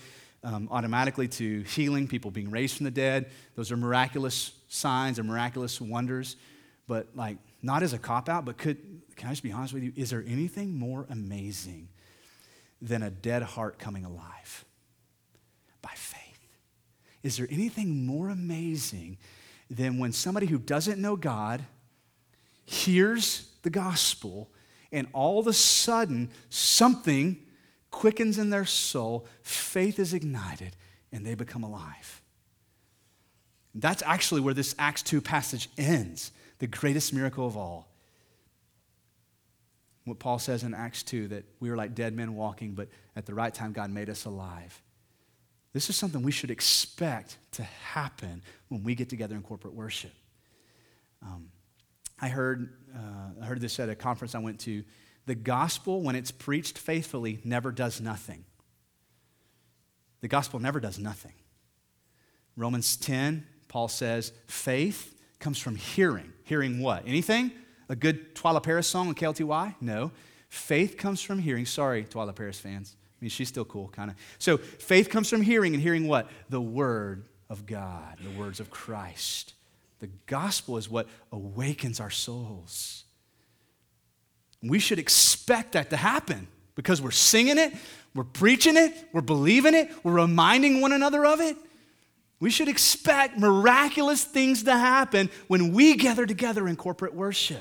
um, 0.45 0.69
automatically 0.71 1.27
to 1.29 1.63
healing, 1.63 2.07
people 2.07 2.31
being 2.31 2.51
raised 2.51 2.77
from 2.77 2.85
the 2.85 2.91
dead. 2.91 3.31
Those 3.55 3.73
are 3.73 3.77
miraculous 3.77 4.53
signs 4.69 5.19
and 5.19 5.27
miraculous 5.27 5.81
wonders. 5.81 6.37
But, 6.87 7.09
like, 7.15 7.39
not 7.63 7.83
as 7.83 7.93
a 7.93 7.99
cop 7.99 8.29
out, 8.29 8.45
but 8.45 8.59
could, 8.59 8.79
can 9.17 9.29
I 9.29 9.33
just 9.33 9.43
be 9.43 9.53
honest 9.53 9.73
with 9.73 9.83
you? 9.83 9.93
Is 9.97 10.11
there 10.11 10.25
anything 10.27 10.79
more 10.79 11.07
amazing 11.09 11.89
than 12.83 13.03
a 13.03 13.11
dead 13.11 13.43
heart 13.43 13.79
coming 13.79 14.05
alive? 14.05 14.65
Is 17.23 17.37
there 17.37 17.49
anything 17.51 18.07
more 18.07 18.29
amazing 18.29 19.19
than 19.71 19.99
when 19.99 20.13
somebody 20.13 20.47
who 20.47 20.59
doesn't 20.59 21.01
know 21.01 21.17
God 21.17 21.65
hears 22.65 23.51
the 23.63 23.71
gospel 23.71 24.51
and 24.93 25.07
all 25.13 25.39
of 25.39 25.47
a 25.47 25.53
sudden 25.53 26.31
something 26.49 27.39
quickens 27.91 28.39
in 28.39 28.51
their 28.51 28.65
soul, 28.65 29.27
faith 29.43 29.99
is 29.99 30.15
ignited, 30.15 30.77
and 31.13 31.25
they 31.25 31.35
become 31.35 31.63
alive. 31.63 32.23
That's 33.75 34.03
actually 34.03 34.41
where 34.41 34.55
this 34.55 34.75
Acts 34.79 35.03
2 35.03 35.21
passage 35.21 35.69
ends, 35.79 36.33
the 36.59 36.67
greatest 36.67 37.13
miracle 37.13 37.47
of 37.47 37.57
all. 37.57 37.89
What 40.05 40.19
Paul 40.19 40.39
says 40.39 40.63
in 40.63 40.75
Acts 40.75 41.03
2 41.03 41.29
that 41.29 41.45
we 41.61 41.71
were 41.71 41.77
like 41.77 41.95
dead 41.95 42.15
men 42.15 42.35
walking, 42.35 42.73
but 42.73 42.89
at 43.15 43.27
the 43.27 43.35
right 43.35 43.53
time, 43.53 43.73
God 43.73 43.91
made 43.91 44.09
us 44.09 44.25
alive. 44.25 44.81
This 45.73 45.91
is 45.91 45.97
something 45.97 46.23
we 46.23 46.33
should 46.33 46.51
expect 46.51 47.37
to 47.53 47.63
happen 47.63 48.43
when 48.69 48.83
we 48.83 48.95
get 48.95 49.09
together 49.09 49.35
in 49.35 49.43
corporate 49.43 49.75
worship. 49.75 50.13
Um, 51.23 51.51
I, 52.21 52.29
heard, 52.29 52.73
uh, 52.95 53.43
I 53.43 53.45
heard 53.45 53.61
this 53.61 53.79
at 53.79 53.89
a 53.89 53.95
conference 53.95 54.35
I 54.35 54.39
went 54.39 54.61
to. 54.61 54.85
The 55.27 55.35
gospel, 55.35 56.03
when 56.03 56.17
it's 56.17 56.31
preached 56.31 56.79
faithfully, 56.79 57.41
never 57.45 57.71
does 57.71 58.01
nothing. 58.01 58.45
The 60.21 60.29
gospel 60.29 60.59
never 60.59 60.81
does 60.81 60.99
nothing. 60.99 61.35
Romans 62.57 62.97
10, 62.97 63.47
Paul 63.69 63.89
says, 63.89 64.33
faith 64.47 65.15
comes 65.39 65.59
from 65.59 65.77
hearing. 65.77 66.33
Hearing 66.45 66.81
what? 66.81 67.05
Anything? 67.07 67.53
A 67.89 67.95
good 67.95 68.35
Twila 68.35 68.63
Paris 68.63 68.87
song 68.87 69.09
on 69.09 69.15
KLTY? 69.15 69.77
No. 69.81 70.11
Faith 70.49 70.97
comes 70.97 71.23
from 71.23 71.39
hearing. 71.39 71.67
Sorry, 71.67 72.05
Twila 72.05 72.35
Paris 72.35 72.59
fans. 72.59 72.97
I 73.21 73.25
mean, 73.25 73.31
she's 73.31 73.49
still 73.49 73.65
cool, 73.65 73.89
kind 73.89 74.11
of. 74.11 74.17
So 74.39 74.59
faith 74.59 75.11
comes 75.11 75.29
from 75.29 75.43
hearing, 75.43 75.75
and 75.75 75.83
hearing 75.83 76.07
what? 76.07 76.31
The 76.51 76.61
Word 76.61 77.25
of 77.51 77.67
God, 77.67 78.19
the 78.23 78.39
words 78.39 78.61
of 78.61 78.71
Christ. 78.71 79.55
The 79.99 80.09
gospel 80.27 80.77
is 80.77 80.89
what 80.89 81.09
awakens 81.33 81.99
our 81.99 82.11
souls. 82.11 83.05
We 84.63 84.79
should 84.79 84.99
expect 84.99 85.73
that 85.73 85.91
to 85.91 85.97
happen 85.97 86.47
because 86.75 87.03
we're 87.03 87.11
singing 87.11 87.59
it, 87.59 87.73
we're 88.15 88.25
preaching 88.25 88.77
it, 88.77 88.93
we're 89.13 89.21
believing 89.21 89.75
it, 89.75 89.91
we're 90.05 90.13
reminding 90.13 90.81
one 90.81 90.93
another 90.93 91.27
of 91.27 91.41
it. 91.41 91.57
We 92.41 92.51
should 92.51 92.69
expect 92.69 93.37
miraculous 93.37 94.23
things 94.23 94.63
to 94.63 94.73
happen 94.73 95.29
when 95.49 95.73
we 95.73 95.97
gather 95.97 96.25
together 96.25 96.69
in 96.69 96.77
corporate 96.77 97.15
worship. 97.15 97.59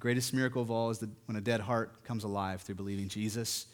Greatest 0.00 0.34
miracle 0.34 0.62
of 0.62 0.70
all 0.70 0.90
is 0.90 0.98
that 0.98 1.10
when 1.26 1.36
a 1.36 1.40
dead 1.40 1.60
heart 1.60 2.02
comes 2.04 2.24
alive 2.24 2.62
through 2.62 2.74
believing 2.74 3.08
Jesus, 3.08 3.66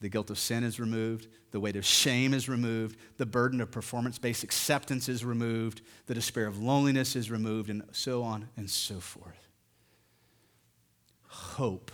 the 0.00 0.08
guilt 0.08 0.30
of 0.30 0.38
sin 0.38 0.62
is 0.62 0.78
removed, 0.78 1.26
the 1.50 1.60
weight 1.60 1.76
of 1.76 1.84
shame 1.84 2.32
is 2.32 2.48
removed, 2.48 2.96
the 3.16 3.26
burden 3.26 3.60
of 3.60 3.70
performance 3.70 4.18
based 4.18 4.44
acceptance 4.44 5.08
is 5.08 5.24
removed, 5.24 5.82
the 6.06 6.14
despair 6.14 6.46
of 6.46 6.62
loneliness 6.62 7.16
is 7.16 7.30
removed, 7.30 7.68
and 7.68 7.82
so 7.90 8.22
on 8.22 8.48
and 8.56 8.70
so 8.70 9.00
forth. 9.00 9.48
Hope 11.26 11.90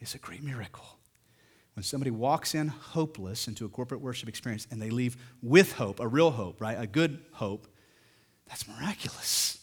is 0.00 0.14
a 0.14 0.18
great 0.18 0.42
miracle. 0.42 0.98
When 1.74 1.82
somebody 1.82 2.10
walks 2.10 2.54
in 2.54 2.68
hopeless 2.68 3.46
into 3.46 3.64
a 3.64 3.68
corporate 3.68 4.00
worship 4.00 4.28
experience 4.28 4.66
and 4.70 4.80
they 4.80 4.90
leave 4.90 5.16
with 5.42 5.72
hope, 5.72 6.00
a 6.00 6.08
real 6.08 6.30
hope, 6.30 6.60
right? 6.60 6.80
A 6.80 6.86
good 6.86 7.20
hope, 7.32 7.66
that's 8.48 8.66
miraculous. 8.66 9.57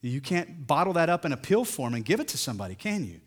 You 0.00 0.20
can't 0.20 0.66
bottle 0.66 0.92
that 0.94 1.08
up 1.08 1.24
in 1.24 1.32
a 1.32 1.36
pill 1.36 1.64
form 1.64 1.94
and 1.94 2.04
give 2.04 2.20
it 2.20 2.28
to 2.28 2.38
somebody, 2.38 2.74
can 2.74 3.04
you? 3.04 3.20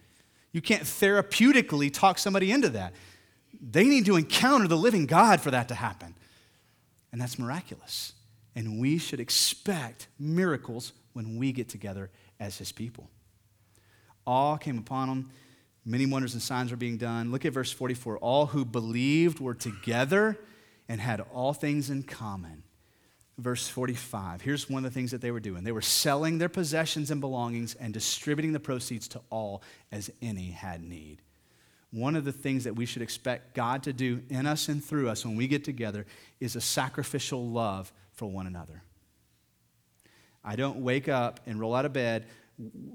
You 0.51 0.61
can't 0.61 0.84
therapeutically 0.84 1.93
talk 1.93 2.17
somebody 2.17 2.51
into 2.51 2.69
that. 2.69 2.93
They 3.61 3.86
need 3.86 4.05
to 4.05 4.15
encounter 4.15 4.67
the 4.67 4.78
living 4.78 5.05
God 5.05 5.41
for 5.41 5.51
that 5.51 5.67
to 5.67 5.76
happen. 5.76 6.15
And 7.11 7.19
that's 7.19 7.38
miraculous. 7.38 8.13
And 8.55 8.80
we 8.80 8.97
should 8.97 9.19
expect 9.19 10.07
miracles 10.17 10.93
when 11.13 11.38
we 11.38 11.51
get 11.51 11.69
together 11.69 12.09
as 12.39 12.57
his 12.57 12.72
people. 12.72 13.09
Awe 14.26 14.57
came 14.57 14.78
upon 14.78 15.09
them. 15.09 15.32
Many 15.86 16.05
wonders 16.05 16.34
and 16.34 16.41
signs 16.41 16.72
were 16.72 16.78
being 16.78 16.97
done. 16.97 17.32
Look 17.32 17.45
at 17.45 17.53
verse 17.53 17.72
44. 17.72 18.17
All 18.19 18.47
who 18.47 18.63
believed 18.63 19.39
were 19.39 19.53
together 19.53 20.38
and 20.88 21.01
had 21.01 21.22
all 21.34 21.53
things 21.53 21.89
in 21.89 22.03
common 22.03 22.63
verse 23.41 23.67
45. 23.67 24.41
Here's 24.41 24.69
one 24.69 24.85
of 24.85 24.91
the 24.91 24.93
things 24.93 25.11
that 25.11 25.21
they 25.21 25.31
were 25.31 25.39
doing 25.39 25.63
they 25.63 25.71
were 25.71 25.81
selling 25.81 26.37
their 26.37 26.49
possessions 26.49 27.11
and 27.11 27.19
belongings 27.19 27.75
and 27.75 27.93
distributing 27.93 28.53
the 28.53 28.59
proceeds 28.59 29.07
to 29.09 29.21
all 29.29 29.63
as 29.91 30.11
any 30.21 30.51
had 30.51 30.83
need. 30.83 31.21
One 31.91 32.15
of 32.15 32.23
the 32.23 32.31
things 32.31 32.63
that 32.63 32.75
we 32.75 32.85
should 32.85 33.01
expect 33.01 33.53
God 33.53 33.83
to 33.83 33.93
do 33.93 34.21
in 34.29 34.45
us 34.45 34.69
and 34.69 34.83
through 34.83 35.09
us 35.09 35.25
when 35.25 35.35
we 35.35 35.47
get 35.47 35.65
together 35.65 36.05
is 36.39 36.55
a 36.55 36.61
sacrificial 36.61 37.45
love 37.49 37.91
for 38.13 38.27
one 38.29 38.47
another. 38.47 38.81
I 40.43 40.55
don't 40.55 40.77
wake 40.77 41.09
up 41.09 41.41
and 41.45 41.59
roll 41.59 41.75
out 41.75 41.85
of 41.85 41.93
bed 41.93 42.27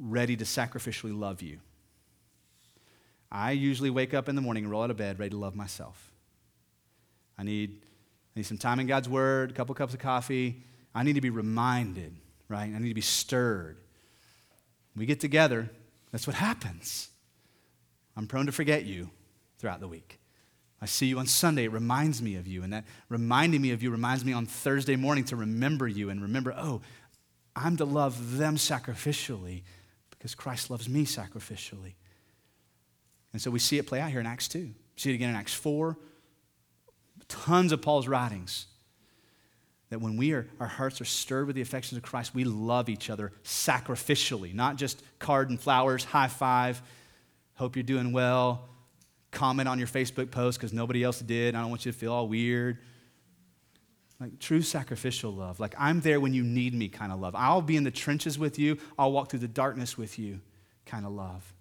ready 0.01 0.37
to 0.37 0.45
sacrificially 0.45 1.17
love 1.17 1.43
you. 1.43 1.59
I 3.31 3.53
usually 3.53 3.91
wake 3.91 4.15
up 4.15 4.29
in 4.29 4.35
the 4.35 4.41
morning 4.41 4.65
and 4.65 4.71
roll 4.71 4.83
out 4.83 4.91
of 4.91 4.97
bed 4.97 5.19
ready 5.19 5.31
to 5.31 5.37
love 5.37 5.55
myself. 5.55 6.13
I 7.39 7.43
need 7.43 7.83
I 8.37 8.41
need 8.41 8.47
some 8.47 8.59
time 8.59 8.81
in 8.81 8.87
God's 8.87 9.09
Word, 9.09 9.51
a 9.51 9.55
couple 9.55 9.75
cups 9.75 9.95
of 9.95 10.01
coffee. 10.01 10.63
I 10.95 11.03
need 11.05 11.15
to 11.15 11.23
be 11.23 11.31
reminded, 11.31 12.15
right? 12.49 12.65
I 12.65 12.79
need 12.79 12.89
to 12.89 12.95
be 12.95 13.01
stirred. 13.01 13.79
We 14.95 15.07
get 15.07 15.21
together, 15.21 15.71
that's 16.13 16.27
what 16.27 16.37
happens. 16.37 17.09
I'm 18.15 18.27
prone 18.27 18.45
to 18.45 18.53
forget 18.53 18.85
you 18.85 19.09
throughout 19.59 19.81
the 19.81 19.89
week. 19.89 20.21
I 20.83 20.85
see 20.85 21.07
you 21.07 21.19
on 21.19 21.27
Sunday, 21.27 21.65
it 21.65 21.73
reminds 21.73 22.21
me 22.21 22.37
of 22.37 22.47
you. 22.47 22.63
And 22.63 22.75
that 22.75 22.85
reminding 23.09 23.63
me 23.63 23.71
of 23.73 23.83
you 23.83 23.91
reminds 23.91 24.23
me 24.23 24.35
on 24.35 24.45
Thursday 24.45 24.97
morning 24.97 25.25
to 25.25 25.37
remember 25.37 25.89
you 25.89 26.11
and 26.11 26.21
remember, 26.21 26.55
oh, 26.57 26.83
I'm 27.55 27.79
to 27.79 27.87
love 27.87 28.37
them 28.37 28.57
sacrificially 28.57 29.63
because 30.11 30.35
Christ 30.35 30.71
loves 30.71 30.91
me 30.91 31.07
sacrificially. 31.07 31.95
And 33.33 33.41
so 33.41 33.51
we 33.51 33.59
see 33.59 33.79
it 33.79 33.87
play 33.87 34.01
out 34.01 34.11
here 34.11 34.21
in 34.21 34.27
Acts 34.27 34.49
2. 34.49 34.71
See 34.97 35.11
it 35.11 35.15
again 35.15 35.31
in 35.31 35.37
Acts 35.37 35.55
4, 35.55 35.97
tons 37.29 37.73
of 37.73 37.83
Paul's 37.83 38.09
writings 38.09 38.67
that 39.91 40.01
when 40.01 40.17
we 40.17 40.33
are, 40.33 40.47
our 40.59 40.67
hearts 40.67 41.01
are 41.01 41.05
stirred 41.05 41.47
with 41.47 41.55
the 41.55 41.63
affections 41.63 41.97
of 41.97 42.03
Christ, 42.03 42.35
we 42.35 42.45
love 42.45 42.89
each 42.89 43.09
other 43.09 43.33
sacrificially, 43.45 44.53
not 44.53 44.77
just 44.77 45.03
card 45.19 45.49
and 45.49 45.61
flowers, 45.61 46.05
high 46.05 46.29
five, 46.29 46.83
hope 47.55 47.77
you're 47.77 47.83
doing 47.83 48.13
well, 48.13 48.69
comment 49.31 49.69
on 49.69 49.79
your 49.79 49.89
Facebook 49.89 50.31
post 50.31 50.59
because 50.59 50.73
nobody 50.73 51.05
else 51.05 51.21
did. 51.21 51.55
I 51.55 51.61
don't 51.61 51.71
want 51.71 51.87
you 51.87 51.93
to 51.93 51.99
feel 51.99 52.13
all 52.13 52.27
weird. 52.27 52.79
Like 54.19 54.39
true 54.39 54.63
sacrificial 54.63 55.31
love. 55.31 55.61
Like 55.61 55.75
I'm 55.79 56.01
there 56.01 56.21
when 56.21 56.33
you 56.33 56.43
need 56.43 56.75
me 56.75 56.89
kind 56.89 57.13
of 57.13 57.21
love. 57.21 57.35
I'll 57.37 57.63
be 57.63 57.77
in 57.77 57.85
the 57.85 57.91
trenches 57.91 58.39
with 58.39 58.59
you, 58.59 58.79
I'll 58.99 59.13
walk 59.13 59.31
through 59.31 59.41
the 59.41 59.49
darkness 59.49 59.97
with 59.97 60.19
you 60.19 60.41
kind 60.85 61.05
of 61.05 61.13
love. 61.13 61.53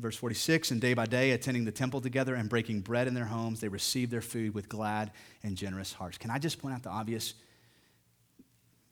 Verse 0.00 0.16
46 0.16 0.70
And 0.70 0.80
day 0.80 0.94
by 0.94 1.06
day, 1.06 1.32
attending 1.32 1.64
the 1.64 1.72
temple 1.72 2.00
together 2.00 2.34
and 2.34 2.48
breaking 2.48 2.80
bread 2.80 3.06
in 3.06 3.14
their 3.14 3.26
homes, 3.26 3.60
they 3.60 3.68
received 3.68 4.10
their 4.10 4.22
food 4.22 4.54
with 4.54 4.68
glad 4.68 5.12
and 5.42 5.56
generous 5.56 5.92
hearts. 5.92 6.18
Can 6.18 6.30
I 6.30 6.38
just 6.38 6.58
point 6.58 6.74
out 6.74 6.82
the 6.82 6.90
obvious? 6.90 7.34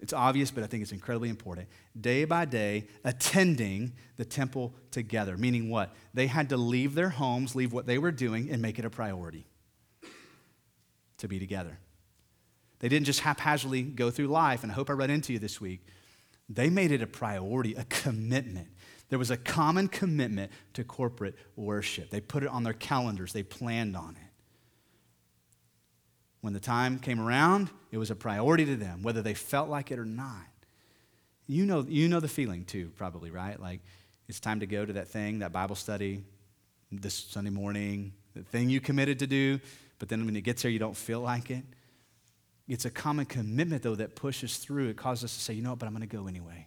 It's 0.00 0.12
obvious, 0.12 0.52
but 0.52 0.62
I 0.62 0.68
think 0.68 0.82
it's 0.82 0.92
incredibly 0.92 1.28
important. 1.28 1.66
Day 2.00 2.24
by 2.24 2.44
day, 2.44 2.86
attending 3.02 3.94
the 4.16 4.24
temple 4.24 4.74
together, 4.92 5.36
meaning 5.36 5.70
what? 5.70 5.92
They 6.14 6.28
had 6.28 6.50
to 6.50 6.56
leave 6.56 6.94
their 6.94 7.09
homes, 7.09 7.56
leave 7.56 7.72
what 7.72 7.86
they 7.86 7.98
were 7.98 8.12
doing, 8.12 8.48
and 8.50 8.62
make 8.62 8.78
it 8.78 8.84
a 8.84 8.90
priority 8.90 9.44
to 11.16 11.26
be 11.26 11.40
together. 11.40 11.78
They 12.78 12.88
didn't 12.88 13.06
just 13.06 13.20
haphazardly 13.20 13.82
go 13.82 14.11
through 14.11 14.28
life, 14.28 14.62
and 14.62 14.70
I 14.70 14.76
hope 14.76 14.88
I 14.88 14.92
read 14.92 15.11
into 15.11 15.32
you 15.32 15.40
this 15.40 15.61
week. 15.61 15.84
They 16.48 16.70
made 16.70 16.92
it 16.92 17.02
a 17.02 17.06
priority, 17.06 17.74
a 17.74 17.84
commitment. 17.84 18.68
There 19.09 19.18
was 19.18 19.30
a 19.30 19.36
common 19.36 19.88
commitment 19.88 20.52
to 20.74 20.84
corporate 20.84 21.36
worship. 21.56 22.11
They 22.11 22.20
put 22.20 22.42
it 22.42 22.50
on 22.50 22.62
their 22.62 22.74
calendars, 22.74 23.32
they 23.32 23.42
planned 23.42 23.96
on 23.96 24.16
it. 24.16 24.22
When 26.40 26.52
the 26.52 26.61
time 26.61 26.98
came 26.98 27.20
around, 27.20 27.70
it 27.90 27.98
was 27.98 28.11
a 28.11 28.14
priority 28.14 28.64
to 28.66 28.76
them, 28.76 29.02
whether 29.02 29.22
they 29.22 29.34
felt 29.34 29.68
like 29.68 29.90
it 29.90 29.98
or 29.98 30.04
not. 30.04 30.46
You 31.46 31.66
know, 31.66 31.84
you 31.88 32.09
know 32.09 32.20
the 32.20 32.28
feeling 32.28 32.64
too, 32.64 32.92
probably, 32.96 33.30
right? 33.30 33.59
Like 33.59 33.80
it's 34.28 34.40
time 34.40 34.61
to 34.61 34.66
go 34.66 34.84
to 34.84 34.92
that 34.94 35.09
thing, 35.09 35.40
that 35.40 35.52
Bible 35.52 35.74
study 35.74 36.22
this 36.92 37.14
Sunday 37.14 37.50
morning, 37.50 38.12
the 38.34 38.42
thing 38.42 38.70
you 38.70 38.80
committed 38.80 39.18
to 39.20 39.26
do, 39.26 39.59
but 39.98 40.09
then 40.09 40.26
when 40.26 40.36
it 40.36 40.42
gets 40.42 40.62
there, 40.62 40.70
you 40.70 40.78
don't 40.78 40.96
feel 40.96 41.20
like 41.20 41.50
it. 41.50 41.64
It's 42.68 42.84
a 42.84 42.90
common 42.90 43.24
commitment, 43.24 43.82
though, 43.82 43.94
that 43.94 44.14
pushes 44.14 44.59
through. 44.59 44.88
It 44.88 44.96
causes 44.96 45.24
us 45.24 45.34
to 45.34 45.40
say, 45.40 45.54
you 45.54 45.62
know 45.62 45.70
what, 45.70 45.78
but 45.78 45.86
I'm 45.86 45.94
going 45.94 46.06
to 46.06 46.16
go 46.16 46.28
anyway. 46.28 46.66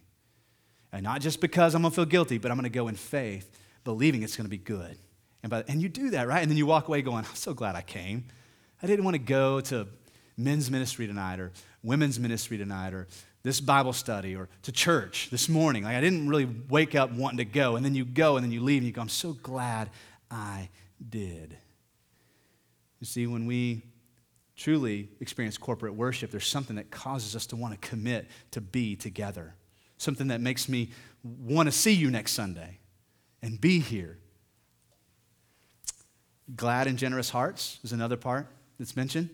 And 0.92 1.02
not 1.02 1.20
just 1.20 1.40
because 1.40 1.74
I'm 1.74 1.82
going 1.82 1.90
to 1.90 1.94
feel 1.94 2.04
guilty, 2.04 2.38
but 2.38 2.50
I'm 2.50 2.56
going 2.56 2.70
to 2.70 2.70
go 2.70 2.88
in 2.88 2.94
faith, 2.94 3.50
believing 3.84 4.22
it's 4.22 4.36
going 4.36 4.44
to 4.44 4.50
be 4.50 4.58
good. 4.58 4.96
And, 5.42 5.50
by, 5.50 5.64
and 5.66 5.80
you 5.80 5.88
do 5.88 6.10
that, 6.10 6.28
right? 6.28 6.40
And 6.40 6.50
then 6.50 6.58
you 6.58 6.66
walk 6.66 6.88
away 6.88 7.02
going, 7.02 7.24
I'm 7.24 7.34
so 7.34 7.54
glad 7.54 7.74
I 7.74 7.82
came. 7.82 8.24
I 8.82 8.86
didn't 8.86 9.04
want 9.04 9.14
to 9.14 9.22
go 9.22 9.60
to 9.62 9.88
men's 10.36 10.70
ministry 10.70 11.06
tonight 11.06 11.40
or 11.40 11.52
women's 11.82 12.18
ministry 12.18 12.58
tonight 12.58 12.94
or 12.94 13.08
this 13.42 13.60
Bible 13.60 13.92
study 13.92 14.36
or 14.36 14.48
to 14.62 14.72
church 14.72 15.30
this 15.30 15.48
morning. 15.48 15.84
Like 15.84 15.96
I 15.96 16.00
didn't 16.00 16.28
really 16.28 16.48
wake 16.68 16.94
up 16.94 17.10
wanting 17.12 17.38
to 17.38 17.44
go. 17.44 17.76
And 17.76 17.84
then 17.84 17.94
you 17.94 18.04
go 18.04 18.36
and 18.36 18.44
then 18.44 18.52
you 18.52 18.60
leave 18.60 18.78
and 18.78 18.86
you 18.86 18.92
go, 18.92 19.00
I'm 19.00 19.08
so 19.08 19.32
glad 19.32 19.90
I 20.30 20.68
did. 21.08 21.56
You 23.00 23.06
see, 23.06 23.26
when 23.26 23.46
we 23.46 23.82
truly 24.56 25.08
experience 25.20 25.58
corporate 25.58 25.94
worship, 25.94 26.30
there's 26.30 26.46
something 26.46 26.76
that 26.76 26.90
causes 26.90 27.34
us 27.34 27.46
to 27.46 27.56
want 27.56 27.80
to 27.80 27.88
commit 27.88 28.28
to 28.52 28.60
be 28.60 28.94
together. 28.94 29.54
Something 30.02 30.26
that 30.28 30.40
makes 30.40 30.68
me 30.68 30.90
want 31.22 31.68
to 31.68 31.72
see 31.72 31.92
you 31.92 32.10
next 32.10 32.32
Sunday 32.32 32.80
and 33.40 33.60
be 33.60 33.78
here. 33.78 34.18
Glad 36.56 36.88
and 36.88 36.98
generous 36.98 37.30
hearts 37.30 37.78
is 37.84 37.92
another 37.92 38.16
part 38.16 38.48
that's 38.80 38.96
mentioned. 38.96 39.30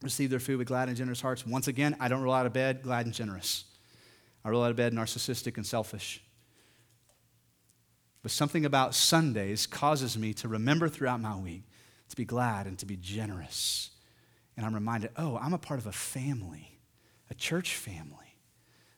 Receive 0.00 0.30
their 0.30 0.38
food 0.38 0.58
with 0.58 0.68
glad 0.68 0.86
and 0.86 0.96
generous 0.96 1.20
hearts. 1.20 1.44
Once 1.44 1.66
again, 1.66 1.96
I 1.98 2.06
don't 2.06 2.22
roll 2.22 2.32
out 2.32 2.46
of 2.46 2.52
bed 2.52 2.82
glad 2.84 3.06
and 3.06 3.12
generous. 3.12 3.64
I 4.44 4.50
roll 4.50 4.62
out 4.62 4.70
of 4.70 4.76
bed 4.76 4.92
narcissistic 4.92 5.56
and 5.56 5.66
selfish. 5.66 6.22
But 8.22 8.30
something 8.30 8.64
about 8.64 8.94
Sundays 8.94 9.66
causes 9.66 10.16
me 10.16 10.32
to 10.34 10.46
remember 10.46 10.88
throughout 10.88 11.20
my 11.20 11.36
week 11.36 11.64
to 12.10 12.14
be 12.14 12.24
glad 12.24 12.68
and 12.68 12.78
to 12.78 12.86
be 12.86 12.96
generous. 12.96 13.90
And 14.56 14.64
I'm 14.64 14.72
reminded, 14.72 15.10
oh, 15.16 15.36
I'm 15.36 15.52
a 15.52 15.58
part 15.58 15.80
of 15.80 15.88
a 15.88 15.92
family, 15.92 16.78
a 17.28 17.34
church 17.34 17.74
family. 17.74 18.19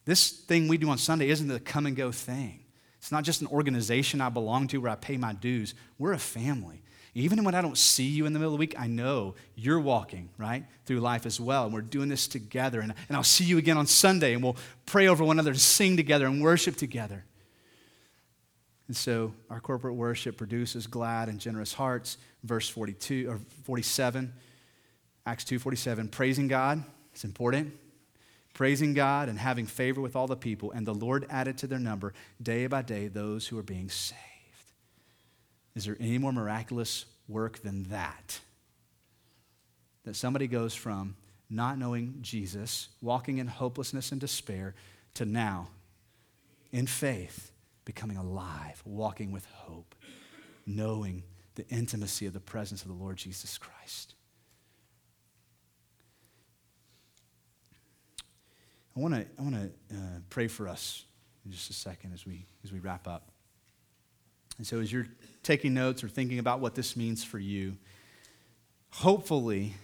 This 0.04 0.30
thing 0.30 0.68
we 0.68 0.78
do 0.78 0.88
on 0.90 0.98
Sunday 0.98 1.28
isn't 1.28 1.50
a 1.50 1.60
come 1.60 1.86
and 1.86 1.96
go 1.96 2.10
thing. 2.12 2.60
It's 2.98 3.12
not 3.12 3.24
just 3.24 3.40
an 3.40 3.48
organization 3.48 4.20
I 4.20 4.28
belong 4.28 4.68
to 4.68 4.78
where 4.78 4.90
I 4.90 4.94
pay 4.94 5.16
my 5.16 5.32
dues. 5.32 5.74
We're 5.98 6.12
a 6.12 6.18
family. 6.18 6.82
Even 7.14 7.44
when 7.44 7.54
I 7.54 7.60
don't 7.60 7.76
see 7.76 8.06
you 8.06 8.24
in 8.26 8.32
the 8.32 8.38
middle 8.38 8.54
of 8.54 8.58
the 8.58 8.60
week, 8.60 8.74
I 8.78 8.86
know 8.86 9.34
you're 9.54 9.80
walking, 9.80 10.30
right, 10.38 10.64
through 10.86 11.00
life 11.00 11.26
as 11.26 11.38
well. 11.38 11.64
And 11.64 11.74
we're 11.74 11.82
doing 11.82 12.08
this 12.08 12.26
together. 12.26 12.80
And, 12.80 12.94
and 13.08 13.16
I'll 13.16 13.22
see 13.22 13.44
you 13.44 13.58
again 13.58 13.76
on 13.76 13.86
Sunday, 13.86 14.32
and 14.32 14.42
we'll 14.42 14.56
pray 14.86 15.08
over 15.08 15.22
one 15.22 15.36
another 15.36 15.50
and 15.50 15.60
sing 15.60 15.96
together 15.96 16.26
and 16.26 16.42
worship 16.42 16.76
together. 16.76 17.24
And 18.88 18.96
so 18.96 19.34
our 19.50 19.60
corporate 19.60 19.94
worship 19.94 20.36
produces 20.36 20.86
glad 20.86 21.28
and 21.28 21.38
generous 21.38 21.72
hearts. 21.72 22.18
Verse 22.44 22.68
42 22.68 23.28
or 23.28 23.40
47, 23.64 24.32
Acts 25.26 25.44
2:47, 25.44 26.10
praising 26.10 26.48
God, 26.48 26.82
it's 27.12 27.24
important. 27.24 27.74
Praising 28.52 28.92
God 28.92 29.28
and 29.28 29.38
having 29.38 29.66
favor 29.66 30.00
with 30.00 30.14
all 30.14 30.26
the 30.26 30.36
people, 30.36 30.70
and 30.72 30.86
the 30.86 30.94
Lord 30.94 31.26
added 31.30 31.58
to 31.58 31.66
their 31.66 31.78
number 31.78 32.12
day 32.42 32.66
by 32.66 32.82
day 32.82 33.08
those 33.08 33.46
who 33.46 33.58
are 33.58 33.62
being 33.62 33.88
saved. 33.88 34.18
Is 35.74 35.86
there 35.86 35.96
any 35.98 36.18
more 36.18 36.32
miraculous 36.32 37.06
work 37.28 37.60
than 37.62 37.84
that? 37.84 38.40
That 40.04 40.16
somebody 40.16 40.46
goes 40.46 40.74
from 40.74 41.16
not 41.48 41.78
knowing 41.78 42.18
Jesus, 42.20 42.88
walking 43.00 43.38
in 43.38 43.46
hopelessness 43.46 44.12
and 44.12 44.20
despair, 44.20 44.74
to 45.14 45.24
now, 45.24 45.68
in 46.72 46.86
faith, 46.86 47.52
becoming 47.84 48.16
alive, 48.16 48.82
walking 48.84 49.32
with 49.32 49.44
hope, 49.46 49.94
knowing 50.66 51.22
the 51.54 51.66
intimacy 51.68 52.26
of 52.26 52.32
the 52.32 52.40
presence 52.40 52.82
of 52.82 52.88
the 52.88 52.94
Lord 52.94 53.16
Jesus 53.16 53.58
Christ. 53.58 54.14
I 58.96 59.00
want 59.00 59.14
to 59.14 59.26
I 59.38 59.42
want 59.42 59.54
to 59.54 59.96
uh, 59.96 60.18
pray 60.30 60.48
for 60.48 60.68
us 60.68 61.04
in 61.44 61.52
just 61.52 61.70
a 61.70 61.74
second 61.74 62.12
as 62.12 62.26
we 62.26 62.46
as 62.64 62.72
we 62.72 62.78
wrap 62.78 63.08
up. 63.08 63.30
And 64.58 64.66
so, 64.66 64.80
as 64.80 64.92
you're 64.92 65.06
taking 65.42 65.74
notes 65.74 66.04
or 66.04 66.08
thinking 66.08 66.38
about 66.38 66.60
what 66.60 66.74
this 66.74 66.96
means 66.96 67.24
for 67.24 67.38
you, 67.38 67.76
hopefully, 68.90 69.74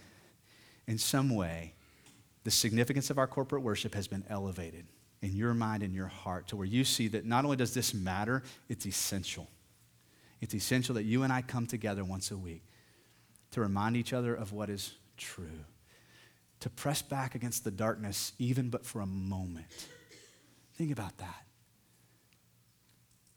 in 0.87 0.97
some 0.97 1.35
way, 1.35 1.73
the 2.43 2.51
significance 2.51 3.09
of 3.09 3.17
our 3.17 3.27
corporate 3.27 3.61
worship 3.61 3.95
has 3.95 4.07
been 4.07 4.23
elevated 4.29 4.85
in 5.21 5.35
your 5.35 5.53
mind 5.53 5.83
and 5.83 5.93
your 5.93 6.07
heart 6.07 6.47
to 6.47 6.55
where 6.55 6.65
you 6.65 6.83
see 6.83 7.07
that 7.09 7.25
not 7.25 7.43
only 7.43 7.57
does 7.57 7.73
this 7.73 7.93
matter, 7.93 8.43
it's 8.69 8.85
essential. 8.85 9.47
It's 10.39 10.55
essential 10.55 10.95
that 10.95 11.03
you 11.03 11.23
and 11.23 11.33
I 11.33 11.41
come 11.41 11.65
together 11.67 12.05
once 12.05 12.31
a 12.31 12.37
week 12.37 12.63
to 13.51 13.61
remind 13.61 13.97
each 13.97 14.13
other 14.13 14.33
of 14.33 14.53
what 14.53 14.69
is 14.69 14.93
true, 15.17 15.65
to 16.61 16.69
press 16.69 17.01
back 17.01 17.35
against 17.35 17.63
the 17.63 17.71
darkness, 17.71 18.33
even 18.37 18.69
but 18.69 18.85
for 18.85 19.01
a 19.01 19.05
moment. 19.05 19.67
Think 20.75 20.91
about 20.91 21.17
that. 21.17 21.45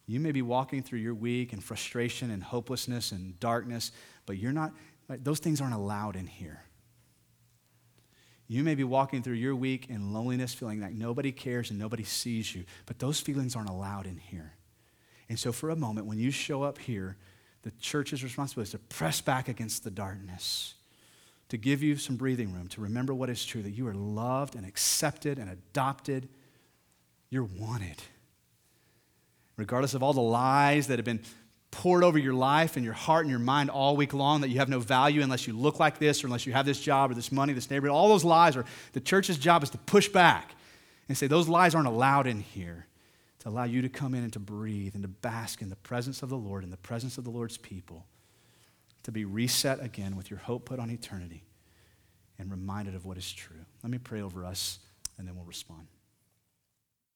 You 0.07 0.21
may 0.21 0.33
be 0.33 0.43
walking 0.43 0.83
through 0.83 0.99
your 0.99 1.15
week 1.15 1.53
in 1.53 1.61
frustration 1.61 2.31
and 2.31 2.43
hopelessness 2.43 3.13
and 3.13 3.39
darkness, 3.39 3.93
but 4.27 4.37
you're 4.37 4.53
not, 4.53 4.73
those 5.09 5.39
things 5.39 5.61
aren't 5.61 5.75
allowed 5.75 6.17
in 6.17 6.27
here. 6.27 6.63
You 8.49 8.65
may 8.65 8.75
be 8.75 8.85
walking 8.85 9.23
through 9.23 9.35
your 9.35 9.57
week 9.57 9.89
in 9.89 10.13
loneliness, 10.13 10.53
feeling 10.53 10.81
like 10.81 10.93
nobody 10.93 11.33
cares 11.33 11.71
and 11.71 11.79
nobody 11.79 12.05
sees 12.05 12.55
you, 12.55 12.65
but 12.85 12.99
those 12.99 13.21
feelings 13.21 13.57
aren't 13.57 13.71
allowed 13.71 14.07
in 14.07 14.19
here. 14.19 14.53
And 15.29 15.39
so, 15.39 15.53
for 15.53 15.71
a 15.71 15.77
moment, 15.77 16.07
when 16.07 16.19
you 16.19 16.31
show 16.31 16.63
up 16.63 16.77
here, 16.77 17.17
the 17.63 17.71
church's 17.81 18.23
responsibility 18.23 18.69
is 18.69 18.73
to 18.73 18.79
press 18.79 19.23
back 19.23 19.49
against 19.49 19.85
the 19.85 19.91
darkness, 19.91 20.75
to 21.53 21.59
give 21.59 21.83
you 21.83 21.97
some 21.97 22.17
breathing 22.17 22.51
room, 22.51 22.67
to 22.67 22.81
remember 22.81 23.13
what 23.13 23.29
is 23.29 23.45
true 23.45 23.63
that 23.63 23.73
you 23.73 23.87
are 23.87 23.93
loved 23.93 24.57
and 24.57 24.67
accepted 24.67 25.39
and 25.39 25.51
adopted. 25.51 26.27
You're 27.29 27.45
wanted 27.45 28.03
regardless 29.59 29.93
of 29.93 30.03
all 30.03 30.15
the 30.15 30.21
lies 30.23 30.87
that 30.87 30.99
have 30.99 31.05
been 31.05 31.21
poured 31.71 32.05
over 32.05 32.19
your 32.19 32.33
life 32.33 32.77
and 32.77 32.85
your 32.87 32.95
heart 32.95 33.27
and 33.27 33.31
your 33.31 33.39
mind 33.39 33.69
all 33.69 33.97
week 33.97 34.15
long 34.15 34.41
that 34.41 34.49
you 34.49 34.61
have 34.61 34.71
no 34.71 34.81
value 34.81 35.21
unless 35.21 35.47
you 35.47 35.53
look 35.53 35.79
like 35.79 35.99
this 35.99 36.25
or 36.25 36.27
unless 36.27 36.47
you 36.47 36.55
have 36.55 36.65
this 36.65 36.81
job 36.81 37.11
or 37.11 37.15
this 37.15 37.31
money, 37.31 37.53
this 37.53 37.71
neighborhood. 37.71 37.95
All 37.95 38.09
those 38.09 38.25
lies 38.25 38.57
are 38.57 38.65
the 38.95 39.01
church's 39.01 39.37
job 39.37 39.63
is 39.63 39.69
to 39.71 39.79
push 39.79 40.09
back 40.09 40.55
and 41.07 41.19
say 41.19 41.27
those 41.27 41.49
lies 41.49 41.75
aren't 41.75 41.87
allowed 41.87 42.27
in 42.27 42.41
here. 42.41 42.87
To 43.41 43.51
allow 43.51 43.65
you 43.65 43.83
to 43.83 43.91
come 43.91 44.15
in 44.15 44.23
and 44.23 44.33
to 44.33 44.39
breathe 44.39 44.95
and 44.95 45.03
to 45.03 45.09
bask 45.09 45.61
in 45.61 45.69
the 45.69 45.77
presence 45.77 46.23
of 46.23 46.31
the 46.31 46.39
Lord, 46.39 46.65
in 46.65 46.71
the 46.71 46.79
presence 46.79 47.19
of 47.19 47.25
the 47.25 47.31
Lord's 47.31 47.59
people, 47.59 48.07
to 49.05 49.13
be 49.13 49.25
reset 49.25 49.83
again 49.83 50.17
with 50.17 50.31
your 50.31 50.39
hope 50.39 50.67
put 50.67 50.79
on 50.79 50.91
eternity 50.91 51.45
and 52.39 52.51
reminded 52.51 52.95
of 52.95 53.05
what 53.05 53.19
is 53.19 53.33
true. 53.33 53.65
Let 53.83 53.91
me 53.91 53.99
pray 53.99 54.21
over 54.21 54.45
us 54.45 54.79
and 55.19 55.27
then 55.27 55.37
we'll 55.37 55.45
respond. 55.45 55.87